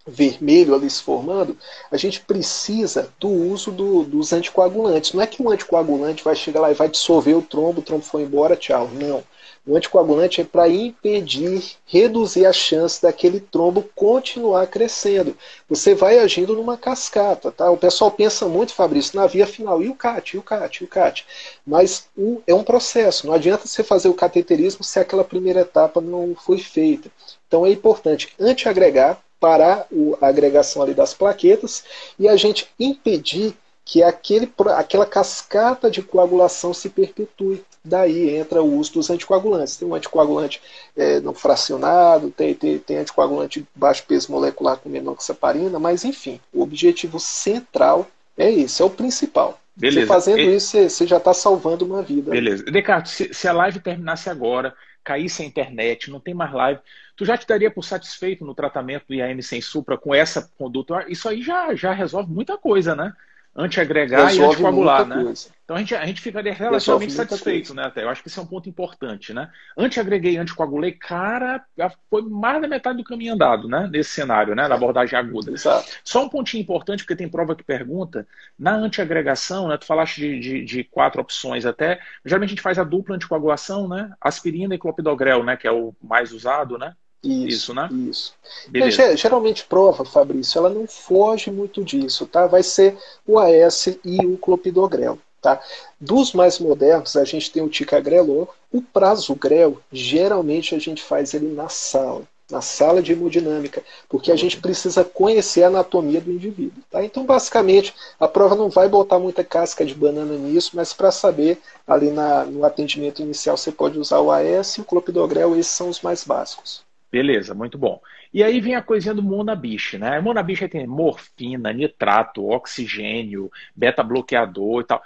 vermelho 0.08 0.74
ali 0.74 0.90
se 0.90 1.04
formando, 1.04 1.58
a 1.92 1.98
gente 1.98 2.22
precisa 2.22 3.10
do 3.20 3.28
uso 3.28 3.72
do, 3.72 4.04
dos 4.04 4.32
anticoagulantes. 4.32 5.14
Não 5.14 5.22
é 5.22 5.28
que 5.28 5.42
o 5.42 5.50
anticoagulante 5.50 6.24
vai 6.24 6.36
chegar 6.36 6.62
lá 6.62 6.72
e 6.72 6.76
vai 6.76 6.88
dissolver 6.88 7.38
o 7.38 7.42
trombo, 7.42 7.82
o 7.82 7.84
trombo 7.84 8.04
foi 8.04 8.22
embora, 8.22 8.56
tchau. 8.56 8.90
Não. 8.94 9.24
O 9.68 9.76
anticoagulante 9.76 10.40
é 10.40 10.46
para 10.46 10.70
impedir, 10.70 11.62
reduzir 11.86 12.46
a 12.46 12.54
chance 12.54 13.02
daquele 13.02 13.42
trombo 13.42 13.84
continuar 13.94 14.66
crescendo. 14.68 15.36
Você 15.68 15.94
vai 15.94 16.20
agindo 16.20 16.56
numa 16.56 16.78
cascata, 16.78 17.52
tá? 17.52 17.70
O 17.70 17.76
pessoal 17.76 18.10
pensa 18.10 18.48
muito, 18.48 18.74
Fabrício, 18.74 19.20
na 19.20 19.28
via 19.28 19.46
final, 19.46 19.84
e 19.84 19.90
o 19.90 19.96
CAT, 19.96 20.36
e 20.36 20.40
o 20.40 20.42
CAT, 20.42 20.82
e 20.82 20.86
o 20.86 20.88
CAT. 20.88 21.26
Mas 21.66 22.08
o, 22.16 22.42
é 22.48 22.54
um 22.54 22.64
processo, 22.64 23.28
não 23.28 23.34
adianta 23.34 23.68
você 23.68 23.84
fazer 23.84 24.08
o 24.08 24.14
cateterismo 24.14 24.86
se 24.86 25.02
aquela 25.02 25.24
primeira 25.26 25.60
etapa 25.60 26.00
não 26.00 26.34
foi 26.34 26.60
feita. 26.60 27.12
Então 27.46 27.66
é 27.66 27.70
importante 27.70 28.34
antiagregar, 28.40 29.22
parar 29.40 29.88
a 30.22 30.28
agregação 30.28 30.82
ali 30.82 30.94
das 30.94 31.14
plaquetas 31.14 31.84
e 32.18 32.28
a 32.28 32.36
gente 32.36 32.70
impedir 32.80 33.56
que 33.88 34.04
aquele, 34.04 34.52
aquela 34.76 35.06
cascata 35.06 35.90
de 35.90 36.02
coagulação 36.02 36.74
se 36.74 36.90
perpetue. 36.90 37.64
Daí 37.84 38.36
entra 38.36 38.62
o 38.62 38.76
uso 38.78 38.94
dos 38.94 39.10
anticoagulantes. 39.10 39.78
Tem 39.78 39.88
um 39.88 39.96
anticoagulante 39.96 40.62
é, 40.96 41.22
não 41.22 41.34
fracionado, 41.34 42.30
tem, 42.30 42.54
tem, 42.54 42.78
tem 42.80 42.98
anticoagulante 42.98 43.62
de 43.62 43.68
baixo 43.74 44.04
peso 44.06 44.30
molecular 44.30 44.76
com 44.78 44.90
menoxaparina, 44.90 45.80
mas 45.80 46.04
enfim, 46.04 46.38
o 46.52 46.62
objetivo 46.62 47.18
central 47.18 48.06
é 48.38 48.52
esse, 48.52 48.82
é 48.82 48.86
o 48.86 48.90
principal. 48.90 49.58
Beleza. 49.74 50.02
Você 50.02 50.06
fazendo 50.06 50.40
e... 50.40 50.56
isso, 50.56 50.78
você 50.78 51.08
já 51.08 51.16
está 51.16 51.34
salvando 51.34 51.86
uma 51.86 52.02
vida. 52.02 52.32
Beleza. 52.32 52.66
Descartes, 52.66 53.14
se, 53.14 53.34
se 53.34 53.48
a 53.48 53.54
live 53.54 53.80
terminasse 53.80 54.30
agora, 54.30 54.76
caísse 55.02 55.44
a 55.44 55.46
internet, 55.46 56.12
não 56.12 56.20
tem 56.20 56.34
mais 56.34 56.52
live, 56.52 56.82
tu 57.18 57.26
já 57.26 57.36
te 57.36 57.46
daria 57.46 57.72
por 57.72 57.84
satisfeito 57.84 58.46
no 58.46 58.56
tratamento 58.56 59.06
do 59.08 59.16
IAM 59.16 59.42
sem 59.42 59.60
supra 59.60 59.98
com 59.98 60.16
essa 60.16 60.50
conduta? 60.58 61.04
Isso 61.10 61.28
aí 61.28 61.42
já, 61.42 61.76
já 61.76 61.92
resolve 61.92 62.32
muita 62.32 62.58
coisa, 62.58 62.96
né? 62.96 63.12
antiagregar 63.58 64.34
e 64.36 64.40
anticoagular, 64.40 65.06
né? 65.06 65.24
Coisa. 65.24 65.50
Então 65.64 65.76
a 65.76 65.80
gente, 65.80 65.96
a 65.96 66.06
gente 66.06 66.22
ficaria 66.22 66.54
relativamente 66.54 67.12
satisfeito, 67.12 67.74
né? 67.74 67.86
Até. 67.86 68.04
Eu 68.04 68.10
acho 68.10 68.22
que 68.22 68.28
isso 68.28 68.40
é 68.40 68.44
um 68.44 68.46
ponto 68.46 68.70
importante, 68.70 69.34
né? 69.34 69.50
Antiagreguei 69.76 70.34
e 70.34 70.38
anticoagulei, 70.38 70.92
cara, 70.92 71.66
foi 72.10 72.22
mais 72.22 72.62
da 72.62 72.68
metade 72.68 73.00
do 73.00 73.04
caminho 73.04 73.34
andado, 73.34 73.68
né? 73.68 73.90
Nesse 73.92 74.12
cenário, 74.12 74.54
né? 74.54 74.70
Da 74.70 74.76
abordagem 74.76 75.18
aguda. 75.18 75.52
Exato. 75.52 75.90
Só 76.04 76.24
um 76.24 76.30
pontinho 76.30 76.62
importante, 76.62 77.04
porque 77.04 77.16
tem 77.16 77.28
prova 77.28 77.56
que 77.56 77.64
pergunta, 77.64 78.28
na 78.58 78.76
antiagregação, 78.76 79.68
né? 79.68 79.78
Tu 79.78 79.86
falaste 79.86 80.22
de, 80.22 80.40
de, 80.40 80.64
de 80.64 80.84
quatro 80.84 81.20
opções 81.20 81.66
até, 81.66 82.00
geralmente 82.24 82.50
a 82.50 82.52
gente 82.52 82.62
faz 82.62 82.78
a 82.78 82.84
dupla 82.84 83.16
anticoagulação, 83.16 83.88
né? 83.88 84.14
Aspirina 84.22 84.76
e 84.76 84.80
clopidogrel, 84.80 85.44
né? 85.44 85.58
Que 85.58 85.68
é 85.68 85.72
o 85.72 85.96
mais 86.02 86.32
usado, 86.32 86.78
né? 86.78 86.94
Isso, 87.28 87.48
isso, 87.48 87.74
né? 87.74 87.90
Isso. 87.92 88.34
É, 88.74 89.18
geralmente 89.18 89.66
prova, 89.66 90.06
Fabrício, 90.06 90.60
ela 90.60 90.70
não 90.70 90.88
foge 90.88 91.52
muito 91.52 91.84
disso, 91.84 92.26
tá? 92.26 92.48
Vai 92.48 92.64
ser 92.64 92.98
o 93.26 93.38
AS 93.38 93.88
e 94.04 94.26
o 94.26 94.38
clopidogrel, 94.38 95.20
tá? 95.42 95.62
Dos 96.00 96.34
mais 96.34 96.60
modernos, 96.60 97.16
a 97.16 97.26
gente 97.26 97.52
tem 97.52 97.62
o 97.64 97.70
ticagrelor. 97.70 98.48
O 98.72 98.82
prasugrel, 98.82 99.82
geralmente 99.92 100.76
a 100.76 100.80
gente 100.80 101.02
faz 101.04 101.34
ele 101.34 101.48
na 101.54 101.70
sala, 101.70 102.24
na 102.50 102.62
sala 102.62 103.02
de 103.02 103.12
hemodinâmica, 103.12 103.84
porque 104.08 104.32
a 104.32 104.36
gente 104.36 104.60
precisa 104.62 105.04
conhecer 105.04 105.64
a 105.64 105.68
anatomia 105.68 106.22
do 106.22 106.32
indivíduo, 106.32 106.82
tá? 106.90 107.04
Então, 107.04 107.26
basicamente, 107.26 107.94
a 108.20 108.28
prova 108.28 108.56
não 108.56 108.70
vai 108.70 108.88
botar 108.88 109.20
muita 109.20 109.44
casca 109.44 109.86
de 109.86 109.94
banana 109.94 110.36
nisso, 110.38 110.72
mas 110.74 110.94
para 110.94 111.12
saber, 111.12 111.60
ali 111.86 112.10
na, 112.12 112.46
no 112.46 112.64
atendimento 112.66 113.22
inicial, 113.22 113.58
você 113.58 113.72
pode 113.72 114.00
usar 114.00 114.20
o 114.20 114.32
AS 114.32 114.76
e 114.76 114.82
o 114.82 114.86
clopidogrel, 114.86 115.58
esses 115.58 115.74
são 115.74 115.90
os 115.90 116.02
mais 116.02 116.24
básicos. 116.24 116.87
Beleza, 117.12 117.54
muito 117.54 117.78
bom. 117.78 118.02
E 118.34 118.44
aí 118.44 118.60
vem 118.60 118.76
a 118.76 118.82
coisinha 118.82 119.14
do 119.14 119.24
Monabiche, 119.24 119.98
né? 119.98 120.20
Monabiche 120.20 120.68
tem 120.68 120.86
morfina, 120.86 121.72
nitrato, 121.72 122.46
oxigênio, 122.50 123.50
beta-bloqueador 123.76 124.82
e 124.82 124.84
tal. 124.84 125.02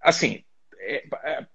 Assim, 0.00 0.44
é, 0.78 1.06
é, 1.24 1.46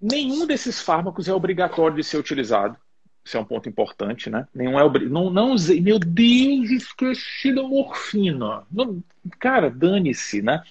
nenhum 0.00 0.46
desses 0.46 0.80
fármacos 0.82 1.28
é 1.28 1.32
obrigatório 1.32 1.96
de 1.96 2.04
ser 2.04 2.18
utilizado. 2.18 2.76
Isso 3.24 3.38
é 3.38 3.40
um 3.40 3.44
ponto 3.44 3.68
importante, 3.70 4.28
né? 4.28 4.46
Nenhum 4.54 4.78
é 4.78 4.98
não, 5.08 5.30
não 5.30 5.52
usei. 5.52 5.80
Meu 5.80 5.98
Deus, 5.98 6.70
esqueci 6.70 7.54
da 7.54 7.62
morfina. 7.62 8.64
Não, 8.70 9.02
cara, 9.40 9.70
dane-se, 9.70 10.42
né? 10.42 10.62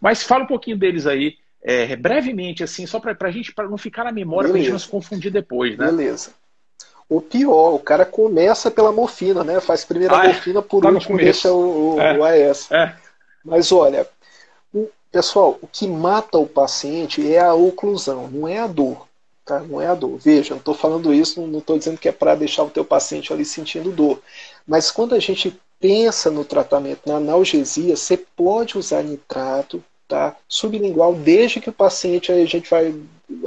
Mas 0.00 0.24
fala 0.24 0.42
um 0.42 0.48
pouquinho 0.48 0.76
deles 0.76 1.06
aí, 1.06 1.38
é, 1.62 1.94
brevemente, 1.94 2.64
assim, 2.64 2.84
só 2.84 2.98
para 2.98 3.16
a 3.18 3.30
gente 3.30 3.54
pra 3.54 3.68
não 3.68 3.78
ficar 3.78 4.02
na 4.02 4.10
memória, 4.10 4.50
para 4.50 4.58
a 4.58 4.60
gente 4.60 4.72
não 4.72 4.78
se 4.78 4.88
confundir 4.88 5.30
depois, 5.30 5.78
né? 5.78 5.86
Beleza. 5.86 6.34
O 7.08 7.20
pior, 7.20 7.74
o 7.74 7.78
cara 7.78 8.04
começa 8.04 8.70
pela 8.70 8.90
morfina, 8.90 9.44
né? 9.44 9.60
Faz 9.60 9.84
primeiro 9.84 10.14
a 10.14 10.20
ah, 10.20 10.24
é? 10.24 10.28
morfina, 10.28 10.62
por 10.62 10.82
tá 10.82 10.88
último 10.88 11.16
deixa 11.18 11.52
o, 11.52 11.94
o, 11.94 12.00
é, 12.00 12.18
o 12.18 12.24
AS. 12.24 12.70
É. 12.72 12.94
Mas 13.44 13.70
olha, 13.70 14.08
o, 14.72 14.88
pessoal, 15.12 15.58
o 15.60 15.66
que 15.66 15.86
mata 15.86 16.38
o 16.38 16.46
paciente 16.46 17.32
é 17.32 17.40
a 17.40 17.54
oclusão, 17.54 18.28
não 18.28 18.48
é 18.48 18.58
a 18.58 18.66
dor. 18.66 19.06
Tá? 19.44 19.60
Não 19.60 19.80
é 19.80 19.86
a 19.86 19.94
dor. 19.94 20.18
Veja, 20.18 20.54
não 20.54 20.58
estou 20.58 20.74
falando 20.74 21.12
isso, 21.12 21.46
não 21.46 21.58
estou 21.58 21.76
dizendo 21.76 21.98
que 21.98 22.08
é 22.08 22.12
para 22.12 22.34
deixar 22.34 22.62
o 22.62 22.70
teu 22.70 22.84
paciente 22.84 23.32
ali 23.32 23.44
sentindo 23.44 23.92
dor. 23.92 24.22
Mas 24.66 24.90
quando 24.90 25.14
a 25.14 25.18
gente 25.18 25.54
pensa 25.78 26.30
no 26.30 26.46
tratamento, 26.46 27.02
na 27.06 27.16
analgesia, 27.16 27.94
você 27.94 28.16
pode 28.16 28.78
usar 28.78 29.02
nitrato, 29.02 29.84
tá? 30.08 30.34
Sublingual, 30.48 31.14
desde 31.14 31.60
que 31.60 31.68
o 31.68 31.74
paciente, 31.74 32.32
a 32.32 32.46
gente 32.46 32.70
vai, 32.70 32.94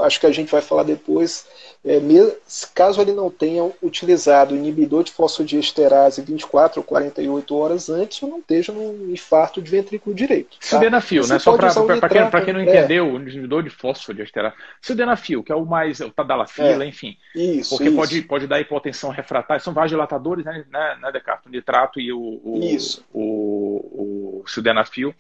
acho 0.02 0.20
que 0.20 0.28
a 0.28 0.32
gente 0.32 0.52
vai 0.52 0.62
falar 0.62 0.84
depois, 0.84 1.48
é, 1.88 2.36
caso 2.74 3.02
ele 3.02 3.14
não 3.14 3.30
tenha 3.30 3.72
utilizado 3.82 4.54
o 4.54 4.58
inibidor 4.58 5.04
de 5.04 5.12
fosfodiesterase 5.12 6.22
24 6.22 6.80
ou 6.80 6.84
48 6.84 7.56
horas 7.56 7.90
antes, 7.90 8.22
ou 8.22 8.30
não 8.30 8.40
esteja 8.40 8.74
num 8.74 9.12
infarto 9.12 9.62
de 9.62 9.72
ventrículo 9.72 10.16
direito. 10.16 10.58
Tá? 10.60 10.66
Sildenafil, 10.66 11.28
né? 11.28 11.40
Só 11.40 11.56
para 11.56 11.70
quem, 12.10 12.46
quem, 12.46 12.54
não 12.54 12.60
é. 12.60 12.64
entendeu, 12.64 13.14
o 13.14 13.16
inibidor 13.18 13.64
de 13.64 13.70
fosfodiesterase. 13.70 14.56
Sildenafil, 14.82 15.44
que 15.44 15.52
é 15.52 15.56
o 15.56 15.66
mais, 15.66 16.00
o 16.00 16.10
tadalafila, 16.10 16.84
é. 16.84 16.88
enfim. 16.88 17.18
Isso, 17.36 17.70
porque 17.70 17.90
isso. 17.90 17.96
Pode, 17.96 18.22
pode 18.24 18.48
dar 18.48 18.60
hipotensão 18.60 19.10
refratária, 19.10 19.64
são 19.64 19.74
vasodilatadores, 19.74 20.46
né, 20.46 20.66
né, 20.70 20.98
né 21.02 21.12
Descartes? 21.12 21.46
O 21.46 21.50
nitrato 21.50 22.00
e 22.00 22.12
o, 22.12 22.42
o, 22.44 22.60
isso. 22.62 23.06
o, 23.14 24.42
o 24.42 24.48
sildenafil. 24.48 25.14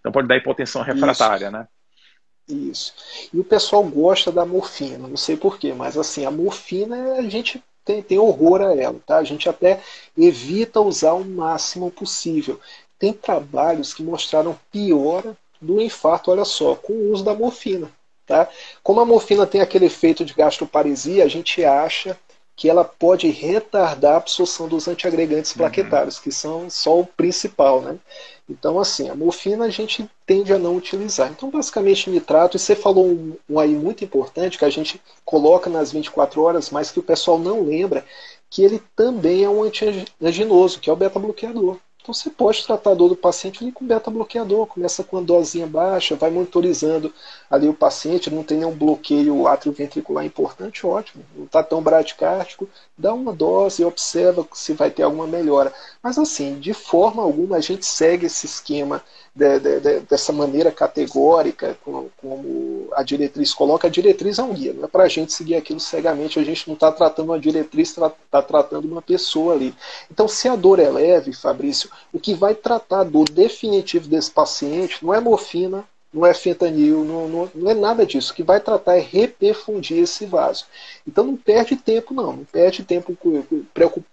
Então 0.00 0.12
pode 0.12 0.28
dar 0.28 0.36
hipotensão 0.36 0.82
refratária, 0.82 1.46
isso. 1.46 1.52
né? 1.52 1.66
Isso. 2.48 2.94
E 3.32 3.40
o 3.40 3.44
pessoal 3.44 3.82
gosta 3.84 4.30
da 4.30 4.44
morfina, 4.44 5.08
não 5.08 5.16
sei 5.16 5.36
porquê, 5.36 5.72
mas 5.72 5.96
assim, 5.96 6.26
a 6.26 6.30
morfina 6.30 7.14
a 7.14 7.22
gente 7.22 7.62
tem, 7.84 8.02
tem 8.02 8.18
horror 8.18 8.60
a 8.60 8.74
ela, 8.74 9.00
tá? 9.06 9.18
A 9.18 9.24
gente 9.24 9.48
até 9.48 9.80
evita 10.16 10.80
usar 10.80 11.14
o 11.14 11.24
máximo 11.24 11.90
possível. 11.90 12.60
Tem 12.98 13.12
trabalhos 13.12 13.94
que 13.94 14.02
mostraram 14.02 14.58
piora 14.70 15.36
do 15.60 15.80
infarto, 15.80 16.30
olha 16.30 16.44
só, 16.44 16.74
com 16.74 16.92
o 16.92 17.12
uso 17.12 17.24
da 17.24 17.34
morfina. 17.34 17.90
Tá? 18.26 18.48
Como 18.82 19.00
a 19.00 19.04
morfina 19.04 19.46
tem 19.46 19.60
aquele 19.60 19.84
efeito 19.84 20.24
de 20.24 20.32
gastroparesia, 20.32 21.24
a 21.24 21.28
gente 21.28 21.62
acha 21.62 22.18
que 22.56 22.70
ela 22.70 22.84
pode 22.84 23.28
retardar 23.28 24.14
a 24.14 24.16
absorção 24.18 24.68
dos 24.68 24.86
antiagregantes 24.86 25.50
uhum. 25.52 25.58
plaquetários, 25.58 26.18
que 26.18 26.30
são 26.30 26.70
só 26.70 27.00
o 27.00 27.06
principal. 27.06 27.80
Né? 27.80 27.98
Então, 28.48 28.78
assim, 28.78 29.08
a 29.08 29.14
morfina 29.14 29.64
a 29.64 29.70
gente 29.70 30.08
tende 30.26 30.52
a 30.52 30.58
não 30.58 30.76
utilizar. 30.76 31.30
Então, 31.30 31.50
basicamente, 31.50 32.10
nitrato, 32.10 32.56
e 32.56 32.60
você 32.60 32.76
falou 32.76 33.06
um, 33.06 33.36
um 33.48 33.58
aí 33.58 33.74
muito 33.74 34.04
importante, 34.04 34.58
que 34.58 34.64
a 34.64 34.70
gente 34.70 35.00
coloca 35.24 35.68
nas 35.68 35.90
24 35.90 36.42
horas, 36.42 36.70
mas 36.70 36.90
que 36.90 37.00
o 37.00 37.02
pessoal 37.02 37.38
não 37.38 37.64
lembra, 37.64 38.04
que 38.48 38.62
ele 38.62 38.80
também 38.94 39.42
é 39.42 39.48
um 39.48 39.62
antianginoso, 39.62 40.78
que 40.78 40.88
é 40.88 40.92
o 40.92 40.96
beta-bloqueador. 40.96 41.78
Então 42.04 42.12
você 42.12 42.28
pode 42.28 42.62
tratar 42.66 42.90
a 42.90 42.94
dor 42.94 43.08
do 43.08 43.16
paciente 43.16 43.64
ali 43.64 43.72
com 43.72 43.86
beta-bloqueador, 43.86 44.66
começa 44.66 45.02
com 45.02 45.16
a 45.16 45.22
dosinha 45.22 45.66
baixa, 45.66 46.14
vai 46.14 46.30
monitorizando 46.30 47.10
ali 47.50 47.66
o 47.66 47.72
paciente, 47.72 48.28
não 48.28 48.42
tem 48.42 48.58
nenhum 48.58 48.76
bloqueio 48.76 49.48
atrioventricular 49.48 50.22
importante, 50.22 50.86
ótimo, 50.86 51.24
não 51.34 51.46
está 51.46 51.62
tão 51.62 51.82
bradicárdico, 51.82 52.68
dá 52.98 53.14
uma 53.14 53.32
dose 53.32 53.80
e 53.80 53.86
observa 53.86 54.46
se 54.52 54.74
vai 54.74 54.90
ter 54.90 55.02
alguma 55.02 55.26
melhora. 55.26 55.72
Mas 56.02 56.18
assim, 56.18 56.58
de 56.60 56.74
forma 56.74 57.22
alguma 57.22 57.56
a 57.56 57.60
gente 57.60 57.86
segue 57.86 58.26
esse 58.26 58.44
esquema 58.44 59.02
de, 59.34 59.58
de, 59.58 59.80
de, 59.80 60.00
dessa 60.00 60.32
maneira 60.32 60.70
categórica, 60.70 61.76
como, 61.84 62.10
como, 62.16 62.88
a 62.92 63.02
diretriz 63.02 63.52
coloca, 63.52 63.88
a 63.88 63.90
diretriz 63.90 64.38
é 64.38 64.42
um 64.42 64.54
guia, 64.54 64.72
não 64.72 64.84
é 64.84 64.86
para 64.86 65.04
a 65.04 65.08
gente 65.08 65.32
seguir 65.32 65.56
aquilo 65.56 65.80
cegamente, 65.80 66.38
a 66.38 66.44
gente 66.44 66.68
não 66.68 66.74
está 66.74 66.92
tratando 66.92 67.30
uma 67.30 67.40
diretriz, 67.40 67.88
está 67.88 68.12
tá 68.30 68.40
tratando 68.40 68.84
uma 68.84 69.02
pessoa 69.02 69.54
ali. 69.54 69.74
Então, 70.10 70.28
se 70.28 70.48
a 70.48 70.54
dor 70.54 70.78
é 70.78 70.88
leve, 70.88 71.32
Fabrício, 71.32 71.90
o 72.12 72.20
que 72.20 72.32
vai 72.32 72.54
tratar 72.54 73.00
a 73.00 73.04
dor 73.04 73.28
definitivo 73.28 74.08
desse 74.08 74.30
paciente 74.30 75.04
não 75.04 75.12
é 75.12 75.20
morfina, 75.20 75.84
não 76.14 76.24
é 76.24 76.32
fentanil, 76.32 77.04
não, 77.04 77.26
não, 77.26 77.50
não, 77.52 77.70
é 77.70 77.74
nada 77.74 78.06
disso. 78.06 78.32
O 78.32 78.36
que 78.36 78.44
vai 78.44 78.60
tratar 78.60 78.96
é 78.96 79.00
reperfundir 79.00 79.98
esse 79.98 80.24
vaso. 80.24 80.64
Então 81.06 81.24
não 81.24 81.36
perde 81.36 81.74
tempo, 81.74 82.14
não. 82.14 82.36
Não 82.36 82.44
perde 82.44 82.84
tempo 82.84 83.18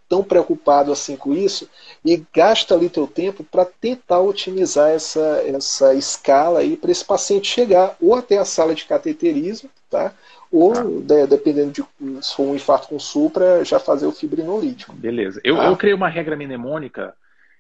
tão 0.09 0.23
preocupado 0.23 0.91
assim 0.91 1.15
com 1.15 1.31
isso 1.31 1.69
e 2.03 2.23
gasta 2.33 2.73
ali 2.73 2.89
teu 2.89 3.05
tempo 3.05 3.43
para 3.43 3.65
tentar 3.65 4.19
otimizar 4.19 4.89
essa, 4.89 5.43
essa 5.45 5.93
escala 5.93 6.59
aí 6.59 6.75
para 6.75 6.91
esse 6.91 7.05
paciente 7.05 7.47
chegar 7.47 7.95
ou 8.01 8.15
até 8.15 8.37
a 8.37 8.45
sala 8.45 8.73
de 8.73 8.85
cateterismo, 8.85 9.69
tá? 9.89 10.13
Ou, 10.51 10.73
ah. 10.73 10.83
de, 10.83 11.27
dependendo 11.27 11.71
de 11.71 12.25
se 12.25 12.35
for 12.35 12.43
um 12.43 12.55
infarto 12.55 12.89
com 12.89 12.99
supra, 12.99 13.63
já 13.63 13.79
fazer 13.79 14.05
o 14.07 14.11
fibrinolítico. 14.11 14.93
Beleza. 14.93 15.39
Eu, 15.43 15.57
tá? 15.57 15.65
eu 15.65 15.77
criei 15.77 15.93
uma 15.93 16.09
regra 16.09 16.35
mnemônica 16.35 17.13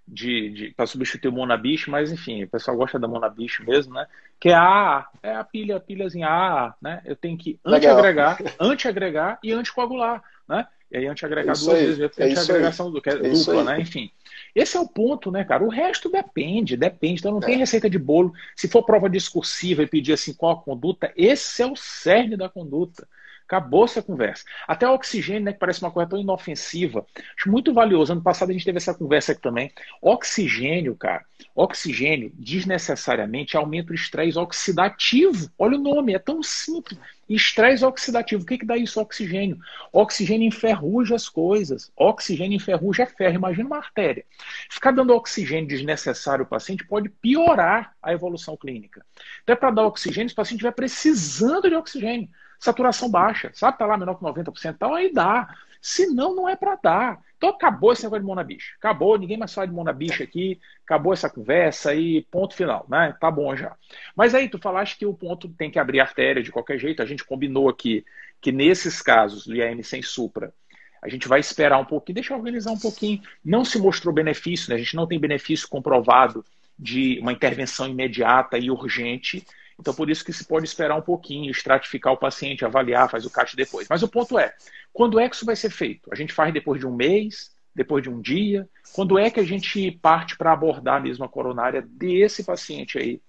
de, 0.07 0.49
de 0.49 0.73
para 0.75 0.87
substituir 0.87 1.29
o 1.29 1.31
Monabiche, 1.31 1.89
mas 1.89 2.11
enfim, 2.11 2.43
o 2.43 2.49
pessoal 2.49 2.75
gosta 2.75 2.99
da 2.99 3.07
Monabiche 3.07 3.63
mesmo, 3.63 3.93
né? 3.93 4.07
Que 4.39 4.49
é 4.49 4.55
a 4.55 5.07
é 5.21 5.35
a 5.35 5.43
pilha, 5.43 5.77
a 5.77 5.79
pilhazinha 5.79 6.27
A, 6.27 6.73
né? 6.81 7.01
Eu 7.05 7.15
tenho 7.15 7.37
que 7.37 7.59
anti-agregar, 7.63 8.39
anti-agregar 8.59 9.39
e 9.43 9.53
anticoagular, 9.53 10.21
né? 10.49 10.67
E 10.91 10.97
aí 10.97 11.07
anti-agregar 11.07 11.53
duas 11.53 11.69
aí, 11.69 11.85
vezes, 11.85 11.99
é 12.17 12.23
anti-agregação 12.25 12.91
do, 12.91 13.01
que 13.01 13.09
é 13.09 13.15
dupla, 13.15 13.63
né? 13.63 13.79
Enfim. 13.79 14.11
Esse 14.53 14.75
é 14.75 14.79
o 14.79 14.87
ponto, 14.87 15.31
né, 15.31 15.43
cara? 15.45 15.63
O 15.63 15.69
resto 15.69 16.09
depende, 16.09 16.75
depende. 16.75 17.19
Então 17.19 17.31
não 17.31 17.39
é. 17.39 17.45
tem 17.45 17.57
receita 17.57 17.89
de 17.89 17.97
bolo. 17.97 18.33
Se 18.55 18.67
for 18.67 18.83
prova 18.83 19.09
discursiva 19.09 19.83
e 19.83 19.87
pedir 19.87 20.13
assim 20.13 20.33
qual 20.33 20.51
a 20.51 20.61
conduta, 20.61 21.11
esse 21.15 21.61
é 21.61 21.65
o 21.65 21.75
cerne 21.75 22.35
da 22.35 22.49
conduta. 22.49 23.07
Acabou 23.51 23.83
essa 23.83 24.01
conversa. 24.01 24.45
Até 24.65 24.87
o 24.87 24.93
oxigênio, 24.93 25.43
né, 25.43 25.51
que 25.51 25.59
parece 25.59 25.81
uma 25.81 25.91
coisa 25.91 26.09
tão 26.09 26.17
inofensiva, 26.17 27.05
acho 27.37 27.51
muito 27.51 27.73
valioso. 27.73 28.13
Ano 28.13 28.21
passado 28.21 28.49
a 28.49 28.53
gente 28.53 28.63
teve 28.63 28.77
essa 28.77 28.93
conversa 28.93 29.33
aqui 29.33 29.41
também. 29.41 29.69
Oxigênio, 30.01 30.95
cara, 30.95 31.25
oxigênio 31.53 32.31
desnecessariamente 32.33 33.57
aumenta 33.57 33.91
o 33.91 33.95
estresse 33.95 34.39
oxidativo. 34.39 35.51
Olha 35.59 35.77
o 35.77 35.81
nome, 35.81 36.13
é 36.13 36.19
tão 36.19 36.41
simples. 36.41 36.97
Estresse 37.27 37.83
oxidativo. 37.83 38.41
O 38.41 38.45
que, 38.45 38.57
que 38.57 38.65
dá 38.65 38.77
isso? 38.77 39.01
Oxigênio. 39.01 39.57
Oxigênio 39.91 40.47
enferruja 40.47 41.15
as 41.15 41.27
coisas. 41.27 41.91
Oxigênio 41.97 42.55
enferruja 42.55 43.05
ferro. 43.05 43.35
Imagina 43.35 43.67
uma 43.67 43.77
artéria. 43.77 44.23
Ficar 44.69 44.91
dando 44.91 45.13
oxigênio 45.13 45.67
desnecessário 45.67 46.43
ao 46.43 46.49
paciente 46.49 46.87
pode 46.87 47.09
piorar 47.09 47.93
a 48.01 48.13
evolução 48.13 48.55
clínica. 48.55 49.05
Então, 49.43 49.53
é 49.53 49.59
para 49.59 49.71
dar 49.71 49.87
oxigênio, 49.87 50.29
se 50.29 50.33
o 50.33 50.37
paciente 50.37 50.59
estiver 50.59 50.73
precisando 50.73 51.67
de 51.67 51.75
oxigênio 51.75 52.29
saturação 52.61 53.09
baixa, 53.09 53.51
sabe? 53.53 53.77
Tá 53.77 53.87
lá 53.87 53.97
menor 53.97 54.15
que 54.15 54.23
90%, 54.23 54.75
então 54.75 54.93
aí 54.93 55.11
dá. 55.11 55.53
Se 55.81 56.05
não, 56.05 56.35
não 56.35 56.47
é 56.47 56.55
para 56.55 56.75
dar. 56.75 57.19
Então 57.35 57.49
acabou 57.49 57.91
esse 57.91 58.03
negócio 58.03 58.21
de 58.21 58.27
monabicha. 58.27 58.75
Acabou, 58.77 59.17
ninguém 59.17 59.35
mais 59.35 59.51
fala 59.51 59.67
de 59.67 59.73
monabicha 59.73 60.23
aqui, 60.23 60.61
acabou 60.85 61.11
essa 61.11 61.27
conversa 61.27 61.95
e 61.95 62.21
ponto 62.29 62.53
final, 62.53 62.85
né? 62.87 63.15
Tá 63.19 63.31
bom 63.31 63.55
já. 63.55 63.75
Mas 64.15 64.35
aí 64.35 64.47
tu 64.47 64.59
falaste 64.59 64.95
que 64.95 65.07
o 65.07 65.13
ponto 65.13 65.49
tem 65.49 65.71
que 65.71 65.79
abrir 65.79 65.99
artéria 65.99 66.43
de 66.43 66.51
qualquer 66.51 66.77
jeito, 66.77 67.01
a 67.01 67.05
gente 67.05 67.25
combinou 67.25 67.67
aqui 67.67 68.05
que 68.39 68.51
nesses 68.51 69.01
casos 69.01 69.47
do 69.47 69.55
IAM 69.55 69.81
sem 69.81 70.03
supra, 70.03 70.53
a 71.01 71.09
gente 71.09 71.27
vai 71.27 71.39
esperar 71.39 71.79
um 71.79 71.85
pouquinho, 71.85 72.15
deixa 72.15 72.31
eu 72.31 72.37
organizar 72.37 72.71
um 72.71 72.79
pouquinho. 72.79 73.19
Não 73.43 73.65
se 73.65 73.79
mostrou 73.79 74.13
benefício, 74.13 74.69
né? 74.69 74.75
a 74.75 74.79
gente 74.79 74.95
não 74.95 75.07
tem 75.07 75.19
benefício 75.19 75.67
comprovado 75.67 76.45
de 76.77 77.19
uma 77.19 77.33
intervenção 77.33 77.87
imediata 77.87 78.59
e 78.59 78.69
urgente 78.69 79.43
então, 79.79 79.93
por 79.93 80.09
isso 80.09 80.23
que 80.23 80.33
se 80.33 80.45
pode 80.45 80.65
esperar 80.65 80.95
um 80.95 81.01
pouquinho, 81.01 81.51
estratificar 81.51 82.13
o 82.13 82.17
paciente, 82.17 82.63
avaliar, 82.63 83.09
faz 83.09 83.25
o 83.25 83.31
CAT 83.31 83.55
depois. 83.55 83.87
Mas 83.89 84.03
o 84.03 84.07
ponto 84.07 84.37
é, 84.37 84.53
quando 84.93 85.19
é 85.19 85.27
que 85.27 85.35
isso 85.35 85.45
vai 85.45 85.55
ser 85.55 85.69
feito? 85.69 86.09
A 86.11 86.15
gente 86.15 86.33
faz 86.33 86.53
depois 86.53 86.79
de 86.79 86.85
um 86.85 86.95
mês, 86.95 87.51
depois 87.73 88.03
de 88.03 88.09
um 88.09 88.21
dia? 88.21 88.69
Quando 88.93 89.17
é 89.17 89.29
que 89.29 89.39
a 89.39 89.45
gente 89.45 89.91
parte 90.01 90.37
para 90.37 90.51
abordar 90.51 91.01
mesmo 91.01 91.25
a 91.25 91.29
coronária 91.29 91.81
desse 91.81 92.43
paciente 92.43 92.97
aí 92.97 93.21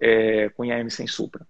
é, 0.00 0.48
com 0.50 0.64
IAM 0.64 0.88
sem 0.90 1.06
supra? 1.06 1.46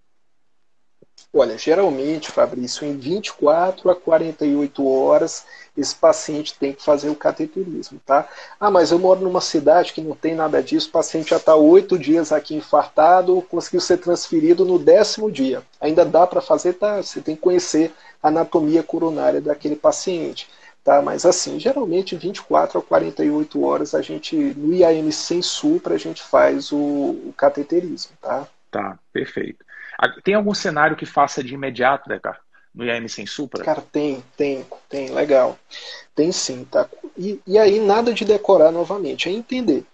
Olha, 1.33 1.59
geralmente, 1.59 2.33
Fabrício, 2.33 2.87
em 2.87 2.97
24 2.97 3.91
a 3.91 3.95
48 3.95 4.89
horas, 4.89 5.45
esse 5.77 5.95
paciente 5.95 6.55
tem 6.59 6.73
que 6.73 6.83
fazer 6.83 7.11
o 7.11 7.15
cateterismo, 7.15 8.01
tá? 8.05 8.27
Ah, 8.59 8.71
mas 8.71 8.91
eu 8.91 8.99
moro 8.99 9.21
numa 9.21 9.41
cidade 9.43 9.93
que 9.93 10.01
não 10.01 10.17
tem 10.17 10.35
nada 10.35 10.63
disso, 10.63 10.89
o 10.89 10.93
paciente 10.93 11.31
já 11.31 11.37
está 11.37 11.55
oito 11.55 11.99
dias 11.99 12.33
aqui 12.33 12.55
infartado, 12.55 13.43
conseguiu 13.43 13.81
ser 13.81 13.99
transferido 13.99 14.65
no 14.65 14.79
décimo 14.79 15.31
dia. 15.31 15.63
Ainda 15.81 16.03
dá 16.05 16.27
para 16.27 16.41
fazer, 16.41 16.73
tá? 16.75 17.03
Você 17.03 17.21
tem 17.21 17.37
que 17.37 17.43
conhecer 17.43 17.93
a 18.23 18.29
anatomia 18.29 18.83
coronária 18.83 19.41
daquele 19.41 19.77
paciente. 19.77 20.49
Tá, 20.83 21.03
mas 21.03 21.27
assim, 21.27 21.61
geralmente 21.61 22.17
24 22.17 22.79
a 22.79 22.83
48 22.83 23.63
horas 23.63 23.95
a 23.95 24.01
gente, 24.01 24.35
no 24.35 24.73
IAM 24.73 25.11
sem 25.11 25.43
supra, 25.43 25.97
a 25.97 25.99
gente 25.99 26.23
faz 26.23 26.73
o, 26.73 26.77
o 26.77 27.35
cateterismo, 27.37 28.13
tá? 28.23 28.49
Tá, 28.71 28.99
perfeito. 29.13 29.68
Tem 30.23 30.35
algum 30.35 30.55
cenário 30.55 30.97
que 30.97 31.07
faça 31.07 31.43
de 31.43 31.55
imediato, 31.55 32.09
né, 32.09 32.19
cara? 32.23 32.39
No 32.75 32.85
IAM 32.85 33.09
sem 33.09 33.27
supra? 33.27 33.65
Cara, 33.65 33.81
tem, 33.81 34.23
tem, 34.37 34.65
tem, 34.89 35.11
legal. 35.11 35.59
Tem 36.15 36.31
sim, 36.31 36.65
tá? 36.65 36.89
E, 37.17 37.41
e 37.47 37.59
aí 37.59 37.81
nada 37.81 38.13
de 38.13 38.25
decorar 38.25 38.71
novamente, 38.71 39.29
é 39.29 39.33
entender. 39.33 39.85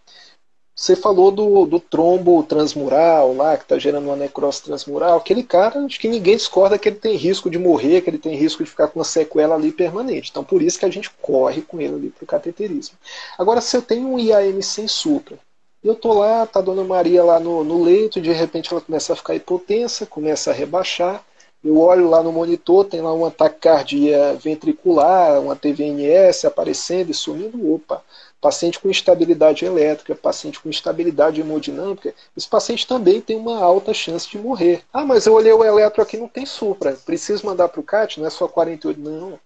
Você 0.76 0.96
falou 0.96 1.30
do, 1.30 1.66
do 1.66 1.78
trombo 1.78 2.42
transmural 2.42 3.32
lá, 3.32 3.56
que 3.56 3.62
está 3.62 3.78
gerando 3.78 4.06
uma 4.06 4.16
necrose 4.16 4.60
transmural. 4.60 5.16
Aquele 5.18 5.44
cara, 5.44 5.78
acho 5.84 6.00
que 6.00 6.08
ninguém 6.08 6.36
discorda 6.36 6.76
que 6.76 6.88
ele 6.88 6.96
tem 6.96 7.16
risco 7.16 7.48
de 7.48 7.58
morrer, 7.58 8.00
que 8.00 8.10
ele 8.10 8.18
tem 8.18 8.34
risco 8.34 8.64
de 8.64 8.68
ficar 8.68 8.88
com 8.88 8.98
uma 8.98 9.04
sequela 9.04 9.54
ali 9.54 9.70
permanente. 9.70 10.30
Então, 10.30 10.42
por 10.42 10.60
isso 10.60 10.78
que 10.78 10.84
a 10.84 10.90
gente 10.90 11.08
corre 11.22 11.62
com 11.62 11.80
ele 11.80 11.94
ali 11.94 12.10
para 12.10 12.24
o 12.24 12.26
cateterismo. 12.26 12.98
Agora, 13.38 13.60
se 13.60 13.76
eu 13.76 13.82
tenho 13.82 14.08
um 14.08 14.18
IAM 14.18 14.60
sem 14.62 14.88
supra, 14.88 15.38
eu 15.84 15.94
tô 15.94 16.12
lá, 16.14 16.46
tá 16.46 16.60
a 16.60 16.62
Dona 16.62 16.82
Maria 16.82 17.22
lá 17.22 17.38
no, 17.38 17.62
no 17.62 17.82
leito, 17.82 18.20
de 18.20 18.32
repente 18.32 18.72
ela 18.72 18.80
começa 18.80 19.12
a 19.12 19.16
ficar 19.16 19.34
hipotensa, 19.34 20.06
começa 20.06 20.50
a 20.50 20.54
rebaixar. 20.54 21.22
Eu 21.62 21.78
olho 21.78 22.10
lá 22.10 22.22
no 22.22 22.32
monitor, 22.32 22.84
tem 22.84 23.00
lá 23.00 23.12
uma 23.12 23.30
taquicardia 23.30 24.34
ventricular, 24.34 25.40
uma 25.40 25.56
TVNS 25.56 26.46
aparecendo 26.46 27.10
e 27.10 27.14
sumindo. 27.14 27.74
Opa, 27.74 28.02
paciente 28.40 28.78
com 28.78 28.90
instabilidade 28.90 29.64
elétrica, 29.64 30.14
paciente 30.14 30.60
com 30.60 30.68
instabilidade 30.68 31.40
hemodinâmica, 31.40 32.14
esse 32.36 32.46
paciente 32.46 32.86
também 32.86 33.18
tem 33.22 33.36
uma 33.36 33.58
alta 33.58 33.94
chance 33.94 34.28
de 34.28 34.38
morrer. 34.38 34.82
Ah, 34.92 35.06
mas 35.06 35.24
eu 35.24 35.32
olhei 35.32 35.52
o 35.52 35.64
eletro 35.64 36.02
aqui 36.02 36.18
não 36.18 36.28
tem 36.28 36.44
supra, 36.44 36.92
preciso 37.06 37.46
mandar 37.46 37.68
para 37.68 37.80
o 37.80 37.82
CAT, 37.82 38.20
não 38.20 38.26
é 38.26 38.30
só 38.30 38.46
48, 38.46 39.00
não. 39.00 39.38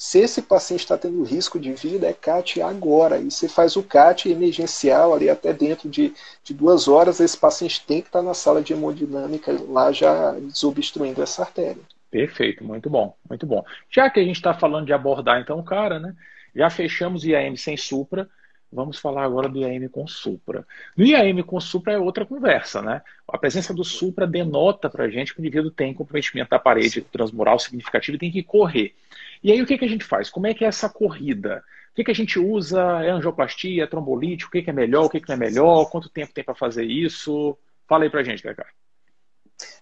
Se 0.00 0.20
esse 0.20 0.42
paciente 0.42 0.78
está 0.78 0.96
tendo 0.96 1.24
risco 1.24 1.58
de 1.58 1.72
vida, 1.72 2.06
é 2.06 2.12
CAT 2.12 2.62
agora. 2.62 3.18
E 3.18 3.32
você 3.32 3.48
faz 3.48 3.74
o 3.74 3.82
CAT 3.82 4.30
emergencial 4.30 5.12
ali 5.12 5.28
até 5.28 5.52
dentro 5.52 5.88
de, 5.88 6.14
de 6.44 6.54
duas 6.54 6.86
horas, 6.86 7.18
esse 7.18 7.36
paciente 7.36 7.84
tem 7.84 8.00
que 8.00 8.06
estar 8.06 8.20
tá 8.20 8.24
na 8.24 8.32
sala 8.32 8.62
de 8.62 8.72
hemodinâmica 8.72 9.60
lá 9.68 9.90
já 9.90 10.34
desobstruindo 10.34 11.20
essa 11.20 11.42
artéria. 11.42 11.82
Perfeito, 12.12 12.62
muito 12.62 12.88
bom, 12.88 13.12
muito 13.28 13.44
bom. 13.44 13.64
Já 13.90 14.08
que 14.08 14.20
a 14.20 14.24
gente 14.24 14.36
está 14.36 14.54
falando 14.54 14.86
de 14.86 14.92
abordar 14.92 15.40
então 15.40 15.58
o 15.58 15.64
cara, 15.64 15.98
né? 15.98 16.14
Já 16.54 16.70
fechamos 16.70 17.24
o 17.24 17.28
IAM 17.28 17.56
sem 17.56 17.76
supra, 17.76 18.28
vamos 18.72 19.00
falar 19.00 19.24
agora 19.24 19.48
do 19.48 19.58
IAM 19.58 19.88
com 19.88 20.06
supra. 20.06 20.64
No 20.96 21.04
IAM 21.04 21.42
com 21.42 21.58
supra 21.58 21.94
é 21.94 21.98
outra 21.98 22.24
conversa, 22.24 22.80
né? 22.80 23.02
A 23.26 23.36
presença 23.36 23.74
do 23.74 23.82
supra 23.82 24.28
denota 24.28 24.88
para 24.88 25.06
a 25.06 25.10
gente 25.10 25.34
que 25.34 25.40
o 25.40 25.42
indivíduo 25.42 25.72
tem 25.72 25.92
comprometimento 25.92 26.50
da 26.50 26.58
parede 26.60 27.00
transmural 27.02 27.58
significativo 27.58 28.14
e 28.14 28.20
tem 28.20 28.30
que 28.30 28.44
correr. 28.44 28.94
E 29.42 29.52
aí 29.52 29.62
o 29.62 29.66
que, 29.66 29.78
que 29.78 29.84
a 29.84 29.88
gente 29.88 30.04
faz? 30.04 30.30
Como 30.30 30.46
é 30.46 30.54
que 30.54 30.64
é 30.64 30.68
essa 30.68 30.88
corrida? 30.88 31.62
O 31.92 31.94
que, 31.94 32.04
que 32.04 32.10
a 32.10 32.14
gente 32.14 32.38
usa? 32.38 32.80
É 33.02 33.10
angioplastia, 33.10 33.84
é 33.84 33.86
trombolítico? 33.86 34.48
O 34.48 34.52
que, 34.52 34.62
que 34.62 34.70
é 34.70 34.72
melhor? 34.72 35.04
O 35.04 35.10
que, 35.10 35.20
que 35.20 35.28
não 35.28 35.36
é 35.36 35.38
melhor? 35.38 35.90
Quanto 35.90 36.08
tempo 36.08 36.32
tem 36.32 36.44
para 36.44 36.54
fazer 36.54 36.84
isso? 36.84 37.56
Fala 37.88 38.04
aí 38.04 38.10
para 38.10 38.20
a 38.20 38.24
gente, 38.24 38.42
Cacá. 38.42 38.66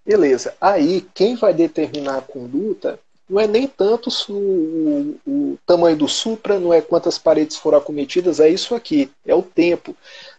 Beleza. 0.05 0.55
Aí, 0.61 1.07
quem 1.15 1.37
vai 1.37 1.53
determinar 1.53 2.19
a 2.19 2.23
conduta 2.23 2.99
não 3.29 3.41
é 3.41 3.47
nem 3.47 3.67
tanto 3.67 4.09
o, 4.29 4.33
o, 4.33 5.21
o, 5.27 5.59
tamanho 5.67 5.97
do 5.97 6.09
supra, 6.09 6.61
não 6.61 6.73
é 6.73 6.81
quantas 6.81 7.19
paredes 7.19 7.57
foram 7.57 7.79
acometidas, 7.79 8.39
é 8.39 8.49
isso 8.49 8.75
aqui, 8.75 9.11
é 9.27 9.35
o 9.35 9.43
tempo. 9.43 9.97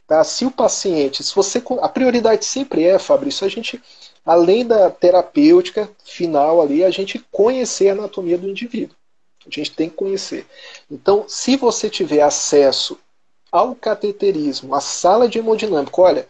Tá? 0.08 0.24
Se 0.24 0.46
o 0.46 0.52
paciente, 0.52 1.24
se 1.24 1.36
você. 1.36 1.62
A 1.82 1.90
prioridade 1.90 2.46
sempre 2.46 2.86
é, 2.86 2.98
Fabrício, 2.98 3.46
a 3.46 3.50
gente, 3.50 3.82
além 4.26 4.66
da 4.66 4.90
terapêutica 4.90 5.90
final 6.06 6.62
ali, 6.62 6.84
a 6.84 6.90
gente 6.90 7.20
conhecer 7.30 7.90
a 7.90 7.92
anatomia 7.92 8.38
do 8.38 8.48
indivíduo. 8.48 8.97
A 9.48 9.54
gente 9.54 9.72
tem 9.72 9.90
que 9.90 9.96
conhecer. 9.96 10.46
Então, 10.90 11.26
se 11.28 11.56
você 11.56 11.90
tiver 11.90 12.22
acesso 12.22 12.98
ao 13.52 13.74
cateterismo, 13.74 14.76
à 14.76 14.82
sala 14.82 15.28
de 15.28 15.40
hemodinâmica, 15.40 16.02
olha, 16.02 16.28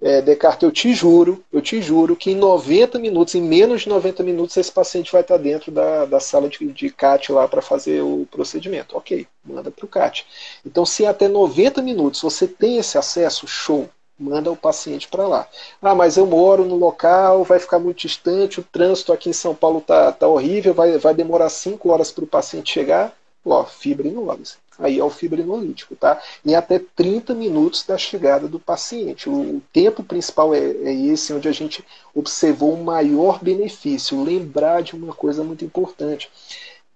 é, 0.00 0.20
Descartes, 0.20 0.62
eu 0.62 0.72
te 0.72 0.92
juro, 0.92 1.42
eu 1.52 1.62
te 1.62 1.80
juro 1.80 2.16
que 2.16 2.30
em 2.30 2.34
90 2.34 2.98
minutos, 2.98 3.34
em 3.34 3.42
menos 3.42 3.82
de 3.82 3.88
90 3.88 4.22
minutos, 4.22 4.56
esse 4.56 4.70
paciente 4.70 5.12
vai 5.12 5.22
estar 5.22 5.38
dentro 5.38 5.72
da, 5.72 6.04
da 6.04 6.20
sala 6.20 6.48
de, 6.48 6.66
de 6.72 6.90
CAT 6.90 7.32
lá 7.32 7.48
para 7.48 7.62
fazer 7.62 8.02
o 8.02 8.26
procedimento. 8.30 8.96
Ok, 8.96 9.26
manda 9.44 9.70
para 9.70 9.84
o 9.84 9.88
CAT. 9.88 10.26
Então, 10.64 10.84
se 10.84 11.06
até 11.06 11.28
90 11.28 11.80
minutos 11.80 12.20
você 12.20 12.46
tem 12.46 12.78
esse 12.78 12.98
acesso, 12.98 13.46
show 13.46 13.88
manda 14.18 14.50
o 14.50 14.56
paciente 14.56 15.08
para 15.08 15.26
lá. 15.26 15.48
Ah, 15.82 15.94
mas 15.94 16.16
eu 16.16 16.26
moro 16.26 16.64
no 16.64 16.76
local, 16.76 17.44
vai 17.44 17.58
ficar 17.58 17.78
muito 17.78 17.98
distante, 17.98 18.60
o 18.60 18.64
trânsito 18.64 19.12
aqui 19.12 19.30
em 19.30 19.34
São 19.34 19.54
Paulo 19.54 19.80
tá, 19.80 20.12
tá 20.12 20.26
horrível, 20.28 20.74
vai, 20.74 20.98
vai 20.98 21.14
demorar 21.14 21.48
5 21.48 21.90
horas 21.90 22.12
para 22.12 22.24
o 22.24 22.28
paciente 22.28 22.72
chegar. 22.72 23.14
Ó, 23.44 23.64
fibrinólise. 23.64 24.56
Aí 24.78 24.98
é 24.98 25.04
o 25.04 25.10
fibrinolítico, 25.10 25.94
tá? 25.94 26.20
Em 26.44 26.54
até 26.54 26.80
30 26.96 27.34
minutos 27.34 27.84
da 27.84 27.96
chegada 27.96 28.48
do 28.48 28.58
paciente. 28.58 29.28
O, 29.28 29.62
tempo 29.72 30.02
principal 30.02 30.54
é, 30.54 30.58
é 30.58 30.92
esse, 30.92 31.32
onde 31.32 31.48
a 31.48 31.52
gente 31.52 31.84
observou 32.14 32.72
o 32.72 32.82
maior 32.82 33.38
benefício. 33.42 34.22
Lembrar 34.22 34.82
de 34.82 34.96
uma 34.96 35.14
coisa 35.14 35.44
muito 35.44 35.64
importante. 35.64 36.30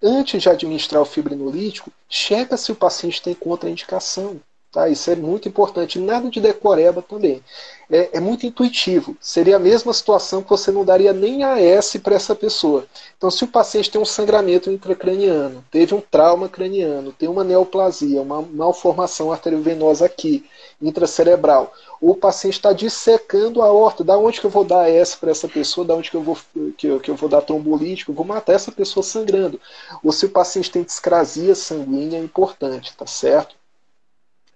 Antes 0.01 0.41
de 0.41 0.49
administrar 0.49 1.01
o 1.01 1.05
fibrinolítico, 1.05 1.91
checa 2.09 2.57
se 2.57 2.71
o 2.71 2.75
paciente 2.75 3.21
tem 3.21 3.33
contraindicação. 3.33 4.39
Tá? 4.71 4.87
Isso 4.87 5.09
é 5.09 5.15
muito 5.15 5.47
importante. 5.47 5.97
Nada 5.97 6.29
de 6.29 6.39
decoreba 6.39 7.01
também. 7.01 7.43
É, 7.89 8.17
é, 8.17 8.19
muito 8.19 8.45
intuitivo. 8.45 9.17
Seria 9.19 9.55
a 9.55 9.59
mesma 9.59 9.91
situação 9.91 10.43
que 10.43 10.49
você 10.49 10.71
não 10.71 10.85
daria 10.85 11.11
nem 11.11 11.43
AS 11.43 11.97
para 12.03 12.13
essa 12.13 12.35
pessoa. 12.35 12.85
Então, 13.17 13.31
se 13.31 13.43
o 13.43 13.47
paciente 13.47 13.89
tem 13.89 13.99
um 13.99 14.05
sangramento 14.05 14.69
intracraniano, 14.69 15.65
teve 15.71 15.95
um 15.95 16.01
trauma 16.01 16.47
craniano, 16.47 17.11
tem 17.11 17.27
uma 17.27 17.43
neoplasia, 17.43 18.21
uma 18.21 18.43
malformação 18.43 19.31
arteriovenosa 19.31 20.05
aqui, 20.05 20.45
intracerebral, 20.79 21.73
ou 21.99 22.11
o 22.11 22.15
paciente 22.15 22.53
está 22.53 22.71
dissecando 22.71 23.63
a 23.63 23.65
aorta, 23.65 24.03
da 24.03 24.19
onde 24.19 24.39
que 24.39 24.45
eu 24.45 24.51
vou 24.51 24.63
dar 24.63 24.85
AS 24.87 25.15
para 25.15 25.31
essa 25.31 25.47
pessoa, 25.47 25.85
da 25.85 25.95
onde 25.95 26.11
que 26.11 26.15
eu 26.15 26.21
vou 26.21 26.37
que 26.77 26.87
eu, 26.87 26.99
que 26.99 27.09
eu 27.09 27.15
vou 27.15 27.27
dar 27.27 27.41
trombolítico, 27.41 28.11
eu 28.11 28.15
vou 28.15 28.25
matar 28.25 28.53
essa 28.53 28.71
pessoa 28.71 29.03
sangrando. 29.03 29.59
Ou 30.03 30.11
se 30.11 30.27
o 30.27 30.29
paciente 30.29 30.69
tem 30.69 30.83
discrasia 30.83 31.55
sanguínea, 31.55 32.19
é 32.19 32.23
importante, 32.23 32.95
tá 32.95 33.07
certo? 33.07 33.58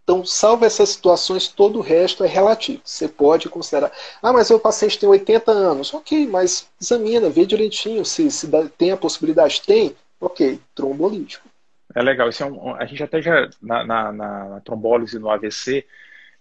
Então, 0.04 0.26
salvo 0.26 0.66
essas 0.66 0.90
situações, 0.90 1.48
todo 1.48 1.80
o 1.80 1.82
resto 1.82 2.24
é 2.24 2.28
relativo. 2.28 2.82
Você 2.84 3.08
pode 3.08 3.48
considerar, 3.48 3.92
ah, 4.22 4.34
mas 4.34 4.50
o 4.50 4.60
paciente 4.60 5.00
tem 5.00 5.08
80 5.08 5.52
anos. 5.52 5.94
Ok, 5.94 6.28
mas 6.28 6.70
examina, 6.80 7.30
vê 7.30 7.46
direitinho 7.46 8.04
se, 8.04 8.30
se 8.30 8.48
dá, 8.48 8.68
tem 8.78 8.92
a 8.92 8.98
possibilidade. 8.98 9.62
Tem? 9.62 9.96
Ok, 10.20 10.60
trombolítico. 10.76 11.48
É 11.96 12.02
legal. 12.02 12.30
Isso 12.30 12.44
é 12.44 12.46
um, 12.46 12.76
a 12.76 12.86
gente 12.86 13.02
até 13.02 13.22
já, 13.22 13.50
na, 13.62 13.86
na, 13.86 14.12
na 14.12 14.62
trombólise 14.62 15.18
no 15.18 15.30
AVC, 15.30 15.86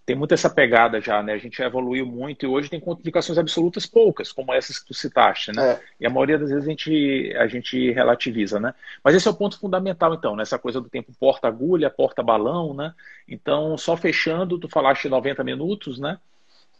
tem 0.05 0.17
muito 0.17 0.35
essa 0.35 0.51
pegada 0.51 1.01
já, 1.01 1.23
né? 1.23 1.33
A 1.33 1.39
gente 1.39 1.63
evoluiu 1.63 2.05
muito 2.05 2.45
e 2.45 2.49
hoje 2.49 2.69
tem 2.69 2.81
complicações 2.81 3.39
absolutas 3.39 3.87
poucas, 3.87 4.33
como 4.33 4.53
essas 4.53 4.79
que 4.79 4.87
tu 4.87 4.95
citaste, 4.95 5.53
né? 5.55 5.73
É. 5.73 5.81
E 6.01 6.07
a 6.07 6.11
maioria 6.11 6.39
das 6.39 6.51
vezes 6.51 6.67
a 6.67 6.69
gente, 6.69 7.35
a 7.37 7.47
gente 7.47 7.93
relativiza, 7.93 8.59
né? 8.59 8.75
Mas 9.03 9.15
esse 9.15 9.29
é 9.29 9.31
o 9.31 9.35
ponto 9.35 9.59
fundamental, 9.59 10.13
então, 10.15 10.35
nessa 10.35 10.57
né? 10.57 10.63
coisa 10.63 10.81
do 10.81 10.89
tempo 10.89 11.13
porta-agulha, 11.19 11.89
porta-balão, 11.89 12.75
né? 12.75 12.93
Então, 13.29 13.79
só 13.79 13.97
fechando, 13.97 14.59
tu 14.59 14.69
falaste 14.69 15.09
90 15.09 15.45
minutos, 15.45 16.01
né? 16.01 16.19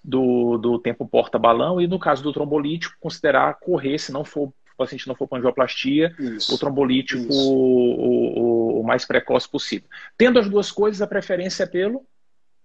Do, 0.03 0.59
do 0.59 0.79
tempo 0.81 1.07
porta-balão 1.07 1.81
e 1.81 1.87
no 1.87 2.01
caso 2.01 2.25
do 2.25 2.33
trombolítico, 2.33 2.97
considerar 3.01 3.55
correr, 3.61 3.99
se 3.99 4.11
não 4.11 4.25
for 4.25 4.49
o 4.75 4.77
paciente 4.77 5.07
não 5.07 5.15
for 5.15 5.29
com 5.29 5.37
angioplastia, 5.37 6.13
Isso. 6.19 6.53
o 6.55 6.59
trombolítico 6.59 7.33
o, 7.33 8.79
o, 8.79 8.81
o 8.81 8.83
mais 8.83 9.05
precoce 9.05 9.49
possível. 9.49 9.89
Tendo 10.19 10.41
as 10.41 10.49
duas 10.49 10.73
coisas, 10.73 11.01
a 11.01 11.07
preferência 11.07 11.63
é 11.63 11.67
pelo 11.67 12.05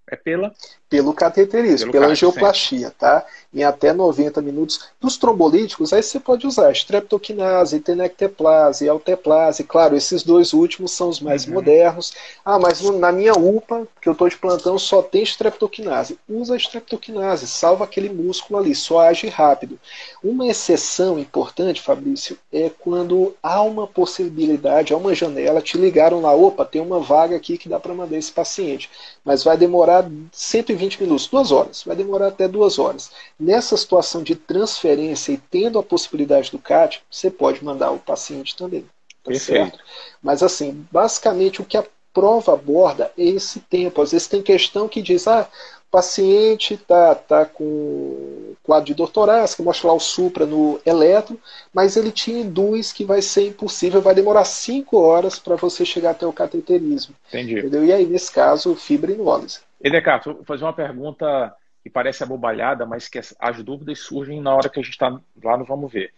é 0.09 0.15
pela? 0.15 0.53
Pelo 0.89 1.13
cateterismo, 1.13 1.91
pelo 1.91 2.03
pela 2.03 2.13
angioplastia, 2.13 2.93
tá? 2.97 3.25
Em 3.53 3.65
até 3.65 3.91
90 3.91 4.41
minutos. 4.41 4.87
Dos 5.01 5.17
trombolíticos, 5.17 5.91
aí 5.91 6.01
você 6.01 6.17
pode 6.17 6.47
usar 6.47 6.71
streptokinase, 6.71 7.81
tenecteplase, 7.81 8.87
alteplase. 8.87 9.65
Claro, 9.65 9.97
esses 9.97 10.23
dois 10.23 10.53
últimos 10.53 10.93
são 10.93 11.09
os 11.09 11.19
mais 11.19 11.45
uhum. 11.45 11.55
modernos. 11.55 12.13
Ah, 12.45 12.57
mas 12.57 12.79
na 12.81 13.11
minha 13.11 13.33
UPA, 13.33 13.85
que 14.01 14.07
eu 14.07 14.13
estou 14.13 14.29
de 14.29 14.37
plantão, 14.37 14.79
só 14.79 15.01
tem 15.01 15.23
streptokinase. 15.23 16.17
Usa 16.29 16.55
streptokinase, 16.55 17.45
salva 17.47 17.83
aquele 17.83 18.09
músculo 18.09 18.59
ali, 18.59 18.73
só 18.73 19.01
age 19.01 19.27
rápido. 19.27 19.77
Uma 20.23 20.47
exceção 20.47 21.19
importante, 21.19 21.81
Fabrício, 21.81 22.37
é 22.51 22.71
quando 22.79 23.35
há 23.43 23.61
uma 23.61 23.85
possibilidade, 23.85 24.93
há 24.93 24.97
uma 24.97 25.13
janela, 25.13 25.61
te 25.61 25.77
ligaram 25.77 26.21
lá, 26.21 26.33
opa, 26.33 26.63
tem 26.63 26.81
uma 26.81 27.01
vaga 27.01 27.35
aqui 27.35 27.57
que 27.57 27.67
dá 27.67 27.77
para 27.77 27.93
mandar 27.93 28.17
esse 28.17 28.31
paciente. 28.31 28.89
Mas 29.25 29.43
vai 29.43 29.57
demorar 29.57 29.96
demorar 30.01 30.29
120 30.31 31.01
minutos, 31.01 31.27
duas 31.27 31.51
horas, 31.51 31.83
vai 31.83 31.95
demorar 31.95 32.27
até 32.27 32.47
duas 32.47 32.77
horas. 32.77 33.11
Nessa 33.39 33.75
situação 33.77 34.23
de 34.23 34.35
transferência 34.35 35.31
e 35.31 35.37
tendo 35.37 35.79
a 35.79 35.83
possibilidade 35.83 36.51
do 36.51 36.59
CAT, 36.59 37.01
você 37.09 37.29
pode 37.31 37.63
mandar 37.63 37.91
o 37.91 37.99
paciente 37.99 38.55
também. 38.55 38.81
Tá 38.81 39.31
Perfeito. 39.31 39.77
Certo? 39.77 39.79
Mas 40.21 40.43
assim, 40.43 40.85
basicamente 40.91 41.61
o 41.61 41.65
que 41.65 41.77
a 41.77 41.85
prova 42.13 42.53
aborda 42.53 43.11
é 43.17 43.23
esse 43.23 43.59
tempo. 43.59 44.01
Às 44.01 44.11
vezes 44.11 44.27
tem 44.27 44.41
questão 44.41 44.87
que 44.87 45.01
diz, 45.01 45.27
ah, 45.27 45.47
o 45.87 45.91
paciente 45.91 46.73
está 46.73 47.13
tá 47.13 47.45
com 47.45 48.55
quadro 48.63 48.87
de 48.87 48.93
dor 48.93 49.09
torácica, 49.09 49.63
mostra 49.63 49.87
lá 49.87 49.93
o 49.93 49.99
supra 49.99 50.45
no 50.45 50.79
eletro, 50.85 51.39
mas 51.73 51.95
ele 51.95 52.11
te 52.11 52.31
induz 52.31 52.91
que 52.91 53.05
vai 53.05 53.21
ser 53.21 53.47
impossível, 53.47 54.01
vai 54.01 54.13
demorar 54.13 54.43
5 54.43 54.97
horas 54.97 55.39
para 55.39 55.55
você 55.55 55.85
chegar 55.85 56.11
até 56.11 56.25
o 56.25 56.33
cateterismo. 56.33 57.15
Entendi. 57.29 57.59
Entendeu? 57.59 57.85
E 57.85 57.93
aí, 57.93 58.05
nesse 58.05 58.31
caso, 58.31 58.75
fibrinólise. 58.75 59.59
Edecato, 59.81 60.33
vou 60.33 60.43
fazer 60.43 60.63
uma 60.63 60.73
pergunta 60.73 61.55
que 61.83 61.89
parece 61.89 62.23
abobalhada, 62.23 62.85
mas 62.85 63.07
que 63.07 63.19
as 63.39 63.63
dúvidas 63.63 63.99
surgem 63.99 64.41
na 64.41 64.53
hora 64.53 64.69
que 64.69 64.79
a 64.79 64.83
gente 64.83 64.91
está 64.91 65.09
lá 65.43 65.57
no 65.57 65.65
Vamos 65.65 65.91
Ver. 65.91 66.13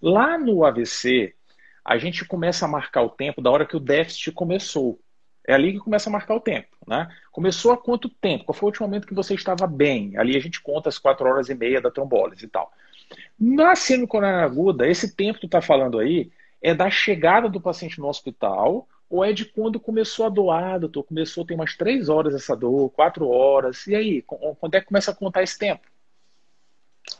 Lá 0.00 0.36
no 0.36 0.64
AVC, 0.64 1.34
a 1.84 1.96
gente 1.98 2.24
começa 2.24 2.64
a 2.64 2.68
marcar 2.68 3.02
o 3.02 3.10
tempo 3.10 3.40
da 3.40 3.50
hora 3.50 3.66
que 3.66 3.76
o 3.76 3.80
déficit 3.80 4.32
começou. 4.32 4.98
É 5.46 5.54
ali 5.54 5.72
que 5.72 5.78
começa 5.80 6.08
a 6.08 6.12
marcar 6.12 6.34
o 6.34 6.40
tempo. 6.40 6.68
Né? 6.86 7.08
Começou 7.30 7.72
há 7.72 7.76
quanto 7.76 8.08
tempo? 8.08 8.44
Qual 8.44 8.54
foi 8.54 8.66
o 8.66 8.70
último 8.70 8.86
momento 8.86 9.06
que 9.06 9.14
você 9.14 9.34
estava 9.34 9.66
bem? 9.66 10.16
Ali 10.16 10.36
a 10.36 10.40
gente 10.40 10.60
conta 10.60 10.88
as 10.88 10.98
quatro 10.98 11.26
horas 11.28 11.48
e 11.48 11.54
meia 11.54 11.80
da 11.80 11.90
trombólise 11.90 12.44
e 12.44 12.48
tal. 12.48 12.72
Na 13.38 13.74
síndrome 13.74 14.08
coronariana 14.08 14.46
aguda, 14.46 14.88
esse 14.88 15.14
tempo 15.14 15.34
que 15.34 15.42
tu 15.42 15.46
está 15.46 15.60
falando 15.60 15.98
aí 15.98 16.30
é 16.60 16.74
da 16.74 16.88
chegada 16.90 17.48
do 17.48 17.60
paciente 17.60 17.98
no 17.98 18.08
hospital 18.08 18.88
ou 19.12 19.22
é 19.22 19.30
de 19.30 19.44
quando 19.44 19.78
começou 19.78 20.24
a 20.24 20.30
doar, 20.30 20.80
doutor? 20.80 21.02
Começou, 21.04 21.44
tem 21.44 21.54
umas 21.54 21.76
três 21.76 22.08
horas 22.08 22.34
essa 22.34 22.56
dor, 22.56 22.88
quatro 22.88 23.28
horas. 23.28 23.86
E 23.86 23.94
aí, 23.94 24.22
quando 24.22 24.74
é 24.74 24.80
que 24.80 24.86
começa 24.86 25.10
a 25.10 25.14
contar 25.14 25.42
esse 25.42 25.58
tempo? 25.58 25.82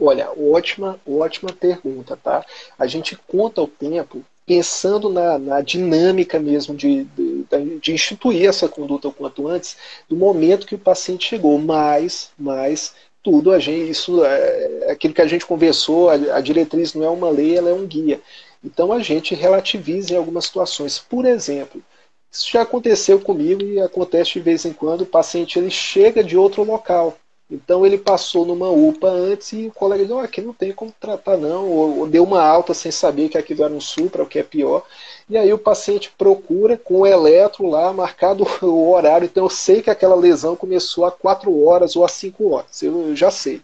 Olha, 0.00 0.30
ótima, 0.30 0.98
ótima 1.06 1.52
pergunta, 1.52 2.16
tá? 2.16 2.46
A 2.78 2.86
gente 2.86 3.14
conta 3.14 3.60
o 3.60 3.68
tempo 3.68 4.24
pensando 4.46 5.10
na, 5.10 5.38
na 5.38 5.60
dinâmica 5.60 6.38
mesmo 6.38 6.74
de, 6.74 7.04
de, 7.04 7.78
de, 7.78 7.92
instituir 7.92 8.48
essa 8.48 8.68
conduta 8.70 9.08
o 9.08 9.12
quanto 9.12 9.46
antes, 9.46 9.76
do 10.08 10.16
momento 10.16 10.66
que 10.66 10.74
o 10.74 10.78
paciente 10.78 11.28
chegou. 11.28 11.58
Mas, 11.58 12.30
mas 12.38 12.94
tudo 13.22 13.52
a 13.52 13.58
gente, 13.58 13.90
isso 13.90 14.24
é, 14.24 14.84
é 14.84 14.92
aquilo 14.92 15.12
que 15.12 15.20
a 15.20 15.26
gente 15.26 15.44
conversou, 15.44 16.08
a, 16.08 16.14
a 16.14 16.40
diretriz 16.40 16.94
não 16.94 17.04
é 17.04 17.10
uma 17.10 17.28
lei, 17.28 17.58
ela 17.58 17.68
é 17.68 17.74
um 17.74 17.86
guia. 17.86 18.18
Então 18.64 18.92
a 18.92 19.00
gente 19.00 19.34
relativiza 19.34 20.14
em 20.14 20.16
algumas 20.16 20.46
situações. 20.46 20.98
Por 20.98 21.24
exemplo, 21.24 21.82
isso 22.30 22.50
já 22.50 22.62
aconteceu 22.62 23.20
comigo 23.20 23.62
e 23.62 23.80
acontece 23.80 24.32
de 24.32 24.40
vez 24.40 24.64
em 24.64 24.72
quando, 24.72 25.02
o 25.02 25.06
paciente 25.06 25.58
ele 25.58 25.70
chega 25.70 26.24
de 26.24 26.36
outro 26.36 26.64
local. 26.64 27.16
Então 27.52 27.84
ele 27.84 27.98
passou 27.98 28.46
numa 28.46 28.70
UPA 28.70 29.08
antes 29.08 29.52
e 29.52 29.66
o 29.66 29.72
colega 29.72 30.02
disse, 30.04 30.14
oh, 30.14 30.20
aqui 30.20 30.40
não 30.40 30.54
tem 30.54 30.72
como 30.72 30.90
tratar 30.98 31.36
não, 31.36 31.68
ou, 31.68 31.98
ou, 31.98 32.08
deu 32.08 32.24
uma 32.24 32.42
alta 32.42 32.72
sem 32.72 32.90
saber 32.90 33.28
que 33.28 33.36
aquilo 33.36 33.62
era 33.62 33.74
um 33.74 33.80
supra, 33.80 34.22
o 34.22 34.26
que 34.26 34.38
é 34.38 34.42
pior. 34.42 34.86
E 35.28 35.36
aí 35.36 35.52
o 35.52 35.58
paciente 35.58 36.10
procura 36.16 36.78
com 36.78 37.00
o 37.00 37.06
eletro 37.06 37.68
lá, 37.68 37.92
marcado 37.92 38.46
o 38.64 38.90
horário, 38.90 39.26
então 39.26 39.44
eu 39.44 39.50
sei 39.50 39.82
que 39.82 39.90
aquela 39.90 40.14
lesão 40.14 40.56
começou 40.56 41.04
há 41.04 41.12
4 41.12 41.62
horas 41.62 41.94
ou 41.94 42.04
há 42.06 42.08
5 42.08 42.48
horas, 42.48 42.82
eu, 42.82 43.08
eu 43.08 43.14
já 43.14 43.30
sei. 43.30 43.60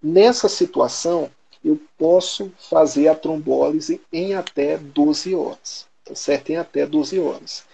Nessa 0.00 0.48
situação, 0.48 1.28
eu 1.66 1.80
posso 1.98 2.52
fazer 2.70 3.08
a 3.08 3.14
trombólise 3.14 4.00
em 4.12 4.34
até 4.34 4.78
12 4.78 5.34
horas, 5.34 5.86
tá 6.04 6.14
certo? 6.14 6.50
Em 6.50 6.56
até 6.56 6.86
12 6.86 7.18
horas. 7.18 7.64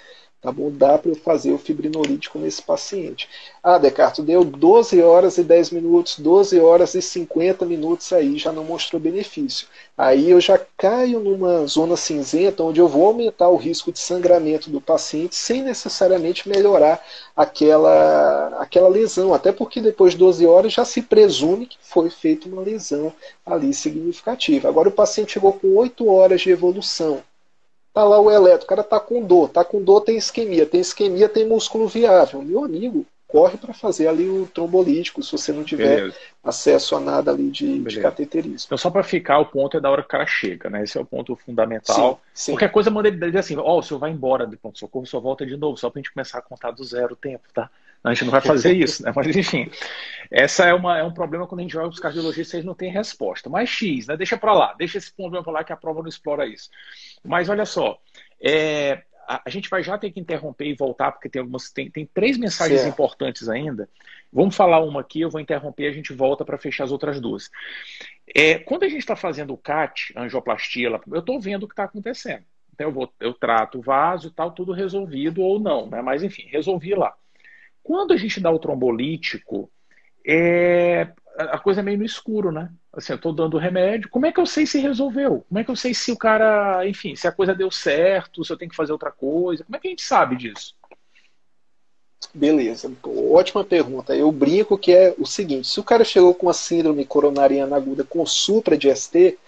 Tá 0.42 0.50
bom? 0.50 0.72
Dá 0.72 0.98
para 0.98 1.12
eu 1.12 1.14
fazer 1.14 1.52
o 1.52 1.58
fibrinolítico 1.58 2.36
nesse 2.36 2.60
paciente. 2.60 3.28
Ah, 3.62 3.78
Descartes, 3.78 4.24
deu 4.24 4.42
12 4.42 5.00
horas 5.00 5.38
e 5.38 5.44
10 5.44 5.70
minutos, 5.70 6.18
12 6.18 6.58
horas 6.58 6.96
e 6.96 7.00
50 7.00 7.64
minutos 7.64 8.12
aí, 8.12 8.36
já 8.36 8.50
não 8.50 8.64
mostrou 8.64 9.00
benefício. 9.00 9.68
Aí 9.96 10.28
eu 10.28 10.40
já 10.40 10.58
caio 10.76 11.20
numa 11.20 11.64
zona 11.68 11.96
cinzenta 11.96 12.64
onde 12.64 12.80
eu 12.80 12.88
vou 12.88 13.06
aumentar 13.06 13.50
o 13.50 13.56
risco 13.56 13.92
de 13.92 14.00
sangramento 14.00 14.68
do 14.68 14.80
paciente 14.80 15.36
sem 15.36 15.62
necessariamente 15.62 16.48
melhorar 16.48 17.00
aquela, 17.36 18.48
aquela 18.58 18.88
lesão. 18.88 19.32
Até 19.32 19.52
porque 19.52 19.80
depois 19.80 20.14
de 20.14 20.18
12 20.18 20.44
horas 20.44 20.72
já 20.72 20.84
se 20.84 21.02
presume 21.02 21.66
que 21.66 21.78
foi 21.80 22.10
feita 22.10 22.48
uma 22.48 22.62
lesão 22.62 23.12
ali 23.46 23.72
significativa. 23.72 24.68
Agora 24.68 24.88
o 24.88 24.92
paciente 24.92 25.34
chegou 25.34 25.52
com 25.52 25.76
8 25.76 26.04
horas 26.08 26.40
de 26.40 26.50
evolução 26.50 27.22
Tá 27.92 28.04
lá 28.04 28.18
o 28.18 28.30
eletro, 28.30 28.64
o 28.64 28.68
cara 28.68 28.82
tá 28.82 28.98
com 28.98 29.22
dor, 29.22 29.50
tá 29.50 29.64
com 29.64 29.82
dor, 29.82 30.00
tem 30.00 30.16
isquemia, 30.16 30.64
tem 30.64 30.80
isquemia, 30.80 31.28
tem 31.28 31.46
músculo 31.46 31.86
viável. 31.86 32.40
Meu 32.40 32.64
amigo, 32.64 33.06
corre 33.32 33.56
para 33.56 33.72
fazer 33.72 34.08
ali 34.08 34.28
o 34.28 34.46
trombolítico, 34.46 35.22
se 35.22 35.32
você 35.32 35.52
não 35.52 35.64
tiver 35.64 35.96
Beleza. 35.96 36.16
acesso 36.44 36.94
a 36.94 37.00
nada 37.00 37.30
ali 37.30 37.50
de, 37.50 37.78
de 37.80 38.00
cateterismo. 38.00 38.66
Então, 38.66 38.76
só 38.76 38.90
para 38.90 39.02
ficar, 39.02 39.38
o 39.38 39.46
ponto 39.46 39.74
é 39.74 39.80
da 39.80 39.90
hora 39.90 40.02
que 40.02 40.06
o 40.06 40.10
cara 40.10 40.26
chega, 40.26 40.68
né? 40.68 40.84
Esse 40.84 40.98
é 40.98 41.00
o 41.00 41.04
ponto 41.04 41.34
fundamental. 41.36 42.20
Sim, 42.34 42.44
sim. 42.44 42.52
Qualquer 42.52 42.70
coisa, 42.70 42.90
manda 42.90 43.08
ele 43.08 43.18
dizer 43.18 43.38
assim: 43.38 43.56
Ó, 43.56 43.62
oh, 43.62 43.78
o 43.78 43.82
senhor 43.82 43.98
vai 43.98 44.10
embora 44.10 44.46
do 44.46 44.56
pronto-socorro, 44.58 45.06
só 45.06 45.18
volta 45.18 45.46
de 45.46 45.56
novo, 45.56 45.78
só 45.78 45.88
para 45.88 46.00
a 46.00 46.02
gente 46.02 46.12
começar 46.12 46.38
a 46.38 46.42
contar 46.42 46.72
do 46.72 46.84
zero 46.84 47.14
o 47.14 47.16
tempo, 47.16 47.44
tá? 47.54 47.70
A 48.04 48.12
gente 48.12 48.24
não 48.24 48.32
vai 48.32 48.40
fazer 48.40 48.72
isso, 48.72 49.02
né? 49.02 49.12
Mas 49.14 49.34
enfim, 49.34 49.70
essa 50.30 50.64
é, 50.64 50.74
uma, 50.74 50.98
é 50.98 51.04
um 51.04 51.12
problema 51.12 51.46
quando 51.46 51.60
a 51.60 51.62
gente 51.62 51.72
joga 51.72 51.88
os 51.88 52.00
cardiologistas, 52.00 52.54
eles 52.54 52.66
não 52.66 52.74
têm 52.74 52.90
resposta. 52.90 53.48
Mas 53.48 53.68
X, 53.68 54.08
né? 54.08 54.16
Deixa 54.16 54.36
para 54.36 54.52
lá, 54.52 54.74
deixa 54.74 54.98
esse 54.98 55.12
problema 55.12 55.42
para 55.44 55.52
lá 55.52 55.64
que 55.64 55.72
a 55.72 55.76
prova 55.76 56.02
não 56.02 56.08
explora 56.08 56.46
isso. 56.46 56.68
Mas 57.24 57.48
olha 57.48 57.64
só, 57.64 57.98
é, 58.42 59.02
a, 59.26 59.42
a, 59.46 59.50
gente 59.50 59.70
vai 59.70 59.82
já 59.82 59.96
ter 59.96 60.10
que 60.10 60.20
interromper 60.20 60.66
e 60.66 60.74
voltar, 60.74 61.12
porque 61.12 61.28
tem 61.28 61.40
algumas. 61.40 61.70
Tem, 61.70 61.90
tem 61.90 62.06
três 62.06 62.36
mensagens 62.36 62.80
certo. 62.80 62.92
importantes 62.92 63.48
ainda. 63.48 63.88
Vamos 64.32 64.56
falar 64.56 64.80
uma 64.80 65.00
aqui, 65.00 65.20
eu 65.20 65.30
vou 65.30 65.40
interromper 65.40 65.84
e 65.84 65.88
a 65.88 65.92
gente 65.92 66.12
volta 66.12 66.44
para 66.44 66.58
fechar 66.58 66.84
as 66.84 66.92
outras 66.92 67.20
duas. 67.20 67.50
É, 68.34 68.58
quando 68.58 68.84
a 68.84 68.88
gente 68.88 69.00
está 69.00 69.14
fazendo 69.14 69.52
o 69.52 69.58
CAT, 69.58 70.12
angioplastia, 70.16 71.00
eu 71.10 71.20
estou 71.20 71.40
vendo 71.40 71.64
o 71.64 71.68
que 71.68 71.74
está 71.74 71.84
acontecendo. 71.84 72.44
Então 72.72 72.88
eu, 72.88 72.92
vou, 72.92 73.12
eu 73.20 73.34
trato 73.34 73.78
o 73.78 73.82
vaso 73.82 74.28
e 74.28 74.30
tal, 74.30 74.50
tudo 74.50 74.72
resolvido 74.72 75.42
ou 75.42 75.60
não, 75.60 75.86
né? 75.88 76.00
Mas 76.00 76.22
enfim, 76.22 76.46
resolvi 76.48 76.94
lá. 76.94 77.14
Quando 77.82 78.12
a 78.12 78.16
gente 78.16 78.40
dá 78.40 78.50
o 78.50 78.58
trombolítico, 78.58 79.70
é, 80.26 81.12
a 81.36 81.58
coisa 81.58 81.80
é 81.80 81.82
meio 81.82 81.98
no 81.98 82.04
escuro, 82.04 82.50
né? 82.50 82.70
Assim, 82.92 83.12
eu 83.12 83.18
tô 83.18 83.32
dando 83.32 83.56
remédio. 83.56 84.10
Como 84.10 84.26
é 84.26 84.32
que 84.32 84.38
eu 84.38 84.44
sei 84.44 84.66
se 84.66 84.78
resolveu? 84.78 85.44
Como 85.48 85.58
é 85.58 85.64
que 85.64 85.70
eu 85.70 85.76
sei 85.76 85.94
se 85.94 86.12
o 86.12 86.16
cara, 86.16 86.86
enfim, 86.86 87.16
se 87.16 87.26
a 87.26 87.32
coisa 87.32 87.54
deu 87.54 87.70
certo, 87.70 88.44
se 88.44 88.52
eu 88.52 88.56
tenho 88.56 88.70
que 88.70 88.76
fazer 88.76 88.92
outra 88.92 89.10
coisa? 89.10 89.64
Como 89.64 89.76
é 89.76 89.80
que 89.80 89.88
a 89.88 89.90
gente 89.90 90.02
sabe 90.02 90.36
disso? 90.36 90.74
Beleza, 92.34 92.90
ótima 93.30 93.64
pergunta. 93.64 94.14
Eu 94.14 94.30
brinco 94.30 94.78
que 94.78 94.92
é 94.92 95.14
o 95.18 95.26
seguinte: 95.26 95.68
se 95.68 95.80
o 95.80 95.84
cara 95.84 96.04
chegou 96.04 96.34
com 96.34 96.48
a 96.48 96.54
síndrome 96.54 97.04
coronariana 97.04 97.76
aguda 97.76 98.04
com 98.04 98.24
supra 98.24 98.76
de 98.76 98.94
ST, 98.94 99.38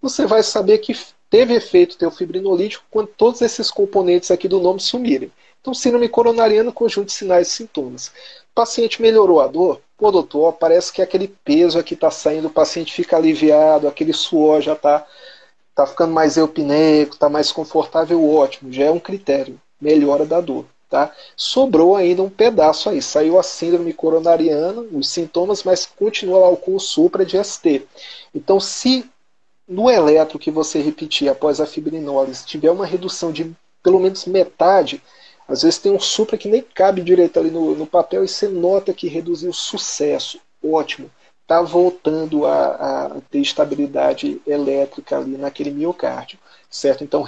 você 0.00 0.26
vai 0.26 0.42
saber 0.42 0.78
que 0.78 0.92
teve 1.28 1.54
efeito 1.54 1.96
teu 1.96 2.10
fibrinolítico 2.10 2.84
quando 2.90 3.08
todos 3.08 3.42
esses 3.42 3.70
componentes 3.70 4.30
aqui 4.30 4.48
do 4.48 4.60
nome 4.60 4.80
sumirem. 4.80 5.30
Então, 5.60 5.72
síndrome 5.72 6.08
coronariana, 6.08 6.72
conjunto 6.72 7.06
de 7.06 7.12
sinais 7.12 7.48
e 7.48 7.52
sintomas. 7.52 8.08
O 8.08 8.54
paciente 8.54 9.00
melhorou 9.00 9.40
a 9.40 9.46
dor? 9.46 9.80
Pô, 10.02 10.10
doutor, 10.10 10.54
parece 10.54 10.92
que 10.92 11.00
aquele 11.00 11.28
peso 11.28 11.78
aqui 11.78 11.94
está 11.94 12.10
saindo, 12.10 12.48
o 12.48 12.52
paciente 12.52 12.92
fica 12.92 13.16
aliviado, 13.16 13.86
aquele 13.86 14.12
suor 14.12 14.60
já 14.60 14.72
está 14.72 15.06
tá 15.76 15.86
ficando 15.86 16.12
mais 16.12 16.36
eupneico, 16.36 17.14
está 17.14 17.28
mais 17.28 17.52
confortável, 17.52 18.28
ótimo, 18.28 18.72
já 18.72 18.86
é 18.86 18.90
um 18.90 18.98
critério. 18.98 19.60
Melhora 19.80 20.26
da 20.26 20.40
dor. 20.40 20.66
Tá? 20.90 21.14
Sobrou 21.36 21.94
ainda 21.94 22.20
um 22.20 22.28
pedaço 22.28 22.90
aí. 22.90 23.00
Saiu 23.00 23.38
a 23.38 23.44
síndrome 23.44 23.92
coronariana, 23.92 24.80
os 24.90 25.08
sintomas, 25.08 25.62
mas 25.62 25.86
continua 25.86 26.40
lá 26.40 26.48
o 26.50 26.80
supra 26.80 27.24
de 27.24 27.38
ST. 27.40 27.86
Então, 28.34 28.58
se 28.58 29.08
no 29.68 29.88
eletro 29.88 30.36
que 30.36 30.50
você 30.50 30.82
repetir 30.82 31.28
após 31.28 31.60
a 31.60 31.66
fibrinólise 31.66 32.44
tiver 32.44 32.72
uma 32.72 32.84
redução 32.84 33.30
de 33.30 33.54
pelo 33.80 34.00
menos 34.00 34.26
metade, 34.26 35.00
às 35.48 35.62
vezes 35.62 35.78
tem 35.78 35.92
um 35.92 36.00
supra 36.00 36.38
que 36.38 36.48
nem 36.48 36.62
cabe 36.62 37.02
direito 37.02 37.38
ali 37.38 37.50
no, 37.50 37.74
no 37.74 37.86
papel 37.86 38.24
e 38.24 38.28
você 38.28 38.48
nota 38.48 38.92
que 38.92 39.08
reduziu 39.08 39.52
sucesso. 39.52 40.40
Ótimo. 40.64 41.10
Está 41.42 41.60
voltando 41.60 42.46
a, 42.46 43.06
a 43.06 43.20
ter 43.30 43.40
estabilidade 43.40 44.40
elétrica 44.46 45.18
ali 45.18 45.36
naquele 45.36 45.70
miocárdio 45.70 46.38
certo? 46.72 47.04
Então, 47.04 47.24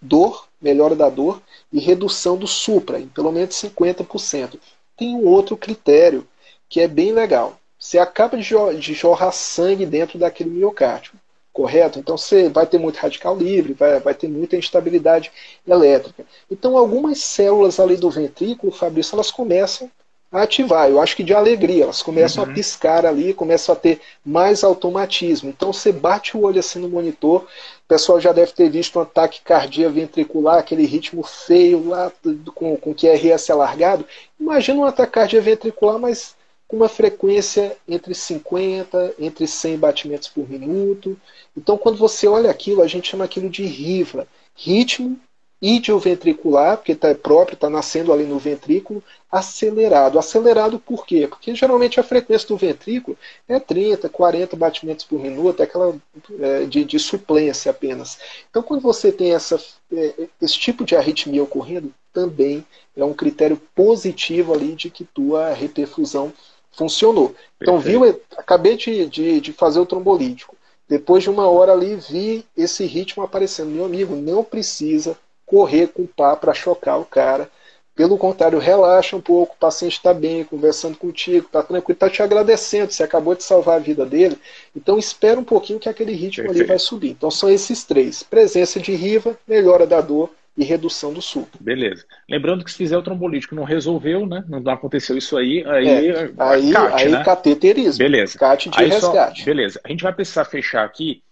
dor, 0.00 0.48
melhora 0.60 0.96
da 0.96 1.08
dor 1.10 1.40
e 1.72 1.78
redução 1.78 2.36
do 2.36 2.46
supra, 2.46 2.98
em 2.98 3.06
pelo 3.06 3.30
menos 3.30 3.54
50%. 3.54 4.58
Tem 4.96 5.14
um 5.14 5.26
outro 5.26 5.56
critério 5.56 6.26
que 6.68 6.80
é 6.80 6.88
bem 6.88 7.12
legal. 7.12 7.60
Você 7.78 7.98
acaba 7.98 8.38
de 8.38 8.94
jorrar 8.94 9.32
sangue 9.32 9.84
dentro 9.84 10.18
daquele 10.18 10.50
miocárdio, 10.50 11.12
correto? 11.56 11.98
Então 11.98 12.18
você 12.18 12.50
vai 12.50 12.66
ter 12.66 12.78
muito 12.78 12.98
radical 12.98 13.34
livre, 13.34 13.72
vai, 13.72 13.98
vai 13.98 14.12
ter 14.12 14.28
muita 14.28 14.58
instabilidade 14.58 15.32
elétrica. 15.66 16.22
Então 16.50 16.76
algumas 16.76 17.18
células 17.20 17.80
ali 17.80 17.96
do 17.96 18.10
ventrículo, 18.10 18.70
Fabrício, 18.70 19.16
elas 19.16 19.30
começam 19.30 19.90
a 20.30 20.42
ativar. 20.42 20.90
Eu 20.90 21.00
acho 21.00 21.16
que 21.16 21.24
de 21.24 21.32
alegria, 21.32 21.84
elas 21.84 22.02
começam 22.02 22.44
uhum. 22.44 22.50
a 22.50 22.52
piscar 22.52 23.06
ali, 23.06 23.32
começam 23.32 23.74
a 23.74 23.78
ter 23.78 24.02
mais 24.22 24.62
automatismo. 24.62 25.48
Então 25.48 25.72
você 25.72 25.90
bate 25.90 26.36
o 26.36 26.42
olho 26.42 26.60
assim 26.60 26.78
no 26.78 26.90
monitor, 26.90 27.44
o 27.44 27.88
pessoal 27.88 28.20
já 28.20 28.32
deve 28.32 28.52
ter 28.52 28.68
visto 28.68 28.98
um 28.98 29.02
ataque 29.02 29.40
cardíaco 29.42 29.94
ventricular, 29.94 30.58
aquele 30.58 30.84
ritmo 30.84 31.22
feio 31.22 31.88
lá 31.88 32.12
com, 32.54 32.76
com 32.76 32.94
QRS 32.94 33.48
alargado. 33.48 34.04
Imagina 34.38 34.80
um 34.80 34.84
ataque 34.84 35.12
cardíaco 35.12 35.46
ventricular, 35.46 35.98
mas 35.98 36.35
com 36.68 36.76
uma 36.76 36.88
frequência 36.88 37.76
entre 37.86 38.14
50, 38.14 39.14
entre 39.18 39.46
100 39.46 39.78
batimentos 39.78 40.28
por 40.28 40.48
minuto. 40.48 41.18
Então, 41.56 41.78
quando 41.78 41.96
você 41.96 42.26
olha 42.26 42.50
aquilo, 42.50 42.82
a 42.82 42.88
gente 42.88 43.08
chama 43.08 43.24
aquilo 43.24 43.48
de 43.48 43.64
RIVA, 43.64 44.26
ritmo 44.54 45.18
idioventricular, 45.60 46.76
porque 46.76 46.92
está 46.92 47.14
próprio, 47.14 47.54
está 47.54 47.70
nascendo 47.70 48.12
ali 48.12 48.24
no 48.24 48.38
ventrículo, 48.38 49.02
acelerado. 49.30 50.18
Acelerado 50.18 50.78
por 50.78 51.06
quê? 51.06 51.26
Porque 51.26 51.54
geralmente 51.54 51.98
a 51.98 52.02
frequência 52.02 52.46
do 52.48 52.56
ventrículo 52.56 53.16
é 53.48 53.58
30, 53.58 54.08
40 54.08 54.54
batimentos 54.54 55.04
por 55.04 55.18
minuto, 55.18 55.60
é 55.60 55.64
aquela 55.64 55.96
é, 56.38 56.64
de, 56.64 56.84
de, 56.84 56.98
suplência 56.98 57.70
apenas. 57.70 58.18
Então, 58.50 58.62
quando 58.62 58.82
você 58.82 59.10
tem 59.10 59.34
essa, 59.34 59.58
é, 59.92 60.28
esse 60.42 60.58
tipo 60.58 60.84
de 60.84 60.94
arritmia 60.94 61.42
ocorrendo, 61.42 61.92
também 62.12 62.64
é 62.94 63.04
um 63.04 63.14
critério 63.14 63.60
positivo 63.74 64.52
ali 64.52 64.74
de 64.74 64.90
que 64.90 65.04
tua 65.04 65.52
reperfusão 65.52 66.32
funcionou. 66.76 67.34
Então, 67.60 67.78
viu? 67.78 68.20
Acabei 68.36 68.76
de, 68.76 69.06
de, 69.06 69.40
de 69.40 69.52
fazer 69.52 69.80
o 69.80 69.86
trombolítico. 69.86 70.56
Depois 70.88 71.22
de 71.22 71.30
uma 71.30 71.48
hora 71.48 71.72
ali, 71.72 71.96
vi 71.96 72.44
esse 72.56 72.84
ritmo 72.84 73.22
aparecendo. 73.22 73.70
Meu 73.70 73.84
amigo, 73.84 74.14
não 74.14 74.44
precisa 74.44 75.16
correr 75.44 75.88
com 75.88 76.02
o 76.02 76.08
pá 76.08 76.36
para 76.36 76.54
chocar 76.54 77.00
o 77.00 77.04
cara. 77.04 77.50
Pelo 77.94 78.18
contrário, 78.18 78.58
relaxa 78.58 79.16
um 79.16 79.20
pouco, 79.22 79.54
o 79.54 79.58
paciente 79.58 79.94
está 79.94 80.12
bem, 80.12 80.44
conversando 80.44 80.98
contigo, 80.98 81.46
está 81.46 81.62
tranquilo, 81.62 81.94
está 81.94 82.10
te 82.10 82.22
agradecendo, 82.22 82.92
você 82.92 83.02
acabou 83.02 83.34
de 83.34 83.42
salvar 83.42 83.76
a 83.76 83.82
vida 83.82 84.04
dele. 84.04 84.38
Então 84.76 84.98
espera 84.98 85.40
um 85.40 85.44
pouquinho 85.44 85.80
que 85.80 85.88
aquele 85.88 86.12
ritmo 86.12 86.44
Perfeito. 86.44 86.60
ali 86.60 86.68
vai 86.68 86.78
subir. 86.78 87.10
Então 87.12 87.30
são 87.30 87.48
esses 87.48 87.84
três: 87.84 88.22
presença 88.22 88.78
de 88.78 88.94
riva, 88.94 89.38
melhora 89.48 89.86
da 89.86 90.02
dor 90.02 90.30
e 90.56 90.64
redução 90.64 91.12
do 91.12 91.20
suco. 91.20 91.58
Beleza. 91.60 92.04
Lembrando 92.28 92.64
que 92.64 92.70
se 92.70 92.78
fizer 92.78 92.96
o 92.96 93.02
trombolítico 93.02 93.54
não 93.54 93.64
resolveu, 93.64 94.26
né? 94.26 94.44
Não 94.48 94.72
aconteceu 94.72 95.16
isso 95.16 95.36
aí, 95.36 95.64
aí 95.66 96.08
é, 96.08 96.30
aí, 96.38 96.72
CAT, 96.72 97.02
aí 97.02 97.10
né? 97.10 97.24
cateterismo. 97.24 97.98
Beleza. 97.98 98.38
CAT 98.38 98.70
de 98.70 98.80
aí 98.80 98.88
resgate. 98.88 99.40
Só, 99.40 99.44
beleza. 99.44 99.80
A 99.84 99.88
gente 99.88 100.02
vai 100.02 100.12
precisar 100.12 100.44
fechar 100.44 100.84
aqui. 100.84 101.22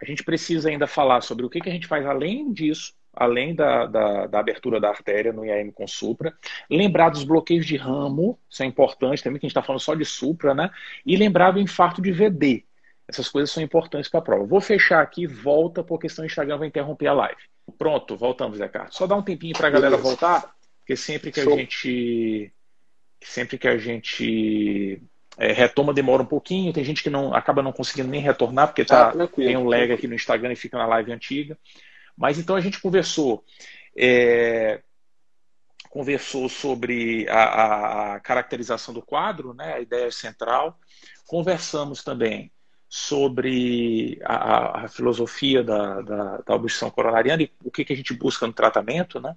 A 0.00 0.04
gente 0.04 0.22
precisa 0.22 0.68
ainda 0.68 0.86
falar 0.86 1.22
sobre 1.22 1.46
o 1.46 1.50
que, 1.50 1.60
que 1.60 1.70
a 1.70 1.72
gente 1.72 1.86
faz 1.86 2.04
além 2.04 2.52
disso 2.52 2.92
além 3.16 3.54
da, 3.54 3.86
da, 3.86 4.26
da, 4.26 4.38
abertura 4.38 4.78
da 4.78 4.90
artéria 4.90 5.32
no 5.32 5.44
IAM 5.44 5.70
com 5.72 5.86
supra. 5.88 6.34
Lembrar 6.70 7.08
dos 7.08 7.24
bloqueios 7.24 7.64
de 7.64 7.74
ramo, 7.74 8.38
isso 8.48 8.62
é 8.62 8.66
importante 8.66 9.24
também, 9.24 9.40
que 9.40 9.46
a 9.46 9.48
gente 9.48 9.52
está 9.52 9.62
falando 9.62 9.80
só 9.80 9.94
de 9.94 10.04
supra, 10.04 10.54
né? 10.54 10.70
E 11.04 11.16
lembrar 11.16 11.52
do 11.52 11.58
infarto 11.58 12.02
de 12.02 12.12
VD. 12.12 12.64
Essas 13.08 13.28
coisas 13.28 13.50
são 13.50 13.62
importantes 13.62 14.10
para 14.10 14.20
a 14.20 14.22
prova. 14.22 14.44
Vou 14.44 14.60
fechar 14.60 15.00
aqui, 15.00 15.26
volta, 15.26 15.82
porque 15.82 16.08
senão 16.08 16.24
o 16.24 16.26
Instagram 16.26 16.58
vai 16.58 16.68
interromper 16.68 17.06
a 17.06 17.14
live. 17.14 17.40
Pronto, 17.72 18.16
voltamos, 18.16 18.58
Zé 18.58 18.68
Carlos. 18.68 18.94
Só 18.94 19.06
dá 19.06 19.16
um 19.16 19.22
tempinho 19.22 19.56
para 19.56 19.68
a 19.68 19.70
galera 19.70 19.96
voltar, 19.96 20.54
porque 20.78 20.96
sempre 20.96 21.32
que 21.32 21.40
a 21.40 21.44
Show. 21.44 21.56
gente. 21.56 22.52
Sempre 23.22 23.58
que 23.58 23.66
a 23.66 23.78
gente 23.78 25.02
é, 25.38 25.52
retoma 25.52 25.92
demora 25.92 26.22
um 26.22 26.26
pouquinho, 26.26 26.72
tem 26.72 26.84
gente 26.84 27.02
que 27.02 27.10
não 27.10 27.34
acaba 27.34 27.62
não 27.62 27.72
conseguindo 27.72 28.08
nem 28.08 28.20
retornar, 28.20 28.68
porque 28.68 28.84
tá, 28.84 29.10
tá 29.10 29.26
tem 29.26 29.56
um 29.56 29.66
lag 29.66 29.90
aqui 29.90 30.06
no 30.06 30.14
Instagram 30.14 30.52
e 30.52 30.56
fica 30.56 30.78
na 30.78 30.86
live 30.86 31.12
antiga. 31.12 31.58
Mas 32.16 32.38
então 32.38 32.56
a 32.56 32.60
gente 32.60 32.80
conversou. 32.80 33.44
É, 33.96 34.82
conversou 35.90 36.48
sobre 36.48 37.26
a, 37.28 38.14
a, 38.14 38.20
caracterização 38.20 38.92
do 38.92 39.00
quadro, 39.00 39.54
né, 39.54 39.74
a 39.74 39.80
ideia 39.80 40.10
central. 40.10 40.78
Conversamos 41.26 42.04
também 42.04 42.52
sobre 42.88 44.18
a, 44.24 44.84
a 44.84 44.88
filosofia 44.88 45.62
da, 45.62 46.00
da, 46.02 46.36
da, 46.38 46.54
obstrução 46.54 46.90
coronariana 46.90 47.42
e 47.42 47.50
o 47.64 47.70
que, 47.70 47.84
que 47.84 47.92
a 47.92 47.96
gente 47.96 48.14
busca 48.14 48.46
no 48.46 48.52
tratamento. 48.52 49.20
Né? 49.20 49.36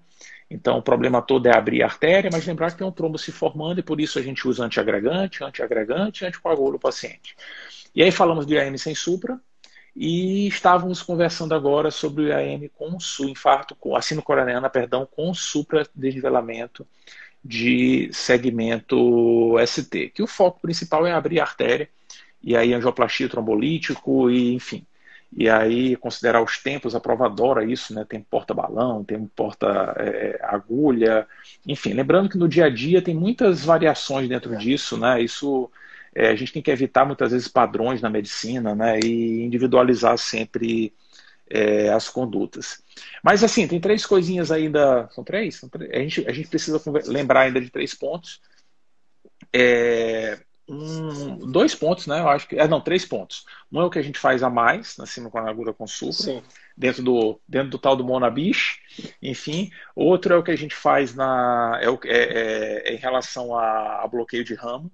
Então, 0.49 0.77
o 0.77 0.81
problema 0.81 1.21
todo 1.21 1.47
é 1.47 1.55
abrir 1.55 1.81
a 1.81 1.87
artéria, 1.87 2.29
mas 2.31 2.45
lembrar 2.45 2.71
que 2.71 2.77
tem 2.77 2.87
um 2.87 2.91
trombo 2.91 3.17
se 3.17 3.31
formando 3.31 3.79
e 3.79 3.83
por 3.83 3.99
isso 3.99 4.19
a 4.19 4.21
gente 4.21 4.47
usa 4.47 4.63
antiagregante, 4.63 5.43
antiagregante 5.43 6.23
e 6.23 6.27
anticoagula 6.27 6.75
o 6.75 6.79
paciente. 6.79 7.35
E 7.95 8.03
aí 8.03 8.11
falamos 8.11 8.45
do 8.45 8.53
IAM 8.53 8.77
sem 8.77 8.93
supra, 8.93 9.39
e 9.95 10.47
estávamos 10.47 11.01
conversando 11.01 11.53
agora 11.53 11.91
sobre 11.91 12.23
o 12.23 12.27
IAM 12.27 12.69
com 12.69 12.99
SU, 12.99 13.27
infarto, 13.27 13.75
com 13.75 13.95
assino 13.95 14.21
coronariana, 14.21 14.69
perdão, 14.69 15.05
com 15.05 15.33
supradesnivelamento 15.33 16.87
de 17.43 18.09
segmento 18.13 19.55
ST, 19.65 20.09
que 20.09 20.21
o 20.21 20.27
foco 20.27 20.59
principal 20.61 21.07
é 21.07 21.11
abrir 21.11 21.39
a 21.39 21.43
artéria, 21.43 21.89
e 22.41 22.55
aí 22.55 22.73
angioplastia 22.73 23.29
trombolítico, 23.29 24.29
e 24.29 24.53
enfim. 24.53 24.85
E 25.35 25.47
aí 25.47 25.95
considerar 25.95 26.41
os 26.41 26.57
tempos, 26.57 26.95
a 26.95 26.99
prova 26.99 27.25
adora 27.25 27.63
isso, 27.63 27.93
né? 27.93 28.03
Tem 28.07 28.21
porta-balão, 28.21 29.03
tem 29.03 29.25
porta-agulha, 29.27 31.27
é, 31.29 31.71
enfim. 31.71 31.93
Lembrando 31.93 32.29
que 32.29 32.37
no 32.37 32.47
dia 32.47 32.65
a 32.65 32.69
dia 32.69 33.01
tem 33.01 33.13
muitas 33.13 33.63
variações 33.63 34.27
dentro 34.27 34.57
disso, 34.57 34.97
né? 34.97 35.21
Isso 35.21 35.69
é, 36.13 36.29
a 36.29 36.35
gente 36.35 36.51
tem 36.51 36.61
que 36.61 36.71
evitar 36.71 37.05
muitas 37.05 37.31
vezes 37.31 37.47
padrões 37.47 38.01
na 38.01 38.09
medicina 38.09 38.75
né, 38.75 38.99
e 38.99 39.43
individualizar 39.43 40.17
sempre 40.17 40.93
é, 41.49 41.89
as 41.89 42.09
condutas. 42.09 42.83
Mas 43.23 43.43
assim, 43.43 43.67
tem 43.67 43.79
três 43.79 44.05
coisinhas 44.05 44.51
ainda. 44.51 45.07
São 45.11 45.23
três? 45.23 45.55
São 45.55 45.69
três 45.69 45.91
a, 45.91 45.99
gente, 45.99 46.27
a 46.27 46.31
gente 46.31 46.49
precisa 46.49 46.81
lembrar 47.05 47.41
ainda 47.41 47.61
de 47.61 47.69
três 47.69 47.93
pontos. 47.93 48.41
É, 49.53 50.39
um, 50.69 51.51
dois 51.51 51.73
pontos, 51.73 52.05
né? 52.05 52.19
Eu 52.19 52.29
acho 52.29 52.47
que. 52.47 52.55
É, 52.55 52.67
não, 52.67 52.79
três 52.79 53.03
pontos. 53.03 53.45
Um 53.71 53.81
é 53.81 53.85
o 53.85 53.89
que 53.89 53.97
a 53.97 54.03
gente 54.03 54.19
faz 54.19 54.43
a 54.43 54.49
mais 54.49 54.97
na 54.97 55.05
sinucoagula 55.05 55.73
com 55.73 55.87
supra, 55.87 56.43
dentro 56.77 57.01
do, 57.01 57.39
dentro 57.47 57.71
do 57.71 57.79
tal 57.79 57.95
do 57.95 58.03
Monabish, 58.03 58.79
enfim. 59.21 59.71
Outro 59.95 60.33
é 60.33 60.37
o 60.37 60.43
que 60.43 60.51
a 60.51 60.55
gente 60.55 60.75
faz 60.75 61.15
na, 61.15 61.79
é, 61.81 61.89
o, 61.89 61.99
é, 62.05 62.17
é, 62.17 62.89
é 62.89 62.93
em 62.93 62.97
relação 62.97 63.57
a, 63.57 64.03
a 64.03 64.07
bloqueio 64.07 64.43
de 64.43 64.53
ramo. 64.53 64.91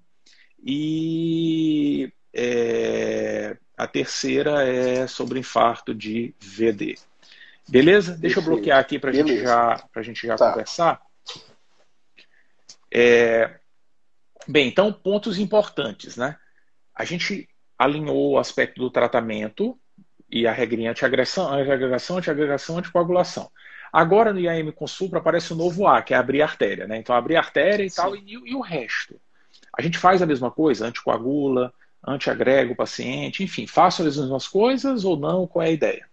E 0.64 2.10
é, 2.32 3.56
a 3.76 3.86
terceira 3.86 4.66
é 4.66 5.06
sobre 5.06 5.38
infarto 5.38 5.94
de 5.94 6.34
VD. 6.40 6.96
Beleza? 7.68 8.16
Deixa 8.16 8.38
eu 8.38 8.44
bloquear 8.44 8.78
aqui 8.78 8.98
para 8.98 9.12
gente 9.12 9.40
já, 9.40 9.84
a 9.94 10.02
gente 10.02 10.26
já 10.26 10.36
tá. 10.36 10.50
conversar. 10.50 11.02
É, 12.90 13.58
bem, 14.48 14.68
então, 14.68 14.92
pontos 14.92 15.38
importantes, 15.38 16.16
né? 16.16 16.36
A 16.94 17.04
gente 17.04 17.48
alinhou 17.78 18.32
o 18.32 18.38
aspecto 18.38 18.80
do 18.80 18.90
tratamento 18.90 19.78
e 20.30 20.46
a 20.46 20.52
regrinha 20.52 20.90
antiagressão, 20.90 21.52
antiagregação, 21.52 22.18
antiagregação, 22.18 22.78
anticoagulação. 22.78 23.50
Agora 23.92 24.32
no 24.32 24.40
IAM 24.40 24.72
com 24.72 24.86
supra 24.86 25.18
aparece 25.18 25.52
o 25.52 25.56
novo 25.56 25.86
A, 25.86 26.02
que 26.02 26.12
é 26.12 26.16
abrir 26.16 26.42
a 26.42 26.46
artéria, 26.46 26.86
né? 26.86 26.96
Então 26.98 27.14
abrir 27.14 27.36
a 27.36 27.40
artéria 27.40 27.84
e 27.84 27.90
Sim. 27.90 27.96
tal, 27.96 28.16
e, 28.16 28.32
e, 28.32 28.54
o 28.54 28.60
resto. 28.60 29.20
A 29.76 29.82
gente 29.82 29.98
faz 29.98 30.20
a 30.20 30.26
mesma 30.26 30.50
coisa, 30.50 30.86
anticoagula, 30.86 31.72
antiagrega 32.06 32.72
o 32.72 32.76
paciente, 32.76 33.42
enfim, 33.42 33.66
faço 33.66 34.06
as 34.06 34.16
mesmas 34.16 34.48
coisas 34.48 35.04
ou 35.04 35.16
não? 35.16 35.46
Qual 35.46 35.62
é 35.62 35.68
a 35.68 35.72
ideia? 35.72 36.06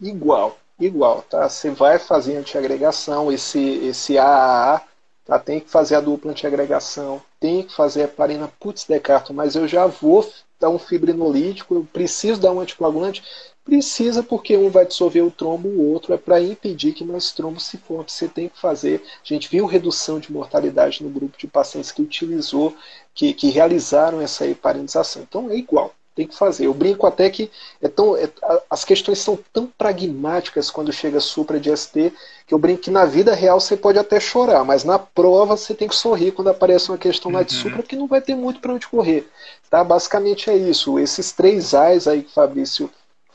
Igual. 0.00 0.58
igual, 0.78 1.22
tá? 1.22 1.48
Você 1.48 1.70
vai 1.70 1.98
fazer 1.98 2.36
antiagregação, 2.36 3.32
esse, 3.32 3.60
esse 3.86 4.18
AAA, 4.18 4.82
tá? 5.24 5.38
tem 5.38 5.60
que 5.60 5.70
fazer 5.70 5.94
a 5.96 6.00
dupla 6.00 6.32
antiagregação, 6.32 7.22
tem 7.44 7.62
que 7.62 7.74
fazer 7.74 8.04
a 8.04 8.08
parina, 8.08 8.50
putz, 8.58 8.86
Decarto, 8.86 9.34
mas 9.34 9.54
eu 9.54 9.68
já 9.68 9.86
vou 9.86 10.26
dar 10.58 10.70
um 10.70 10.78
fibrinolítico, 10.78 11.74
eu 11.74 11.86
preciso 11.92 12.40
dar 12.40 12.52
um 12.52 12.60
anticoagulante, 12.60 13.22
Precisa 13.62 14.22
porque 14.22 14.58
um 14.58 14.68
vai 14.68 14.84
dissolver 14.84 15.24
o 15.24 15.30
trombo, 15.30 15.68
o 15.68 15.90
outro 15.90 16.12
é 16.12 16.18
para 16.18 16.38
impedir 16.38 16.92
que 16.92 17.02
mais 17.02 17.32
trombo 17.32 17.58
se 17.58 17.78
forme. 17.78 18.04
Você 18.08 18.28
tem 18.28 18.46
que 18.46 18.60
fazer. 18.60 19.02
A 19.02 19.26
gente 19.26 19.48
viu 19.48 19.64
redução 19.64 20.20
de 20.20 20.30
mortalidade 20.30 21.02
no 21.02 21.08
grupo 21.08 21.38
de 21.38 21.46
pacientes 21.46 21.90
que 21.90 22.02
utilizou, 22.02 22.76
que, 23.14 23.32
que 23.32 23.48
realizaram 23.48 24.20
essa 24.20 24.46
heparinização. 24.46 25.22
Então 25.22 25.48
é 25.48 25.56
igual, 25.56 25.94
tem 26.14 26.26
que 26.26 26.36
fazer. 26.36 26.66
Eu 26.66 26.74
brinco 26.74 27.06
até 27.06 27.28
que 27.28 27.50
é 27.82 27.88
tão, 27.88 28.16
é, 28.16 28.30
as 28.70 28.84
questões 28.84 29.18
são 29.18 29.38
tão 29.52 29.66
pragmáticas 29.66 30.70
quando 30.70 30.92
chega 30.92 31.18
supra 31.20 31.58
de 31.58 31.74
ST, 31.76 32.12
que 32.46 32.54
eu 32.54 32.58
brinco 32.58 32.82
que 32.82 32.90
na 32.90 33.04
vida 33.04 33.34
real 33.34 33.58
você 33.58 33.76
pode 33.76 33.98
até 33.98 34.20
chorar, 34.20 34.64
mas 34.64 34.84
na 34.84 34.98
prova 34.98 35.56
você 35.56 35.74
tem 35.74 35.88
que 35.88 35.96
sorrir 35.96 36.32
quando 36.32 36.48
aparece 36.48 36.90
uma 36.90 36.98
questão 36.98 37.32
lá 37.32 37.42
de 37.42 37.54
uhum. 37.56 37.62
supra, 37.62 37.82
que 37.82 37.96
não 37.96 38.06
vai 38.06 38.20
ter 38.20 38.34
muito 38.34 38.60
para 38.60 38.72
onde 38.72 38.86
correr. 38.86 39.28
Tá? 39.68 39.82
Basicamente 39.82 40.50
é 40.50 40.56
isso. 40.56 40.98
Esses 40.98 41.32
três 41.32 41.74
A's 41.74 42.06
aí 42.06 42.22
que 42.22 42.30
o 42.30 42.34
Fabrício 42.34 42.90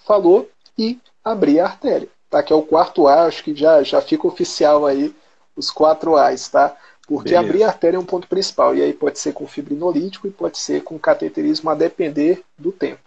falou 0.05 0.49
e 0.77 0.97
abrir 1.23 1.59
a 1.59 1.65
artéria, 1.65 2.07
tá? 2.29 2.41
Que 2.41 2.53
é 2.53 2.55
o 2.55 2.61
quarto 2.61 3.07
A, 3.07 3.25
acho 3.25 3.43
que 3.43 3.53
já, 3.53 3.83
já 3.83 4.01
fica 4.01 4.27
oficial 4.27 4.85
aí 4.85 5.13
os 5.55 5.69
quatro 5.69 6.15
A's, 6.15 6.47
tá? 6.47 6.75
Porque 7.09 7.31
Beleza. 7.31 7.49
abrir 7.49 7.63
a 7.63 7.67
artéria 7.69 7.97
é 7.97 7.99
um 7.99 8.05
ponto 8.05 8.27
principal. 8.27 8.75
E 8.75 8.83
aí 8.83 8.93
pode 8.93 9.17
ser 9.17 9.33
com 9.33 9.47
fibrinolítico 9.47 10.27
e 10.27 10.31
pode 10.31 10.59
ser 10.59 10.83
com 10.83 10.99
cateterismo 10.99 11.67
a 11.71 11.73
depender 11.73 12.43
do 12.55 12.71
tempo. 12.71 13.01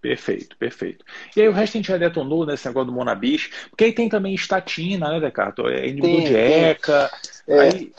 Perfeito, 0.00 0.56
perfeito. 0.56 1.04
E 1.34 1.42
aí 1.42 1.48
o 1.48 1.52
resto 1.52 1.74
a 1.74 1.78
gente 1.78 1.88
já 1.88 1.96
detonou 1.96 2.46
nesse 2.46 2.64
negócio 2.68 2.86
do 2.86 2.92
Monabis, 2.92 3.50
porque 3.70 3.84
aí 3.84 3.92
tem 3.92 4.08
também 4.08 4.34
estatina, 4.34 5.10
né, 5.10 5.18
Decato? 5.18 5.66
É 5.66 5.88
inibidor 5.88 6.20
tem, 6.20 6.26
de 6.26 6.36
ECA. 6.36 7.10
É, 7.48 7.60
aí... 7.60 7.92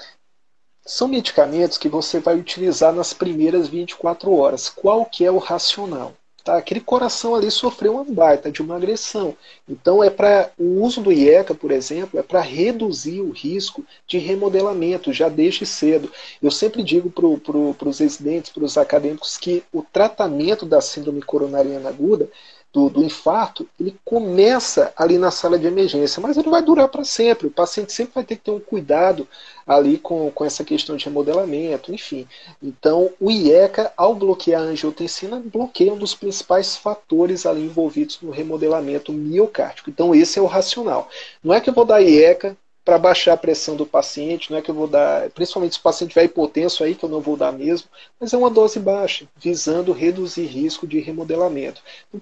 São 0.86 1.10
medicamentos 1.10 1.78
que 1.78 1.90
você 1.90 2.20
vai 2.20 2.38
utilizar 2.38 2.94
nas 2.94 3.12
primeiras 3.14 3.68
24 3.68 4.32
horas. 4.34 4.70
Qual 4.70 5.04
que 5.04 5.26
é 5.26 5.32
o 5.32 5.38
racional? 5.38 6.16
Tá? 6.46 6.58
Aquele 6.58 6.80
coração 6.80 7.34
ali 7.34 7.50
sofreu 7.50 7.93
uma 7.93 8.04
baita 8.04 8.52
de 8.52 8.62
uma 8.62 8.76
agressão. 8.76 9.36
Então 9.68 10.04
é 10.04 10.12
para 10.12 10.52
o 10.60 10.84
uso 10.84 11.02
do 11.02 11.12
IECA, 11.12 11.56
por 11.56 11.72
exemplo, 11.72 12.20
é 12.20 12.24
para 12.24 12.39
reduzir 12.39 13.20
o 13.20 13.32
risco 13.32 13.84
de 14.08 14.20
remodelamento, 14.20 15.12
já 15.12 15.28
desde 15.28 15.66
cedo. 15.66 16.12
Eu 16.39 16.52
sempre 16.52 16.84
digo 16.84 17.10
para 17.10 17.28
pro, 17.39 17.89
os 17.89 17.98
residentes, 17.98 18.52
para 18.52 18.64
os 18.64 18.78
acadêmicos, 18.78 19.38
que 19.38 19.64
o 19.74 19.82
tratamento 19.82 20.68
da 20.68 20.80
síndrome 20.82 21.24
coronariana 21.24 21.89
aguda 21.89 22.30
do, 22.76 22.90
do, 22.90 23.04
infarto, 23.06 23.66
ele 23.80 23.96
começa 24.04 24.92
ali 24.98 25.18
na 25.18 25.32
sala 25.32 25.58
de 25.58 25.66
emergência, 25.66 26.22
mas 26.22 26.36
ele 26.36 26.50
vai 26.50 26.62
durar 26.62 26.90
para 26.90 27.06
sempre. 27.06 27.48
O 27.48 27.52
paciente 27.52 27.94
sempre 27.94 28.16
vai 28.16 28.24
ter 28.26 28.36
que 28.36 28.44
ter 28.44 28.52
um 28.52 28.60
cuidado 28.60 29.26
ali 29.66 29.98
com, 29.98 30.30
com 30.30 30.44
essa 30.44 30.62
questão 30.62 30.98
de 30.98 31.06
remodelamento, 31.06 31.94
enfim. 31.94 32.28
Então, 32.62 33.10
o 33.18 33.32
IECA, 33.32 33.94
ao 33.96 34.14
bloquear 34.14 34.62
a 34.62 34.66
angiotensina, 34.66 35.42
bloqueia 35.42 35.94
um 35.94 35.98
dos 35.98 36.14
principais 36.14 36.76
fatores 36.76 37.46
ali 37.46 37.62
envolvidos 37.64 38.20
no 38.22 38.30
remodelamento 38.30 39.14
miocárdico. 39.14 39.90
Então, 39.90 40.14
esse 40.14 40.38
é 40.38 40.42
o 40.42 40.46
racional. 40.46 41.08
Não 41.42 41.54
é 41.54 41.62
que 41.62 41.70
eu 41.70 41.74
vou 41.74 41.86
dar 41.86 42.02
IECA 42.02 42.58
para 42.86 43.00
baixar 43.00 43.34
a 43.34 43.38
pressão 43.38 43.76
do 43.76 43.84
paciente, 43.86 44.52
não 44.52 44.60
é 44.60 44.62
que 44.62 44.70
eu 44.70 44.76
vou 44.76 44.88
dar, 44.88 45.28
principalmente 45.32 45.74
se 45.74 45.80
o 45.80 45.82
paciente 45.82 46.12
tiver 46.12 46.26
hipotenso 46.26 46.84
aí, 46.84 46.94
que 46.94 47.04
eu 47.04 47.10
não 47.10 47.20
vou 47.20 47.36
dar 47.36 47.52
mesmo, 47.52 47.90
mas 48.20 48.32
é 48.32 48.38
uma 48.38 48.50
dose 48.50 48.80
baixa, 48.80 49.28
visando 49.36 49.92
reduzir 49.92 50.46
risco 50.46 50.86
de 50.86 51.00
remodelamento. 51.00 51.82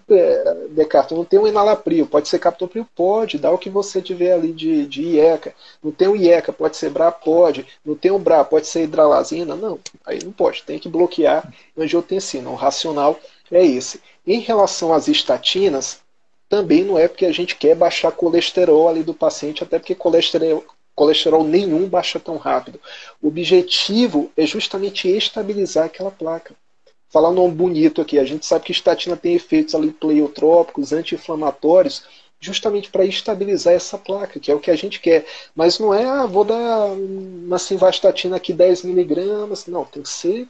É, 0.09 0.67
Descartes, 0.69 1.17
não 1.17 1.25
tem 1.25 1.37
um 1.37 1.45
enalapril, 1.47 2.07
pode 2.07 2.29
ser 2.29 2.39
captopril? 2.39 2.87
Pode, 2.95 3.37
dá 3.37 3.51
o 3.51 3.57
que 3.57 3.69
você 3.69 4.01
tiver 4.01 4.31
ali 4.31 4.53
de, 4.53 4.85
de 4.87 5.01
IECA. 5.01 5.53
Não 5.83 5.91
tem 5.91 6.07
um 6.07 6.15
IECA, 6.15 6.53
pode 6.53 6.77
ser 6.77 6.89
BRA? 6.89 7.11
Pode. 7.11 7.67
Não 7.85 7.95
tem 7.95 8.11
um 8.11 8.19
BRA, 8.19 8.45
pode 8.45 8.65
ser 8.65 8.83
hidralazina? 8.83 9.55
Não, 9.55 9.77
aí 10.05 10.19
não 10.23 10.31
pode, 10.31 10.63
tem 10.63 10.79
que 10.79 10.87
bloquear 10.87 11.53
angiotensina. 11.77 12.49
O 12.49 12.55
racional 12.55 13.19
é 13.51 13.65
esse. 13.65 14.01
Em 14.25 14.39
relação 14.39 14.93
às 14.93 15.09
estatinas, 15.09 16.02
também 16.53 16.83
não 16.83 16.99
é 16.99 17.07
porque 17.07 17.25
a 17.25 17.31
gente 17.31 17.55
quer 17.55 17.75
baixar 17.75 18.11
colesterol 18.11 18.87
ali 18.87 19.01
do 19.01 19.11
paciente, 19.11 19.63
até 19.63 19.79
porque 19.79 19.95
colesterol, 19.95 20.63
colesterol 20.93 21.43
nenhum 21.43 21.89
baixa 21.89 22.19
tão 22.19 22.37
rápido. 22.37 22.79
O 23.19 23.29
objetivo 23.29 24.31
é 24.37 24.45
justamente 24.45 25.09
estabilizar 25.09 25.85
aquela 25.85 26.11
placa. 26.11 26.53
Falar 27.09 27.31
um 27.31 27.49
bonito 27.49 28.01
aqui, 28.01 28.19
a 28.19 28.23
gente 28.23 28.45
sabe 28.45 28.65
que 28.65 28.71
estatina 28.71 29.17
tem 29.17 29.33
efeitos 29.33 29.73
ali 29.73 29.91
pleiotrópicos, 29.91 30.93
anti-inflamatórios, 30.93 32.03
justamente 32.39 32.91
para 32.91 33.03
estabilizar 33.03 33.73
essa 33.73 33.97
placa, 33.97 34.39
que 34.39 34.51
é 34.51 34.53
o 34.53 34.59
que 34.59 34.69
a 34.69 34.75
gente 34.75 34.99
quer. 34.99 35.25
Mas 35.55 35.79
não 35.79 35.91
é, 35.91 36.05
ah, 36.05 36.27
vou 36.27 36.43
dar 36.43 36.85
uma 36.85 37.57
simvastatina 37.57 38.35
aqui 38.35 38.53
10 38.53 38.83
miligramas, 38.83 39.65
não, 39.65 39.85
tem 39.85 40.03
que 40.03 40.09
ser 40.09 40.47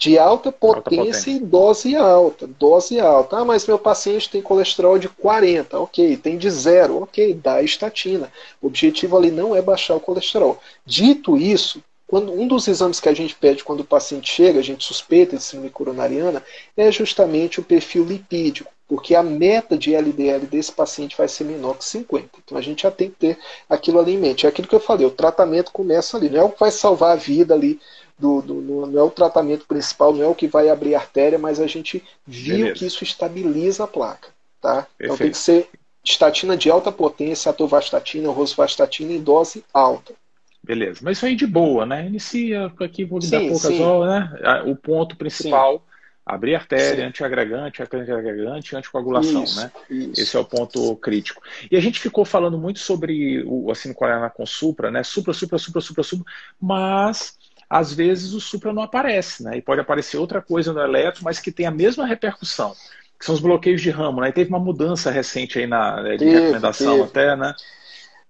de 0.00 0.18
alta 0.18 0.50
potência, 0.50 0.78
alta 0.78 0.90
potência, 0.96 1.30
e 1.30 1.38
dose 1.38 1.94
alta. 1.94 2.46
Dose 2.46 2.98
alta. 2.98 3.36
Ah, 3.36 3.44
mas 3.44 3.66
meu 3.66 3.78
paciente 3.78 4.30
tem 4.30 4.40
colesterol 4.40 4.98
de 4.98 5.10
40, 5.10 5.78
ok. 5.78 6.16
Tem 6.16 6.38
de 6.38 6.50
zero, 6.50 7.02
ok. 7.02 7.34
Dá 7.34 7.62
estatina. 7.62 8.32
O 8.62 8.68
objetivo 8.68 9.18
ali 9.18 9.30
não 9.30 9.54
é 9.54 9.60
baixar 9.60 9.94
o 9.94 10.00
colesterol. 10.00 10.58
Dito 10.86 11.36
isso, 11.36 11.82
quando 12.06 12.32
um 12.32 12.48
dos 12.48 12.66
exames 12.66 12.98
que 12.98 13.10
a 13.10 13.14
gente 13.14 13.34
pede 13.34 13.62
quando 13.62 13.80
o 13.80 13.84
paciente 13.84 14.32
chega, 14.32 14.58
a 14.58 14.62
gente 14.62 14.84
suspeita 14.84 15.36
de 15.36 15.42
síndrome 15.42 15.68
coronariana, 15.68 16.42
é 16.74 16.90
justamente 16.90 17.60
o 17.60 17.62
perfil 17.62 18.02
lipídico, 18.02 18.72
porque 18.88 19.14
a 19.14 19.22
meta 19.22 19.76
de 19.76 19.94
LDL 19.94 20.46
desse 20.46 20.72
paciente 20.72 21.14
vai 21.14 21.28
ser 21.28 21.44
menor 21.44 21.76
que 21.76 21.84
50. 21.84 22.30
Então 22.42 22.56
a 22.56 22.62
gente 22.62 22.84
já 22.84 22.90
tem 22.90 23.10
que 23.10 23.16
ter 23.16 23.38
aquilo 23.68 24.00
ali 24.00 24.14
em 24.14 24.18
mente. 24.18 24.46
É 24.46 24.48
aquilo 24.48 24.66
que 24.66 24.74
eu 24.74 24.80
falei, 24.80 25.06
o 25.06 25.10
tratamento 25.10 25.70
começa 25.72 26.16
ali, 26.16 26.30
não 26.30 26.40
é 26.40 26.42
o 26.42 26.48
que 26.48 26.58
vai 26.58 26.70
salvar 26.70 27.12
a 27.12 27.16
vida 27.16 27.52
ali 27.52 27.78
do, 28.20 28.42
do, 28.42 28.54
não 28.86 28.98
é 28.98 29.02
o 29.02 29.10
tratamento 29.10 29.66
principal, 29.66 30.12
não 30.12 30.22
é 30.22 30.26
o 30.26 30.34
que 30.34 30.46
vai 30.46 30.68
abrir 30.68 30.94
a 30.94 30.98
artéria, 30.98 31.38
mas 31.38 31.58
a 31.58 31.66
gente 31.66 32.04
viu 32.26 32.58
Beleza. 32.58 32.74
que 32.74 32.86
isso 32.86 33.02
estabiliza 33.02 33.84
a 33.84 33.86
placa. 33.86 34.28
Tá? 34.60 34.86
Então 35.00 35.16
tem 35.16 35.30
que 35.30 35.38
ser 35.38 35.68
estatina 36.04 36.56
de 36.56 36.70
alta 36.70 36.92
potência, 36.92 37.50
atovastatina, 37.50 38.30
rosuvastatina 38.30 39.12
em 39.12 39.22
dose 39.22 39.64
alta. 39.72 40.14
Beleza, 40.62 41.00
mas 41.02 41.16
isso 41.16 41.26
aí 41.26 41.34
de 41.34 41.46
boa, 41.46 41.86
né? 41.86 42.06
Inicia 42.06 42.70
aqui, 42.78 43.04
vou 43.04 43.18
lhe 43.18 43.26
dar 43.26 43.40
poucas 43.40 43.80
horas, 43.80 44.30
né? 44.30 44.62
O 44.66 44.76
ponto 44.76 45.16
principal, 45.16 45.78
sim. 45.78 45.82
abrir 46.26 46.54
artéria, 46.54 47.06
antiagregante, 47.06 47.82
antiagregante, 47.82 48.76
anticoagulação, 48.76 49.44
isso, 49.44 49.58
né? 49.58 49.72
Isso. 49.88 50.20
Esse 50.20 50.36
é 50.36 50.40
o 50.40 50.44
ponto 50.44 50.94
crítico. 50.96 51.42
E 51.70 51.76
a 51.76 51.80
gente 51.80 51.98
ficou 51.98 52.26
falando 52.26 52.58
muito 52.58 52.78
sobre 52.78 53.42
o 53.46 53.70
assino 53.70 53.94
coreana 53.94 54.28
com 54.28 54.44
supra, 54.44 54.90
né? 54.90 55.02
Supra, 55.02 55.32
supra, 55.32 55.56
supra, 55.56 55.80
supra, 55.80 56.02
supra, 56.02 56.32
mas 56.60 57.38
às 57.70 57.92
vezes 57.92 58.32
o 58.32 58.40
supra 58.40 58.72
não 58.72 58.82
aparece, 58.82 59.44
né? 59.44 59.56
E 59.56 59.62
pode 59.62 59.80
aparecer 59.80 60.18
outra 60.18 60.42
coisa 60.42 60.72
no 60.72 60.80
eletro, 60.80 61.22
mas 61.22 61.38
que 61.38 61.52
tem 61.52 61.66
a 61.66 61.70
mesma 61.70 62.04
repercussão, 62.04 62.74
que 63.16 63.24
são 63.24 63.32
os 63.32 63.40
bloqueios 63.40 63.80
de 63.80 63.90
ramo, 63.90 64.20
né? 64.20 64.30
E 64.30 64.32
teve 64.32 64.50
uma 64.50 64.58
mudança 64.58 65.08
recente 65.08 65.60
aí 65.60 65.68
na 65.68 66.02
né, 66.02 66.16
de 66.16 66.24
teve, 66.24 66.40
recomendação 66.40 66.94
teve. 66.94 67.04
até, 67.04 67.36
né? 67.36 67.54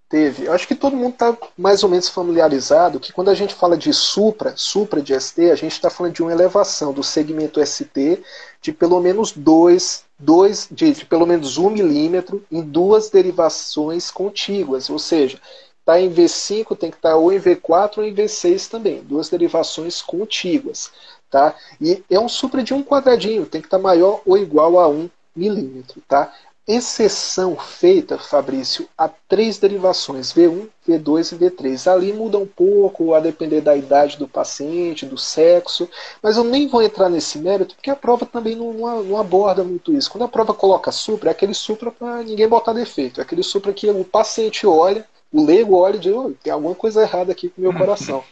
Teve. 0.07 0.45
Eu 0.45 0.53
acho 0.53 0.67
que 0.67 0.75
todo 0.75 0.95
mundo 0.95 1.13
está 1.13 1.35
mais 1.57 1.83
ou 1.83 1.89
menos 1.89 2.07
familiarizado 2.07 2.99
que 2.99 3.11
quando 3.11 3.29
a 3.29 3.33
gente 3.33 3.55
fala 3.55 3.75
de 3.75 3.91
supra, 3.91 4.53
supra 4.55 5.01
de 5.01 5.19
ST, 5.19 5.49
a 5.49 5.55
gente 5.55 5.71
está 5.71 5.89
falando 5.89 6.13
de 6.13 6.21
uma 6.21 6.31
elevação 6.31 6.93
do 6.93 7.01
segmento 7.01 7.65
ST 7.65 8.21
de 8.61 8.71
pelo 8.71 8.99
menos 8.99 9.31
2, 9.31 10.05
dois, 10.19 10.67
de, 10.69 10.91
de 10.91 11.05
pelo 11.05 11.25
menos 11.25 11.57
1 11.57 11.65
um 11.65 11.69
milímetro 11.71 12.45
em 12.51 12.61
duas 12.61 13.09
derivações 13.09 14.11
contíguas, 14.11 14.87
ou 14.87 14.99
seja, 14.99 15.39
está 15.81 15.99
em 15.99 16.13
V5, 16.13 16.77
tem 16.77 16.89
que 16.89 16.97
estar 16.97 17.11
tá 17.11 17.15
ou 17.15 17.33
em 17.33 17.39
V4 17.39 17.97
ou 17.97 18.03
em 18.03 18.13
V6 18.13 18.69
também, 18.69 19.01
duas 19.01 19.29
derivações 19.29 20.01
contíguas. 20.01 20.91
Tá? 21.29 21.55
E 21.79 22.03
é 22.09 22.19
um 22.19 22.29
supra 22.29 22.61
de 22.61 22.73
um 22.73 22.83
quadradinho, 22.83 23.45
tem 23.45 23.61
que 23.61 23.67
estar 23.67 23.77
tá 23.77 23.83
maior 23.83 24.21
ou 24.25 24.37
igual 24.37 24.79
a 24.79 24.87
1 24.87 25.09
milímetro. 25.35 26.01
Tá? 26.07 26.33
Exceção 26.67 27.55
feita, 27.57 28.17
Fabrício, 28.19 28.87
a 28.95 29.09
três 29.09 29.57
derivações, 29.57 30.31
V1, 30.31 30.67
V2 30.87 31.31
e 31.31 31.35
V3. 31.37 31.91
Ali 31.91 32.13
muda 32.13 32.37
um 32.37 32.45
pouco, 32.45 33.13
a 33.13 33.19
depender 33.19 33.61
da 33.61 33.75
idade 33.75 34.17
do 34.17 34.27
paciente, 34.27 35.05
do 35.05 35.17
sexo, 35.17 35.89
mas 36.21 36.37
eu 36.37 36.43
nem 36.43 36.67
vou 36.67 36.83
entrar 36.83 37.09
nesse 37.09 37.39
mérito, 37.39 37.75
porque 37.75 37.89
a 37.89 37.95
prova 37.95 38.25
também 38.25 38.55
não, 38.55 38.73
não, 38.73 39.03
não 39.03 39.17
aborda 39.17 39.63
muito 39.63 39.91
isso. 39.91 40.11
Quando 40.11 40.25
a 40.25 40.29
prova 40.29 40.53
coloca 40.53 40.91
supra, 40.91 41.29
é 41.29 41.33
aquele 41.33 41.53
supra 41.53 41.91
para 41.91 42.21
ninguém 42.23 42.47
botar 42.47 42.73
defeito, 42.73 43.19
é 43.19 43.23
aquele 43.23 43.43
supra 43.43 43.73
que 43.73 43.89
o 43.89 44.05
paciente 44.05 44.67
olha, 44.67 45.05
o 45.31 45.45
leigo 45.45 45.75
olha 45.75 45.95
e 45.95 45.99
diz, 45.99 46.13
oh, 46.13 46.31
tem 46.43 46.51
alguma 46.51 46.75
coisa 46.75 47.01
errada 47.01 47.31
aqui 47.31 47.49
com 47.49 47.61
o 47.61 47.63
meu 47.63 47.73
coração. 47.73 48.23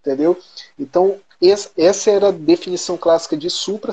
Entendeu? 0.00 0.38
Então, 0.78 1.20
essa 1.76 2.10
era 2.10 2.28
a 2.28 2.32
definição 2.32 2.96
clássica 2.96 3.36
de 3.36 3.48
supra, 3.48 3.92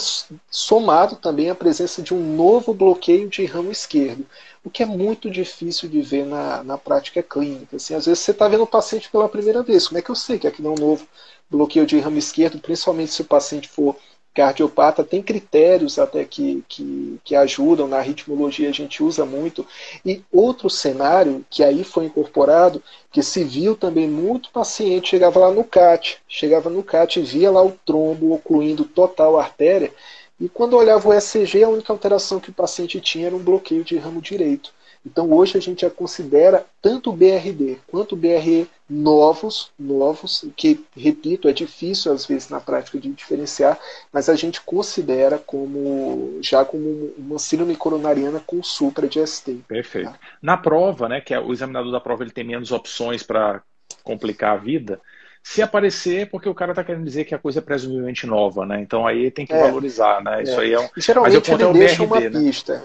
somado 0.50 1.16
também 1.16 1.50
à 1.50 1.56
presença 1.56 2.02
de 2.02 2.14
um 2.14 2.36
novo 2.36 2.74
bloqueio 2.74 3.30
de 3.30 3.46
ramo 3.46 3.72
esquerdo, 3.72 4.26
o 4.64 4.70
que 4.70 4.82
é 4.82 4.86
muito 4.86 5.30
difícil 5.30 5.88
de 5.88 6.02
ver 6.02 6.26
na, 6.26 6.64
na 6.64 6.78
prática 6.78 7.22
clínica. 7.22 7.76
Assim, 7.76 7.94
às 7.94 8.06
vezes 8.06 8.20
você 8.20 8.32
está 8.32 8.48
vendo 8.48 8.64
o 8.64 8.68
paciente 8.68 9.10
pela 9.10 9.30
primeira 9.30 9.62
vez, 9.62 9.88
como 9.88 10.00
é 10.00 10.02
que 10.02 10.10
eu 10.10 10.16
sei 10.16 10.40
que 10.40 10.48
aquilo 10.48 10.70
é 10.70 10.72
um 10.72 10.88
novo 10.88 11.08
bloqueio 11.50 11.86
de 11.86 12.00
ramo 12.00 12.18
esquerdo, 12.18 12.60
principalmente 12.60 13.12
se 13.12 13.22
o 13.22 13.26
paciente 13.26 13.68
for 13.68 13.96
cardiopata, 14.36 15.02
tem 15.02 15.24
critérios 15.24 15.98
até 15.98 16.26
que, 16.26 16.62
que, 16.68 17.20
que, 17.24 17.36
ajudam, 17.36 17.88
na 17.88 18.02
ritmologia 18.02 18.70
a 18.70 18.74
gente 18.74 19.02
usa 19.02 19.26
muito. 19.26 19.66
E 20.06 20.22
outro 20.32 20.70
cenário 20.70 21.46
que 21.50 21.64
aí 21.64 21.86
foi 21.86 22.06
incorporado, 22.06 22.84
que 23.12 23.24
se 23.24 23.46
viu 23.46 23.78
também 23.78 24.10
muito 24.10 24.52
paciente, 24.52 25.10
chegava 25.10 25.40
lá 25.40 25.52
no 25.52 25.64
CAT, 25.64 26.18
chegava 26.28 26.70
no 26.70 26.84
CAT 26.84 27.20
e 27.20 27.24
via 27.24 27.50
lá 27.50 27.64
o 27.64 27.72
trombo 27.86 28.34
ocluindo 28.34 28.84
total 28.84 29.40
a 29.40 29.44
artéria, 29.44 29.94
e 30.38 30.50
quando 30.50 30.76
olhava 30.76 31.08
o 31.08 31.14
ECG, 31.14 31.64
a 31.64 31.70
única 31.70 31.94
alteração 31.94 32.42
que 32.42 32.50
o 32.50 32.54
paciente 32.54 33.00
tinha 33.00 33.28
era 33.28 33.36
um 33.36 33.44
bloqueio 33.44 33.86
de 33.86 33.98
ramo 33.98 34.22
direito. 34.22 34.74
Então 35.06 35.32
hoje 35.32 35.58
a 35.58 35.62
gente 35.62 35.82
já 35.82 35.90
considera 35.90 36.66
tanto 36.82 37.10
o 37.10 37.14
BRD 37.14 37.78
quanto 37.88 38.14
o 38.14 38.16
BRE 38.18 38.68
novos, 38.90 39.72
novos, 39.80 40.46
que, 40.56 40.84
repito, 40.96 41.48
é 41.48 41.54
difícil 41.54 42.12
às 42.12 42.26
vezes 42.26 42.50
na 42.50 42.60
prática 42.60 43.00
de 43.00 43.10
diferenciar, 43.10 43.80
mas 44.12 44.30
a 44.30 44.36
gente 44.36 44.62
considera 44.62 45.38
como 45.38 46.40
já 46.42 46.64
como 46.64 47.14
uma 47.18 47.40
síndrome 47.40 47.76
coronariana 47.76 48.40
com 48.46 48.62
supra 48.64 49.08
de 49.08 49.26
ST. 49.26 49.60
Perfeito. 49.68 50.12
Tá? 50.12 50.20
Na 50.42 50.58
prova, 50.58 51.10
né, 51.10 51.22
que 51.22 51.34
é, 51.34 51.40
o 51.40 51.52
examinador 51.52 51.92
da 51.92 52.00
prova 52.00 52.24
ele 52.24 52.32
tem 52.32 52.44
menos 52.44 52.72
opções 52.72 53.24
para 53.24 53.62
complicar 54.04 54.54
a 54.54 54.58
vida, 54.58 55.00
se 55.46 55.62
aparecer, 55.62 56.22
é 56.22 56.26
porque 56.26 56.50
o 56.50 56.56
cara 56.56 56.72
está 56.72 56.84
querendo 56.84 57.06
dizer 57.06 57.24
que 57.24 57.36
a 57.36 57.38
coisa 57.38 57.60
é 57.60 57.62
presumivelmente 57.62 58.26
nova, 58.26 58.66
né? 58.66 58.82
Então 58.82 59.06
aí 59.06 59.30
tem 59.30 59.46
que 59.46 59.54
é, 59.54 59.62
valorizar, 59.62 60.20
né? 60.24 60.42
Isso 60.42 60.60
é. 60.60 60.64
aí 60.64 60.74
é 60.74 60.80
um. 60.80 60.90
E 60.98 61.00
geralmente 61.00 61.52
ele 61.52 61.72
deixa 61.72 62.04
BRD, 62.04 62.06
uma 62.06 62.20
né? 62.20 62.30
pista. 62.32 62.84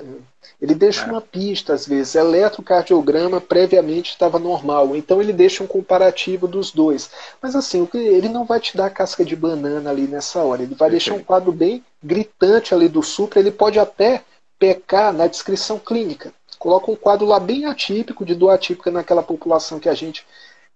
Ele 0.60 0.74
deixa 0.74 1.06
é. 1.06 1.06
uma 1.06 1.22
pista, 1.22 1.72
às 1.72 1.86
vezes. 1.86 2.14
Eletrocardiograma 2.14 3.40
previamente 3.40 4.10
estava 4.10 4.38
normal. 4.38 4.94
Então 4.94 5.22
ele 5.22 5.32
deixa 5.32 5.64
um 5.64 5.66
comparativo 5.66 6.46
dos 6.46 6.70
dois. 6.70 7.10
Mas 7.40 7.56
assim, 7.56 7.88
ele 7.94 8.28
não 8.28 8.44
vai 8.44 8.60
te 8.60 8.76
dar 8.76 8.90
casca 8.90 9.24
de 9.24 9.34
banana 9.34 9.88
ali 9.88 10.06
nessa 10.06 10.40
hora. 10.40 10.62
Ele 10.62 10.74
vai 10.74 10.90
deixar 10.90 11.14
um 11.14 11.24
quadro 11.24 11.52
bem 11.52 11.82
gritante 12.04 12.74
ali 12.74 12.90
do 12.90 13.02
supra. 13.02 13.40
Ele 13.40 13.50
pode 13.50 13.78
até 13.78 14.22
pecar 14.58 15.14
na 15.14 15.26
descrição 15.26 15.78
clínica. 15.78 16.30
Coloca 16.58 16.90
um 16.90 16.96
quadro 16.96 17.26
lá 17.26 17.40
bem 17.40 17.64
atípico, 17.64 18.22
de 18.22 18.34
dor 18.34 18.50
atípica 18.50 18.90
naquela 18.90 19.22
população 19.22 19.80
que 19.80 19.88
a 19.88 19.94
gente 19.94 20.26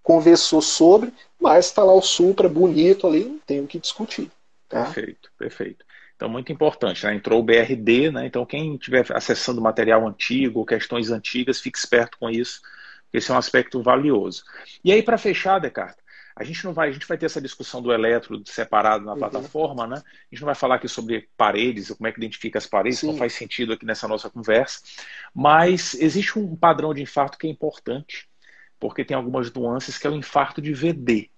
conversou 0.04 0.60
sobre, 0.60 1.12
mas 1.40 1.66
está 1.66 1.82
lá 1.82 1.94
o 1.94 2.02
Supra 2.02 2.46
bonito 2.48 3.06
ali, 3.06 3.24
não 3.24 3.38
tem 3.38 3.60
o 3.60 3.66
que 3.66 3.80
discutir. 3.80 4.30
Tá? 4.68 4.84
Perfeito, 4.84 5.30
perfeito. 5.36 5.84
Então, 6.14 6.28
muito 6.28 6.52
importante, 6.52 7.04
né? 7.04 7.14
entrou 7.14 7.40
o 7.40 7.42
BRD, 7.42 8.12
né? 8.12 8.26
então 8.26 8.46
quem 8.46 8.74
estiver 8.74 9.04
acessando 9.10 9.60
material 9.60 10.06
antigo 10.06 10.64
questões 10.64 11.10
antigas, 11.10 11.60
fique 11.60 11.78
esperto 11.78 12.18
com 12.18 12.30
isso, 12.30 12.60
porque 13.04 13.18
esse 13.18 13.30
é 13.30 13.34
um 13.34 13.38
aspecto 13.38 13.82
valioso. 13.82 14.44
E 14.84 14.92
aí, 14.92 15.02
para 15.02 15.18
fechar, 15.18 15.58
Descartes, 15.58 16.04
a 16.36 16.44
gente 16.44 16.64
não 16.64 16.74
vai, 16.74 16.90
a 16.90 16.92
gente 16.92 17.06
vai 17.06 17.16
ter 17.16 17.26
essa 17.26 17.40
discussão 17.40 17.80
do 17.80 17.92
eletro 17.92 18.42
separado 18.44 19.04
na 19.04 19.12
uhum. 19.12 19.18
plataforma, 19.18 19.86
né? 19.86 19.96
A 19.96 20.34
gente 20.34 20.40
não 20.40 20.46
vai 20.46 20.54
falar 20.54 20.76
aqui 20.76 20.88
sobre 20.88 21.28
paredes, 21.36 21.90
como 21.92 22.06
é 22.06 22.12
que 22.12 22.18
identifica 22.18 22.58
as 22.58 22.66
paredes, 22.66 22.98
Sim. 22.98 23.06
não 23.06 23.16
faz 23.16 23.32
sentido 23.32 23.72
aqui 23.72 23.86
nessa 23.86 24.06
nossa 24.06 24.28
conversa. 24.28 24.80
Mas 25.32 25.94
existe 25.94 26.38
um 26.38 26.54
padrão 26.56 26.92
de 26.92 27.00
infarto 27.02 27.38
que 27.38 27.46
é 27.46 27.50
importante, 27.50 28.28
porque 28.84 29.02
tem 29.02 29.16
algumas 29.16 29.50
nuances 29.50 29.96
que 29.96 30.06
é 30.06 30.10
o 30.10 30.14
infarto 30.14 30.60
de 30.60 30.74
VD. 30.74 31.30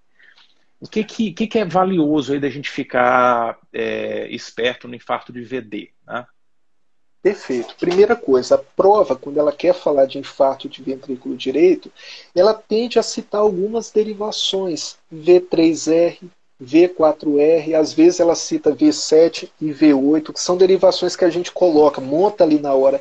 O 0.81 0.89
que, 0.89 1.05
que, 1.05 1.47
que 1.47 1.59
é 1.61 1.65
valioso 1.65 2.33
aí 2.33 2.41
da 2.41 2.49
gente 2.51 2.69
ficar 2.69 3.57
é, 3.73 4.27
esperto 4.35 4.89
no 4.89 4.97
infarto 4.97 5.33
de 5.33 5.43
VD? 5.43 5.93
Né? 6.05 6.27
Perfeito. 7.23 7.77
Primeira 7.77 8.17
coisa, 8.17 8.57
a 8.57 8.59
prova, 8.59 9.15
quando 9.15 9.39
ela 9.39 9.53
quer 9.53 9.73
falar 9.73 10.07
de 10.07 10.19
infarto 10.19 10.69
de 10.69 10.83
ventrículo 10.83 11.37
direito, 11.37 11.89
ela 12.35 12.53
tende 12.53 12.99
a 12.99 13.03
citar 13.05 13.43
algumas 13.43 13.93
derivações, 13.93 14.99
V3R, 15.15 16.19
V4R, 16.61 17.75
às 17.75 17.93
vezes 17.93 18.19
ela 18.19 18.35
cita 18.35 18.75
V7 18.75 19.49
e 19.61 19.67
V8, 19.67 20.33
que 20.33 20.41
são 20.41 20.57
derivações 20.57 21.15
que 21.15 21.25
a 21.25 21.31
gente 21.31 21.53
coloca, 21.53 22.01
monta 22.01 22.43
ali 22.43 22.59
na 22.59 22.75
hora 22.75 23.01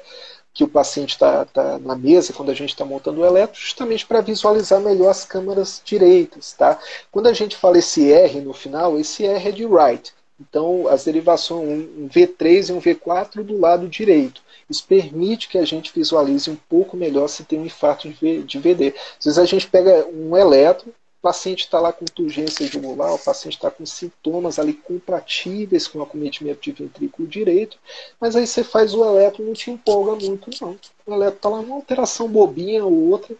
que 0.55 0.63
o 0.63 0.69
paciente 0.69 1.11
está 1.11 1.43
tá 1.43 1.77
na 1.79 1.97
mesa 1.97 2.31
quando 2.31 2.49
a 2.49 2.53
gente 2.53 2.69
está 2.69 2.85
montando 2.85 3.19
o 3.19 3.25
eletro, 3.25 3.59
justamente 3.59 4.05
para 4.05 4.21
visualizar 4.21 4.79
melhor 4.79 5.09
as 5.09 5.25
câmaras 5.25 5.81
direitas. 5.83 6.53
Tá? 6.53 6.79
Quando 7.11 7.27
a 7.27 7.33
gente 7.33 7.57
fala 7.57 7.77
esse 7.77 8.09
R 8.09 8.39
no 8.39 8.53
final, 8.53 8.97
esse 8.97 9.25
R 9.25 9.49
é 9.49 9.51
de 9.51 9.65
right. 9.65 10.13
Então, 10.39 10.87
as 10.87 11.03
derivações, 11.03 11.87
um 11.97 12.07
V3 12.07 12.69
e 12.69 12.71
um 12.71 12.79
V4 12.79 13.43
do 13.43 13.59
lado 13.59 13.87
direito. 13.87 14.41
Isso 14.69 14.85
permite 14.87 15.49
que 15.49 15.57
a 15.57 15.65
gente 15.65 15.91
visualize 15.93 16.49
um 16.49 16.55
pouco 16.55 16.95
melhor 16.95 17.27
se 17.27 17.43
tem 17.43 17.59
um 17.59 17.65
infarto 17.65 18.09
de 18.09 18.59
VD. 18.59 18.95
Às 19.19 19.25
vezes 19.25 19.37
a 19.37 19.45
gente 19.45 19.67
pega 19.67 20.07
um 20.07 20.35
eletro, 20.37 20.93
paciente 21.25 21.61
está 21.61 21.79
lá 21.79 21.91
com 21.91 22.05
turgência 22.05 22.67
jugular, 22.67 23.11
o 23.11 23.17
paciente 23.17 23.55
está 23.55 23.71
com 23.71 23.83
sintomas 23.83 24.59
ali 24.59 24.73
compatíveis 24.73 25.87
com 25.87 25.97
o 25.97 26.03
acometimento 26.03 26.61
de 26.61 26.71
ventrículo 26.71 27.27
direito, 27.27 27.79
mas 28.21 28.35
aí 28.35 28.45
você 28.45 28.63
faz 28.63 28.93
o 28.93 29.03
eletro 29.03 29.43
não 29.43 29.53
te 29.53 29.71
empolga 29.71 30.11
muito, 30.23 30.51
não. 30.61 30.77
O 31.03 31.13
eletro 31.15 31.37
está 31.37 31.49
lá 31.49 31.61
uma 31.61 31.77
alteração 31.77 32.27
bobinha 32.27 32.85
ou 32.85 33.09
outra, 33.09 33.35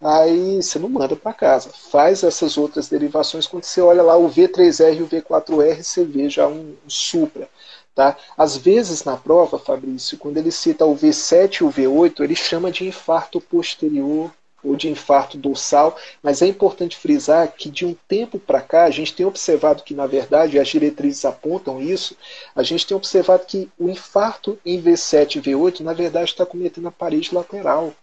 aí 0.00 0.62
você 0.62 0.78
não 0.78 0.88
manda 0.88 1.14
para 1.14 1.34
casa. 1.34 1.68
Faz 1.68 2.22
essas 2.22 2.56
outras 2.56 2.88
derivações, 2.88 3.46
quando 3.46 3.64
você 3.64 3.82
olha 3.82 4.02
lá 4.02 4.16
o 4.16 4.30
V3R 4.30 4.96
e 4.96 5.02
o 5.02 5.06
V4R, 5.06 5.82
você 5.82 6.06
vê 6.06 6.30
já 6.30 6.48
um, 6.48 6.74
um 6.86 6.88
supra. 6.88 7.50
Tá? 7.94 8.16
Às 8.34 8.56
vezes 8.56 9.04
na 9.04 9.18
prova, 9.18 9.58
Fabrício, 9.58 10.16
quando 10.16 10.38
ele 10.38 10.50
cita 10.50 10.86
o 10.86 10.96
V7 10.96 11.60
e 11.60 11.64
o 11.64 11.68
V8, 11.70 12.20
ele 12.20 12.34
chama 12.34 12.72
de 12.72 12.86
infarto 12.86 13.42
posterior 13.42 14.30
ou 14.66 14.74
de 14.74 14.88
infarto 14.88 15.38
dorsal, 15.38 15.96
mas 16.22 16.42
é 16.42 16.46
importante 16.46 16.96
frisar 16.96 17.52
que 17.52 17.70
de 17.70 17.86
um 17.86 17.94
tempo 18.08 18.38
para 18.38 18.60
cá 18.60 18.84
a 18.84 18.90
gente 18.90 19.14
tem 19.14 19.24
observado 19.24 19.84
que, 19.84 19.94
na 19.94 20.06
verdade, 20.06 20.58
as 20.58 20.68
diretrizes 20.68 21.24
apontam 21.24 21.80
isso, 21.80 22.16
a 22.54 22.62
gente 22.62 22.86
tem 22.86 22.96
observado 22.96 23.46
que 23.46 23.70
o 23.78 23.88
infarto 23.88 24.58
em 24.66 24.82
V7 24.82 25.36
e 25.36 25.40
V8, 25.40 25.80
na 25.80 25.92
verdade, 25.92 26.30
está 26.30 26.44
cometendo 26.44 26.88
a 26.88 26.92
parede 26.92 27.34
lateral. 27.34 27.94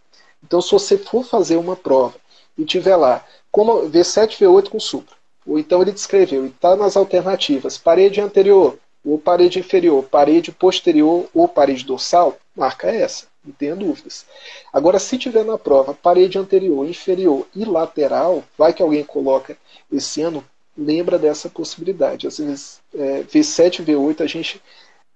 Então, 0.42 0.62
se 0.62 0.72
você 0.72 0.98
for 0.98 1.26
fazer 1.26 1.58
uma 1.58 1.76
prova 1.76 2.16
e 2.58 2.64
tiver 2.64 2.96
lá 2.96 3.26
como 3.52 3.90
V7 3.90 4.38
V8 4.38 4.70
com 4.70 4.80
supra, 4.80 5.16
ou 5.46 5.60
então 5.60 5.82
ele 5.82 5.92
descreveu 5.92 6.46
e 6.46 6.50
está 6.50 6.76
nas 6.76 6.96
alternativas 6.96 7.78
parede 7.78 8.22
anterior, 8.22 8.78
ou 9.06 9.20
parede 9.20 9.60
inferior, 9.60 10.04
parede 10.04 10.52
posterior 10.52 11.28
ou 11.34 11.48
parede 11.48 11.84
dorsal, 11.84 12.38
marca 12.56 12.88
essa 12.88 13.28
não 13.46 13.54
tenha 13.54 13.76
dúvidas. 13.76 14.26
Agora, 14.72 14.98
se 14.98 15.18
tiver 15.18 15.44
na 15.44 15.58
prova 15.58 15.94
parede 15.94 16.38
anterior, 16.38 16.88
inferior 16.88 17.46
e 17.54 17.66
lateral, 17.66 18.44
vai 18.58 18.74
que 18.74 18.82
alguém 18.82 19.04
coloca 19.04 19.58
esse 19.92 20.22
ano, 20.22 20.44
lembra 20.78 21.20
dessa 21.20 21.50
possibilidade. 21.50 22.26
Às 22.26 22.38
vezes, 22.38 22.82
é, 22.96 23.24
V7 23.24 23.84
V8 23.84 24.22
a 24.22 24.28
gente 24.28 24.62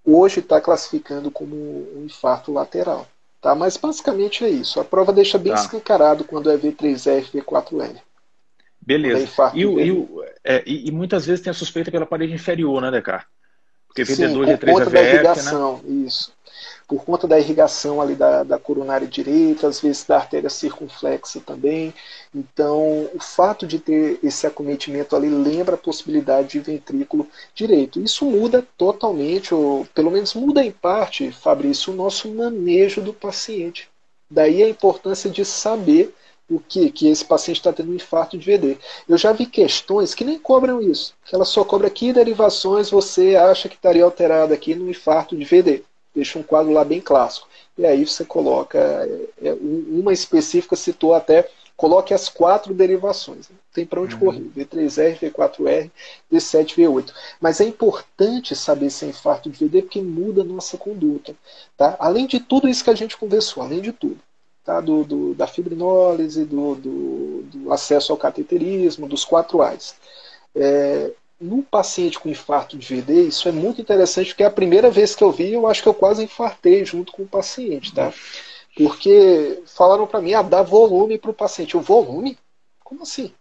hoje 0.04 0.40
está 0.40 0.60
classificando 0.60 1.32
como 1.32 1.56
um 1.56 2.06
infarto 2.06 2.52
lateral. 2.52 3.08
Tá? 3.42 3.56
Mas 3.56 3.78
basicamente 3.78 4.44
é 4.44 4.50
isso. 4.50 4.80
A 4.80 4.84
prova 4.84 5.14
deixa 5.14 5.38
bem 5.38 5.54
tá. 5.54 5.62
escancarado 5.62 6.24
quando 6.24 6.52
é 6.52 6.58
V3R, 6.58 7.32
V4R. 7.32 8.02
Beleza. 8.82 9.26
É 9.26 9.58
e, 9.58 9.66
o, 9.66 10.24
é, 10.44 10.64
e, 10.66 10.88
e, 10.88 10.92
muitas 10.92 11.26
vezes 11.26 11.44
tem 11.44 11.52
a 11.52 11.54
suspeita 11.54 11.92
pela 11.92 12.06
parede 12.06 12.34
inferior, 12.34 12.82
né, 12.82 12.90
Descartes? 12.90 13.28
Porque 13.88 14.04
VD2 14.04 14.54
e 14.54 14.58
3 14.58 14.80
é 14.80 14.86
VF, 14.86 15.44
né? 15.44 16.06
Isso 16.06 16.37
por 16.88 17.04
conta 17.04 17.28
da 17.28 17.38
irrigação 17.38 18.02
ali 18.02 18.16
da, 18.16 18.44
da 18.44 18.58
coronária 18.58 19.06
direita, 19.06 19.68
às 19.68 19.82
vezes 19.82 20.06
da 20.06 20.16
artéria 20.16 20.50
circunflexa 20.50 21.42
também. 21.46 21.94
Então, 22.34 23.10
o 23.14 23.20
fato 23.20 23.68
de 23.68 23.78
ter 23.78 24.20
esse 24.24 24.48
acometimento 24.48 25.14
ali 25.14 25.28
lembra 25.30 25.76
a 25.76 25.78
possibilidade 25.78 26.48
de 26.48 26.60
ventrículo 26.60 27.28
direito. 27.54 28.00
Isso 28.00 28.24
muda 28.26 28.66
totalmente, 28.78 29.54
ou 29.54 29.86
pelo 29.94 30.10
menos 30.10 30.34
muda 30.34 30.64
em 30.64 30.72
parte, 30.72 31.30
Fabrício, 31.32 31.92
o 31.92 31.96
nosso 31.96 32.34
manejo 32.34 33.02
do 33.02 33.14
paciente. 33.14 33.90
Daí 34.32 34.64
a 34.64 34.70
importância 34.70 35.30
de 35.30 35.44
saber 35.44 36.14
o 36.50 36.58
que 36.58 36.90
que 36.90 37.10
esse 37.10 37.26
paciente 37.26 37.58
está 37.58 37.74
tendo 37.74 37.92
um 37.92 37.96
infarto 37.96 38.38
de 38.38 38.46
VD. 38.46 38.78
Eu 39.10 39.18
já 39.18 39.34
vi 39.34 39.46
questões 39.46 40.16
que 40.16 40.24
nem 40.24 40.40
cobram 40.40 40.82
isso, 40.82 41.14
que 41.26 41.36
ela 41.36 41.44
só 41.44 41.66
cobra 41.66 41.90
que 41.90 42.14
derivações 42.14 42.90
você 42.90 43.36
acha 43.36 43.68
que 43.68 43.76
estaria 43.76 44.06
alterada 44.06 44.54
aqui 44.54 44.74
no 44.74 44.90
infarto 44.90 45.36
de 45.36 45.44
VD 45.44 45.84
deixa 46.18 46.40
um 46.40 46.44
quadro 46.44 46.74
lá 46.74 46.84
bem 46.84 47.00
clássico. 47.00 47.48
E 47.78 47.86
aí 47.86 48.06
você 48.06 48.26
coloca, 48.26 48.80
é, 48.80 49.50
é 49.50 49.54
uma 49.62 50.12
específica 50.12 50.76
citou 50.76 51.14
até, 51.14 51.48
coloque 51.76 52.12
as 52.12 52.28
quatro 52.28 52.74
derivações. 52.74 53.50
Tem 53.72 53.86
para 53.86 54.02
onde 54.02 54.16
uhum. 54.16 54.20
correr, 54.20 54.52
V3R, 54.58 55.20
V4R, 55.20 55.92
V7, 56.34 56.76
V8. 56.76 57.14
Mas 57.40 57.62
é 57.62 57.66
importante 57.66 58.56
saber 58.56 58.90
se 58.90 59.06
é 59.06 59.10
infarto 59.10 59.48
de 59.48 59.64
VD 59.64 59.84
porque 59.84 60.02
muda 60.02 60.42
a 60.42 60.46
nossa 60.46 60.76
conduta. 60.76 61.36
Tá? 61.78 61.96
Além 62.00 62.26
de 62.26 62.40
tudo 62.40 62.68
isso 62.68 62.84
que 62.84 62.90
a 62.90 62.96
gente 62.96 63.16
conversou, 63.16 63.62
além 63.62 63.80
de 63.80 63.92
tudo. 63.92 64.18
Tá? 64.66 64.82
Do, 64.82 65.04
do 65.04 65.36
da 65.36 65.46
fibrinólise, 65.46 66.44
do, 66.46 66.74
do, 66.74 67.44
do, 67.44 67.72
acesso 67.72 68.12
ao 68.12 68.18
cateterismo, 68.18 69.08
dos 69.08 69.24
quatro 69.24 69.62
A's. 69.62 69.96
É, 70.56 71.12
no 71.40 71.62
paciente 71.64 72.20
com 72.20 72.30
infarto 72.30 72.78
de 72.78 72.96
VD, 72.96 73.28
isso 73.28 73.48
é 73.48 73.52
muito 73.52 73.80
interessante, 73.82 74.30
porque 74.30 74.44
é 74.44 74.48
a 74.48 74.52
primeira 74.52 74.90
vez 74.90 75.16
que 75.16 75.24
eu 75.24 75.32
vi, 75.32 75.54
eu 75.54 75.68
acho 75.68 75.84
que 75.84 75.90
eu 75.90 75.94
quase 75.94 76.24
infartei 76.24 76.84
junto 76.84 77.12
com 77.12 77.24
o 77.24 77.28
paciente, 77.28 77.94
tá? 77.94 78.12
Porque 78.76 79.64
falaram 79.66 80.08
para 80.08 80.22
mim, 80.22 80.34
ah, 80.34 80.42
dá 80.42 80.62
volume 80.62 81.18
para 81.18 81.32
o 81.32 81.34
paciente. 81.34 81.76
O 81.76 81.82
volume? 81.82 82.38
Como 82.84 83.04
assim? 83.04 83.34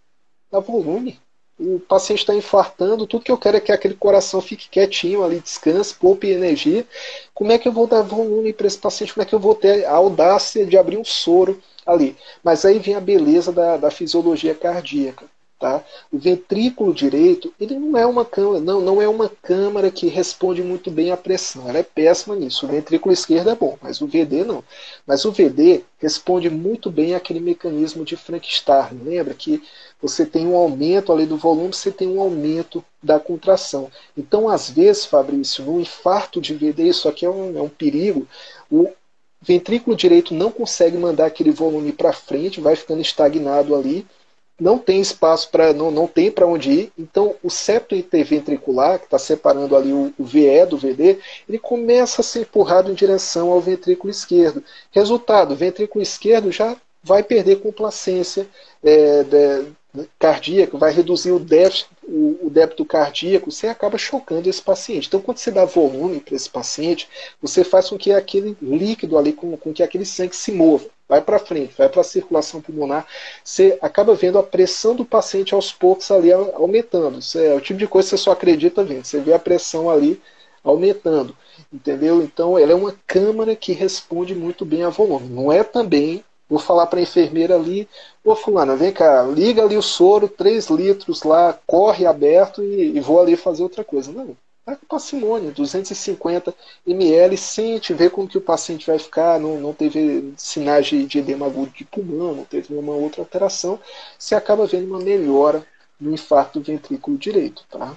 Dá 0.50 0.60
volume? 0.60 1.20
o 1.58 1.80
paciente 1.80 2.18
está 2.20 2.34
infartando, 2.34 3.06
tudo 3.06 3.24
que 3.24 3.32
eu 3.32 3.38
quero 3.38 3.56
é 3.56 3.60
que 3.60 3.72
aquele 3.72 3.94
coração 3.94 4.40
fique 4.42 4.68
quietinho 4.68 5.24
ali, 5.24 5.40
descanse, 5.40 5.94
poupe 5.94 6.28
energia. 6.28 6.86
Como 7.32 7.50
é 7.50 7.58
que 7.58 7.66
eu 7.66 7.72
vou 7.72 7.86
dar 7.86 8.02
volume 8.02 8.52
para 8.52 8.66
esse 8.66 8.78
paciente? 8.78 9.14
Como 9.14 9.22
é 9.22 9.26
que 9.26 9.34
eu 9.34 9.40
vou 9.40 9.54
ter 9.54 9.86
a 9.86 9.92
audácia 9.92 10.66
de 10.66 10.76
abrir 10.76 10.98
um 10.98 11.04
soro 11.04 11.60
ali? 11.86 12.16
Mas 12.44 12.64
aí 12.64 12.78
vem 12.78 12.94
a 12.94 13.00
beleza 13.00 13.52
da, 13.52 13.78
da 13.78 13.90
fisiologia 13.90 14.54
cardíaca. 14.54 15.24
Tá? 15.58 15.82
O 16.12 16.18
ventrículo 16.18 16.92
direito, 16.92 17.50
ele 17.58 17.78
não 17.78 17.96
é 17.96 18.04
uma 18.04 18.26
câmara, 18.26 18.60
não, 18.60 18.78
não 18.78 19.00
é 19.00 19.08
uma 19.08 19.26
câmara 19.26 19.90
que 19.90 20.06
responde 20.06 20.62
muito 20.62 20.90
bem 20.90 21.10
à 21.10 21.16
pressão. 21.16 21.66
Ela 21.66 21.78
é 21.78 21.82
péssima 21.82 22.36
nisso. 22.36 22.66
O 22.66 22.68
ventrículo 22.68 23.10
esquerdo 23.10 23.48
é 23.48 23.54
bom, 23.54 23.78
mas 23.80 24.02
o 24.02 24.06
VD 24.06 24.44
não. 24.44 24.62
Mas 25.06 25.24
o 25.24 25.32
VD 25.32 25.82
responde 25.98 26.50
muito 26.50 26.90
bem 26.90 27.14
àquele 27.14 27.40
mecanismo 27.40 28.04
de 28.04 28.16
Frank-Starling. 28.18 29.02
Lembra 29.02 29.32
que 29.32 29.62
você 30.00 30.26
tem 30.26 30.46
um 30.46 30.56
aumento 30.56 31.10
ali 31.10 31.24
do 31.24 31.38
volume, 31.38 31.72
você 31.72 31.90
tem 31.90 32.06
um 32.06 32.20
aumento 32.20 32.84
da 33.02 33.18
contração. 33.18 33.90
Então, 34.14 34.50
às 34.50 34.68
vezes, 34.68 35.06
Fabrício, 35.06 35.64
no 35.64 35.80
infarto 35.80 36.38
de 36.38 36.54
VD, 36.54 36.88
isso 36.88 37.08
aqui 37.08 37.24
é 37.24 37.30
um, 37.30 37.56
é 37.56 37.62
um 37.62 37.68
perigo, 37.70 38.28
o 38.70 38.92
ventrículo 39.40 39.96
direito 39.96 40.34
não 40.34 40.50
consegue 40.50 40.98
mandar 40.98 41.24
aquele 41.24 41.50
volume 41.50 41.92
para 41.92 42.12
frente, 42.12 42.60
vai 42.60 42.76
ficando 42.76 43.00
estagnado 43.00 43.74
ali 43.74 44.06
não 44.58 44.78
tem 44.78 45.00
espaço 45.00 45.50
para 45.50 45.72
não, 45.72 45.90
não 45.90 46.06
tem 46.06 46.30
para 46.30 46.46
onde 46.46 46.70
ir. 46.70 46.92
Então 46.98 47.34
o 47.42 47.50
septo 47.50 47.94
interventricular, 47.94 48.98
que 48.98 49.04
está 49.04 49.18
separando 49.18 49.76
ali 49.76 49.92
o, 49.92 50.12
o, 50.18 50.24
VE 50.24 50.64
do 50.66 50.78
VD, 50.78 51.18
ele 51.48 51.58
começa 51.58 52.20
a 52.20 52.24
ser 52.24 52.40
empurrado 52.40 52.90
em 52.90 52.94
direção 52.94 53.50
ao 53.50 53.60
ventrículo 53.60 54.10
esquerdo. 54.10 54.62
Resultado, 54.90 55.52
o 55.52 55.56
ventrículo 55.56 56.02
esquerdo 56.02 56.50
já 56.50 56.76
vai 57.02 57.22
perder 57.22 57.60
complacência 57.60 58.46
é, 58.82 59.22
de, 59.22 59.66
cardíaco, 60.18 60.78
vai 60.78 60.92
reduzir 60.92 61.32
o 61.32 61.38
déficit, 61.38 61.88
o, 62.06 62.46
o, 62.46 62.50
débito 62.50 62.84
cardíaco, 62.84 63.50
você 63.50 63.66
acaba 63.66 63.98
chocando 63.98 64.48
esse 64.48 64.62
paciente. 64.62 65.08
Então, 65.08 65.20
quando 65.20 65.38
você 65.38 65.50
dá 65.50 65.64
volume 65.64 66.20
para 66.20 66.36
esse 66.36 66.48
paciente, 66.48 67.08
você 67.40 67.64
faz 67.64 67.88
com 67.88 67.98
que 67.98 68.12
aquele 68.12 68.56
líquido 68.62 69.18
ali, 69.18 69.32
com, 69.32 69.56
com 69.56 69.72
que 69.72 69.82
aquele 69.82 70.04
sangue 70.04 70.36
se 70.36 70.52
mova, 70.52 70.86
vai 71.08 71.20
para 71.20 71.38
frente, 71.38 71.74
vai 71.76 71.88
para 71.88 72.00
a 72.00 72.04
circulação 72.04 72.60
pulmonar, 72.60 73.06
você 73.42 73.78
acaba 73.80 74.14
vendo 74.14 74.38
a 74.38 74.42
pressão 74.42 74.94
do 74.94 75.04
paciente 75.04 75.54
aos 75.54 75.72
poucos 75.72 76.10
ali 76.10 76.32
aumentando. 76.32 77.18
Isso 77.18 77.38
é 77.38 77.54
o 77.54 77.60
tipo 77.60 77.78
de 77.78 77.86
coisa 77.86 78.06
que 78.06 78.16
você 78.16 78.22
só 78.22 78.32
acredita 78.32 78.84
vendo. 78.84 79.04
Você 79.04 79.20
vê 79.20 79.32
a 79.32 79.38
pressão 79.38 79.90
ali 79.90 80.20
aumentando, 80.62 81.36
entendeu? 81.72 82.22
Então, 82.22 82.58
ela 82.58 82.72
é 82.72 82.74
uma 82.74 82.94
câmara 83.06 83.54
que 83.54 83.72
responde 83.72 84.34
muito 84.34 84.64
bem 84.64 84.82
a 84.82 84.88
volume. 84.88 85.28
Não 85.28 85.50
é 85.52 85.62
também 85.62 86.24
Vou 86.48 86.58
falar 86.58 86.86
para 86.86 86.98
a 87.00 87.02
enfermeira 87.02 87.56
ali, 87.56 87.88
ô 88.24 88.36
fulana, 88.36 88.76
vem 88.76 88.92
cá, 88.92 89.22
liga 89.24 89.62
ali 89.62 89.76
o 89.76 89.82
soro, 89.82 90.28
3 90.28 90.68
litros 90.68 91.22
lá, 91.22 91.58
corre 91.66 92.06
aberto 92.06 92.62
e, 92.62 92.96
e 92.96 93.00
vou 93.00 93.20
ali 93.20 93.36
fazer 93.36 93.62
outra 93.64 93.82
coisa. 93.82 94.12
Não, 94.12 94.36
vai 94.64 94.76
com 94.76 94.86
parcimônia, 94.86 95.50
250 95.50 96.54
ml, 96.86 97.36
sente, 97.36 97.94
vê 97.94 98.10
como 98.10 98.28
que 98.28 98.38
o 98.38 98.40
paciente 98.40 98.86
vai 98.86 98.98
ficar, 98.98 99.38
não, 99.40 99.60
não 99.60 99.72
teve 99.72 100.32
sinais 100.36 100.86
de, 100.86 101.04
de 101.06 101.18
edema 101.18 101.46
agudo 101.46 101.70
de 101.70 101.84
pulmão, 101.84 102.34
não 102.34 102.44
teve 102.44 102.68
nenhuma 102.70 102.92
outra 102.92 103.22
alteração, 103.22 103.78
você 104.18 104.34
acaba 104.34 104.66
vendo 104.66 104.86
uma 104.86 104.98
melhora 104.98 105.64
no 106.00 106.12
infarto 106.12 106.60
ventrículo 106.60 107.16
direito, 107.16 107.64
tá? 107.70 107.96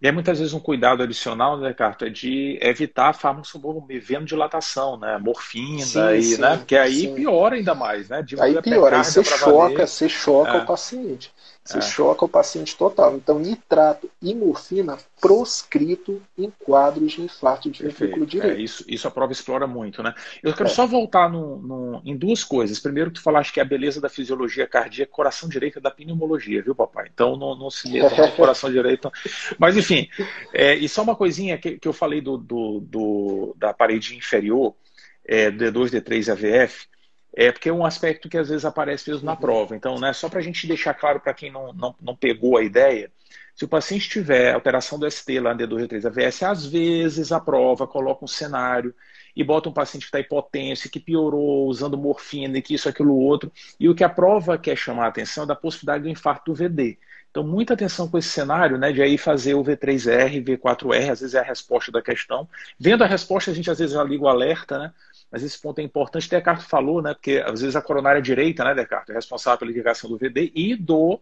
E 0.00 0.06
é 0.06 0.12
muitas 0.12 0.38
vezes 0.38 0.54
um 0.54 0.60
cuidado 0.60 1.02
adicional, 1.02 1.58
né, 1.58 1.72
Carto, 1.74 2.04
é 2.04 2.08
de 2.08 2.58
evitar 2.62 3.12
farmacomorfina 3.14 4.24
dilatação, 4.24 4.96
né? 4.96 5.18
Morfina, 5.18 5.84
sim, 5.84 6.14
e, 6.14 6.22
sim, 6.22 6.40
né? 6.40 6.56
Porque 6.56 6.76
aí 6.76 7.00
sim. 7.00 7.14
piora 7.14 7.56
ainda 7.56 7.74
mais, 7.74 8.08
né? 8.08 8.24
aí 8.40 8.62
piora, 8.62 8.98
aí 8.98 9.04
você 9.04 9.24
choca, 9.24 9.86
você 9.86 10.08
choca 10.08 10.52
é. 10.52 10.62
o 10.62 10.66
paciente. 10.66 11.32
Você 11.68 11.78
é. 11.78 11.82
choca 11.82 12.24
o 12.24 12.28
paciente 12.28 12.74
total. 12.74 13.14
Então, 13.16 13.38
nitrato 13.38 14.10
e 14.22 14.34
morfina 14.34 14.96
proscrito 15.20 16.22
em 16.38 16.50
quadros 16.58 17.12
de 17.12 17.20
infarto 17.20 17.70
de 17.70 17.82
ventrículo 17.82 18.24
direito. 18.24 18.58
É, 18.58 18.62
isso, 18.62 18.84
isso 18.88 19.06
a 19.06 19.10
prova 19.10 19.32
explora 19.32 19.66
muito, 19.66 20.02
né? 20.02 20.14
Eu 20.42 20.54
quero 20.54 20.70
é. 20.70 20.72
só 20.72 20.86
voltar 20.86 21.28
no, 21.28 21.58
no, 21.58 22.02
em 22.06 22.16
duas 22.16 22.42
coisas. 22.42 22.80
Primeiro, 22.80 23.10
tu 23.10 23.20
falaste 23.20 23.52
que 23.52 23.60
é 23.60 23.62
a 23.62 23.66
beleza 23.66 24.00
da 24.00 24.08
fisiologia 24.08 24.66
cardíaca, 24.66 25.12
coração 25.12 25.46
direito 25.46 25.78
é 25.78 25.82
da 25.82 25.90
pneumologia, 25.90 26.62
viu, 26.62 26.74
papai? 26.74 27.10
Então, 27.12 27.36
não, 27.36 27.54
não 27.54 27.70
se 27.70 27.90
meta 27.90 28.28
no 28.28 28.32
coração 28.36 28.72
direito. 28.72 29.12
Mas, 29.58 29.76
enfim, 29.76 29.87
é, 30.52 30.74
e 30.74 30.88
só 30.88 31.02
uma 31.02 31.16
coisinha 31.16 31.58
que, 31.58 31.78
que 31.78 31.88
eu 31.88 31.92
falei 31.92 32.20
do, 32.20 32.36
do, 32.36 32.80
do 32.80 33.54
da 33.56 33.72
parede 33.72 34.16
inferior, 34.16 34.74
é, 35.24 35.50
D2, 35.50 35.90
D3 35.90 36.32
AVF, 36.32 36.86
é 37.34 37.52
porque 37.52 37.68
é 37.68 37.72
um 37.72 37.84
aspecto 37.84 38.28
que 38.28 38.38
às 38.38 38.48
vezes 38.48 38.64
aparece 38.64 39.10
mesmo 39.10 39.26
na 39.26 39.32
uhum. 39.32 39.38
prova. 39.38 39.76
Então, 39.76 39.98
né, 39.98 40.12
só 40.12 40.28
para 40.28 40.40
a 40.40 40.42
gente 40.42 40.66
deixar 40.66 40.94
claro 40.94 41.20
para 41.20 41.34
quem 41.34 41.50
não, 41.50 41.72
não, 41.72 41.94
não 42.00 42.16
pegou 42.16 42.56
a 42.56 42.64
ideia, 42.64 43.10
se 43.58 43.64
o 43.64 43.68
paciente 43.68 44.08
tiver 44.08 44.54
alteração 44.54 45.00
do 45.00 45.10
ST 45.10 45.40
lá 45.40 45.52
no 45.52 45.58
D2 45.58 45.88
D3 45.88 46.04
AVS, 46.06 46.42
às 46.44 46.64
vezes 46.64 47.32
a 47.32 47.40
prova 47.40 47.88
coloca 47.88 48.24
um 48.24 48.28
cenário 48.28 48.94
e 49.34 49.42
bota 49.42 49.68
um 49.68 49.72
paciente 49.72 50.02
que 50.02 50.08
está 50.08 50.20
hipotência, 50.20 50.88
que 50.88 51.00
piorou 51.00 51.66
usando 51.66 51.98
morfina 51.98 52.60
que 52.60 52.74
isso, 52.74 52.88
aquilo, 52.88 53.16
outro. 53.16 53.52
E 53.78 53.88
o 53.88 53.96
que 53.96 54.04
a 54.04 54.08
prova 54.08 54.56
quer 54.56 54.76
chamar 54.76 55.06
a 55.06 55.08
atenção 55.08 55.42
é 55.42 55.46
da 55.48 55.56
possibilidade 55.56 56.04
do 56.04 56.08
infarto 56.08 56.52
do 56.52 56.54
VD. 56.56 56.98
Então, 57.30 57.42
muita 57.44 57.74
atenção 57.74 58.08
com 58.08 58.18
esse 58.18 58.28
cenário, 58.28 58.78
né, 58.78 58.90
de 58.90 59.02
aí 59.02 59.18
fazer 59.18 59.54
o 59.54 59.62
V3R, 59.62 60.42
V4R, 60.42 61.10
às 61.10 61.20
vezes 61.20 61.34
é 61.34 61.40
a 61.40 61.42
resposta 61.42 61.92
da 61.92 62.02
questão. 62.02 62.48
Vendo 62.78 63.04
a 63.04 63.06
resposta, 63.06 63.50
a 63.50 63.54
gente 63.54 63.70
às 63.70 63.78
vezes 63.78 63.94
já 63.94 64.02
liga 64.02 64.24
o 64.24 64.28
alerta, 64.28 64.78
né? 64.78 64.92
mas 65.30 65.42
esse 65.42 65.60
ponto 65.60 65.78
é 65.78 65.82
importante. 65.82 66.28
Descartes 66.28 66.66
falou, 66.66 67.02
né? 67.02 67.14
Porque 67.14 67.42
às 67.44 67.60
vezes 67.60 67.76
a 67.76 67.82
coronária 67.82 68.20
direita, 68.20 68.64
né, 68.64 68.74
Descartes, 68.74 69.10
é 69.10 69.14
responsável 69.14 69.58
pela 69.58 69.70
irrigação 69.70 70.08
do 70.08 70.18
VD 70.18 70.52
e 70.54 70.74
do 70.74 71.20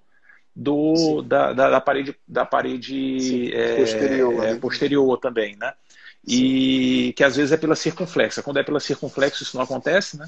do 0.59 1.20
da, 1.20 1.52
da, 1.52 1.68
da, 1.68 1.80
parede 1.82 2.16
da 2.26 2.46
parede 2.46 3.54
é, 3.54 3.76
posterior, 3.76 4.44
é, 4.44 4.54
posterior 4.54 5.18
também, 5.18 5.54
né? 5.57 5.74
E 6.26 7.09
Sim. 7.09 7.12
que 7.12 7.24
às 7.24 7.36
vezes 7.36 7.52
é 7.52 7.57
pela 7.59 7.76
circunflexa. 7.76 8.42
Quando 8.42 8.59
é 8.59 8.62
pela 8.62 8.80
circunflexa 8.80 9.42
isso 9.42 9.57
não 9.57 9.64
acontece, 9.64 10.16
né? 10.16 10.26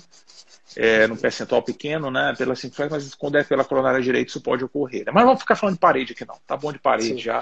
É, 0.76 1.06
no 1.06 1.16
percentual 1.16 1.62
pequeno, 1.62 2.10
né? 2.10 2.34
Pela 2.36 2.54
circunflexa, 2.54 2.94
mas 2.94 3.14
quando 3.14 3.36
é 3.36 3.44
pela 3.44 3.64
coronária 3.64 4.00
direita 4.00 4.30
isso 4.30 4.40
pode 4.40 4.64
ocorrer. 4.64 5.04
Né? 5.06 5.12
Mas 5.12 5.22
não 5.22 5.30
vamos 5.30 5.40
ficar 5.42 5.56
falando 5.56 5.74
de 5.74 5.80
parede 5.80 6.12
aqui 6.12 6.24
não. 6.24 6.38
Tá 6.46 6.56
bom 6.56 6.72
de 6.72 6.78
parede 6.78 7.08
Sim. 7.08 7.18
já. 7.18 7.40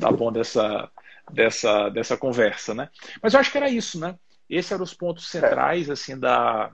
Tá 0.00 0.10
bom 0.10 0.32
dessa 0.32 0.90
dessa 1.32 1.88
dessa 1.88 2.16
conversa, 2.16 2.74
né? 2.74 2.88
Mas 3.22 3.34
eu 3.34 3.40
acho 3.40 3.50
que 3.50 3.58
era 3.58 3.68
isso, 3.68 3.98
né? 3.98 4.16
Esses 4.48 4.72
eram 4.72 4.84
os 4.84 4.94
pontos 4.94 5.28
centrais 5.28 5.88
assim 5.88 6.18
da, 6.18 6.72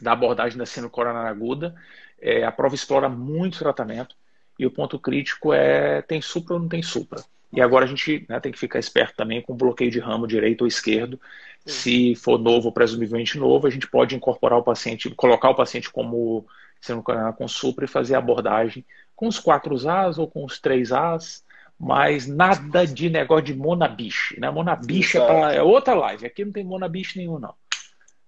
da 0.00 0.12
abordagem 0.12 0.58
da 0.58 0.66
síndrome 0.66 0.92
coronária 0.92 1.30
aguda. 1.30 1.74
É, 2.20 2.44
a 2.44 2.52
prova 2.52 2.74
explora 2.74 3.08
muito 3.08 3.58
tratamento 3.58 4.14
e 4.58 4.66
o 4.66 4.70
ponto 4.70 4.98
crítico 4.98 5.52
é 5.52 6.02
tem 6.02 6.20
supra 6.20 6.54
ou 6.54 6.60
não 6.60 6.68
tem 6.68 6.82
supra. 6.82 7.22
E 7.52 7.60
agora 7.60 7.84
a 7.84 7.88
gente 7.88 8.24
né, 8.28 8.38
tem 8.38 8.52
que 8.52 8.58
ficar 8.58 8.78
esperto 8.78 9.16
também 9.16 9.42
com 9.42 9.54
bloqueio 9.54 9.90
de 9.90 9.98
ramo 9.98 10.26
direito 10.26 10.62
ou 10.62 10.68
esquerdo. 10.68 11.20
Se 11.66 12.14
for 12.14 12.38
novo, 12.38 12.72
presumivelmente 12.72 13.38
novo, 13.38 13.66
a 13.66 13.70
gente 13.70 13.86
pode 13.88 14.14
incorporar 14.14 14.58
o 14.58 14.62
paciente, 14.62 15.10
colocar 15.10 15.50
o 15.50 15.54
paciente 15.54 15.90
como 15.90 16.46
sendo 16.80 17.02
com 17.02 17.48
supra 17.48 17.84
e 17.84 17.88
fazer 17.88 18.14
a 18.14 18.18
abordagem 18.18 18.84
com 19.14 19.28
os 19.28 19.38
quatro 19.38 19.76
As 19.86 20.16
ou 20.16 20.26
com 20.26 20.44
os 20.44 20.58
três 20.58 20.92
As, 20.92 21.44
mas 21.78 22.26
nada 22.26 22.86
de 22.86 23.10
negócio 23.10 23.44
de 23.44 23.54
monabiche. 23.54 24.40
Né? 24.40 24.50
Monabiche 24.50 25.18
é, 25.18 25.26
pra, 25.26 25.52
é, 25.52 25.62
outra 25.62 25.94
live. 25.94 26.26
Aqui 26.26 26.44
não 26.44 26.52
tem 26.52 26.64
monabiche 26.64 27.18
nenhum, 27.18 27.38
não. 27.38 27.54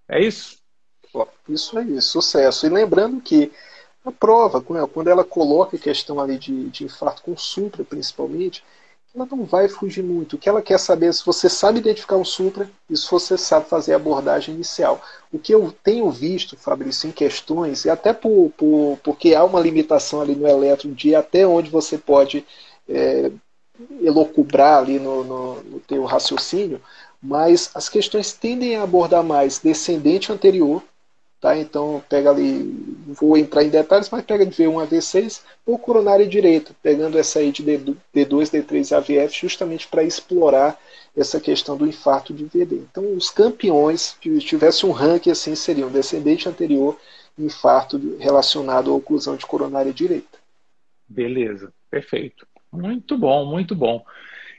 É 0.07 0.21
isso? 0.21 0.59
Isso 1.49 1.77
aí, 1.77 1.99
sucesso. 2.01 2.65
E 2.65 2.69
lembrando 2.69 3.21
que 3.21 3.51
a 4.05 4.11
prova, 4.11 4.61
quando 4.61 5.07
ela 5.07 5.23
coloca 5.23 5.77
a 5.77 5.79
questão 5.79 6.19
ali 6.19 6.37
de, 6.37 6.69
de 6.69 6.83
infarto 6.83 7.23
com 7.23 7.37
supra, 7.37 7.83
principalmente, 7.83 8.63
ela 9.15 9.27
não 9.29 9.45
vai 9.45 9.67
fugir 9.67 10.03
muito. 10.03 10.35
O 10.35 10.39
que 10.39 10.49
ela 10.49 10.61
quer 10.61 10.79
saber 10.79 11.07
é 11.07 11.11
se 11.11 11.23
você 11.25 11.47
sabe 11.47 11.79
identificar 11.79 12.17
um 12.17 12.25
supra 12.25 12.69
e 12.89 12.97
se 12.97 13.09
você 13.09 13.37
sabe 13.37 13.69
fazer 13.69 13.93
a 13.93 13.97
abordagem 13.97 14.55
inicial. 14.55 15.01
O 15.31 15.37
que 15.37 15.53
eu 15.53 15.73
tenho 15.83 16.09
visto, 16.09 16.57
Fabrício, 16.57 17.07
em 17.07 17.11
questões, 17.11 17.85
e 17.85 17.89
até 17.89 18.11
por, 18.11 18.51
por, 18.57 18.97
porque 19.03 19.35
há 19.35 19.43
uma 19.43 19.59
limitação 19.59 20.21
ali 20.21 20.35
no 20.35 20.47
elétron 20.47 20.93
de 20.93 21.13
até 21.13 21.45
onde 21.45 21.69
você 21.69 21.97
pode 21.97 22.43
é, 22.89 23.31
elocubrar 24.01 24.79
ali 24.79 24.99
no, 24.99 25.23
no, 25.23 25.63
no 25.63 25.79
teu 25.79 26.03
raciocínio, 26.05 26.81
mas 27.21 27.69
as 27.75 27.87
questões 27.87 28.33
tendem 28.33 28.75
a 28.75 28.83
abordar 28.83 29.23
mais 29.23 29.59
descendente 29.59 30.31
anterior, 30.31 30.83
tá? 31.43 31.57
Então 31.57 32.01
pega 32.07 32.29
ali, 32.29 32.73
vou 33.05 33.37
entrar 33.37 33.65
em 33.65 33.69
detalhes, 33.69 34.09
mas 34.09 34.23
pega 34.23 34.45
de 34.45 34.55
V1 34.55 34.81
a 34.81 34.87
V6 34.87 35.41
ou 35.65 35.77
coronária 35.77 36.25
direita, 36.25 36.73
pegando 36.81 37.19
essa 37.19 37.39
aí 37.39 37.51
de 37.51 37.61
D2, 37.61 37.99
D3 38.15 38.95
AVF, 38.95 39.41
justamente 39.41 39.85
para 39.89 40.05
explorar 40.05 40.79
essa 41.15 41.41
questão 41.41 41.75
do 41.75 41.85
infarto 41.85 42.33
de 42.33 42.45
VD. 42.45 42.77
Então 42.89 43.13
os 43.13 43.29
campeões, 43.29 44.17
se 44.23 44.39
tivesse 44.39 44.85
um 44.85 44.91
ranking 44.91 45.31
assim, 45.31 45.53
seriam 45.53 45.91
descendente 45.91 46.47
anterior, 46.47 46.97
infarto 47.37 47.99
relacionado 48.19 48.89
à 48.89 48.93
oclusão 48.93 49.35
de 49.35 49.45
coronária 49.45 49.91
direita. 49.91 50.39
Beleza, 51.09 51.73
perfeito. 51.91 52.47
Muito 52.71 53.17
bom, 53.17 53.45
muito 53.45 53.75
bom. 53.75 54.01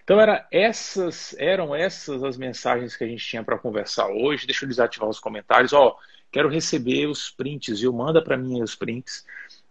Então 0.03 0.21
era 0.21 0.47
essas, 0.53 1.35
eram 1.39 1.75
essas 1.75 2.23
as 2.23 2.37
mensagens 2.37 2.95
que 2.95 3.05
a 3.05 3.07
gente 3.07 3.25
tinha 3.25 3.43
para 3.43 3.59
conversar 3.59 4.07
hoje. 4.09 4.47
Deixa 4.47 4.67
eu 4.67 4.69
desativar 4.69 5.09
os 5.09 5.19
comentários. 5.19 5.73
Ó, 5.73 5.97
quero 6.35 6.49
receber 6.49 7.07
os 7.07 7.31
prints, 7.31 7.79
viu? 7.79 7.93
Manda 7.93 8.21
para 8.21 8.37
mim 8.37 8.61
os 8.61 8.75
prints. 8.75 9.25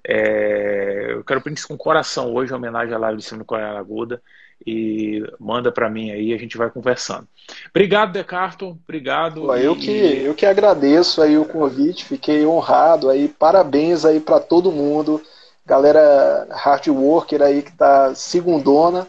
É, 0.08 1.08
eu 1.12 1.24
quero 1.26 1.42
print 1.42 1.68
com 1.68 1.78
coração 1.78 2.34
hoje, 2.34 2.54
em 2.54 2.56
homenagem 2.56 2.94
à 2.94 2.98
live 2.98 3.22
de 3.22 3.38
do 3.38 3.44
Coreia 3.44 3.78
Aguda. 3.78 4.22
E 4.66 5.22
manda 5.38 5.74
para 5.74 5.90
mim 5.90 6.12
aí, 6.12 6.34
a 6.34 6.38
gente 6.38 6.58
vai 6.58 6.70
conversando. 6.70 7.28
Obrigado, 7.70 8.14
Decarto. 8.14 8.80
Obrigado. 8.82 9.54
Eu, 9.58 9.74
e... 9.74 9.80
que, 9.80 9.92
eu 10.24 10.34
que 10.34 10.46
agradeço 10.46 11.22
aí 11.22 11.38
o 11.38 11.44
convite, 11.44 12.06
fiquei 12.06 12.46
honrado 12.46 13.10
aí. 13.10 13.28
Parabéns 13.28 14.06
aí 14.06 14.22
para 14.22 14.40
todo 14.40 14.72
mundo. 14.72 15.22
Galera 15.66 16.48
hard 16.50 16.88
worker 16.88 17.42
aí 17.42 17.62
que 17.62 17.74
tá 17.74 18.16
segundona 18.16 19.06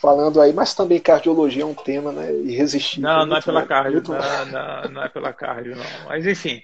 falando 0.00 0.40
aí, 0.40 0.52
mas 0.52 0.74
também 0.74 0.98
cardiologia 0.98 1.62
é 1.62 1.66
um 1.66 1.74
tema 1.74 2.10
né, 2.10 2.32
irresistível. 2.32 3.08
Não, 3.08 3.26
não 3.26 3.36
é 3.36 3.42
pela 3.42 3.66
cardio, 3.66 4.02
não, 4.02 4.46
não, 4.46 4.90
não, 4.90 5.02
é 5.02 5.08
pela 5.08 5.32
cardio, 5.32 5.76
não. 5.76 5.84
Mas 6.06 6.26
enfim, 6.26 6.62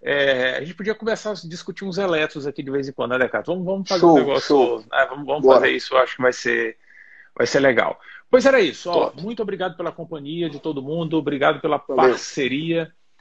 é, 0.00 0.56
a 0.56 0.60
gente 0.60 0.74
podia 0.74 0.94
começar 0.94 1.32
a 1.32 1.34
discutir 1.34 1.84
uns 1.84 1.98
eletros 1.98 2.46
aqui 2.46 2.62
de 2.62 2.70
vez 2.70 2.88
em 2.88 2.92
quando, 2.92 3.12
né, 3.12 3.18
Decato? 3.18 3.52
Vamos, 3.52 3.66
vamos 3.66 3.88
fazer 3.88 4.00
show, 4.00 4.14
um 4.14 4.18
negócio, 4.18 4.78
né, 4.90 5.06
vamos, 5.10 5.26
vamos 5.26 5.46
fazer 5.46 5.70
isso, 5.70 5.94
eu 5.94 5.98
acho 5.98 6.16
que 6.16 6.22
vai 6.22 6.32
ser, 6.32 6.76
vai 7.36 7.46
ser 7.46 7.60
legal. 7.60 7.98
Pois 8.30 8.46
era 8.46 8.60
isso, 8.60 8.90
ó, 8.90 9.12
muito 9.20 9.42
obrigado 9.42 9.76
pela 9.76 9.90
companhia 9.90 10.48
de 10.48 10.60
todo 10.60 10.82
mundo, 10.82 11.16
obrigado 11.16 11.60
pela 11.60 11.78
Valeu. 11.78 12.12
parceria. 12.12 12.92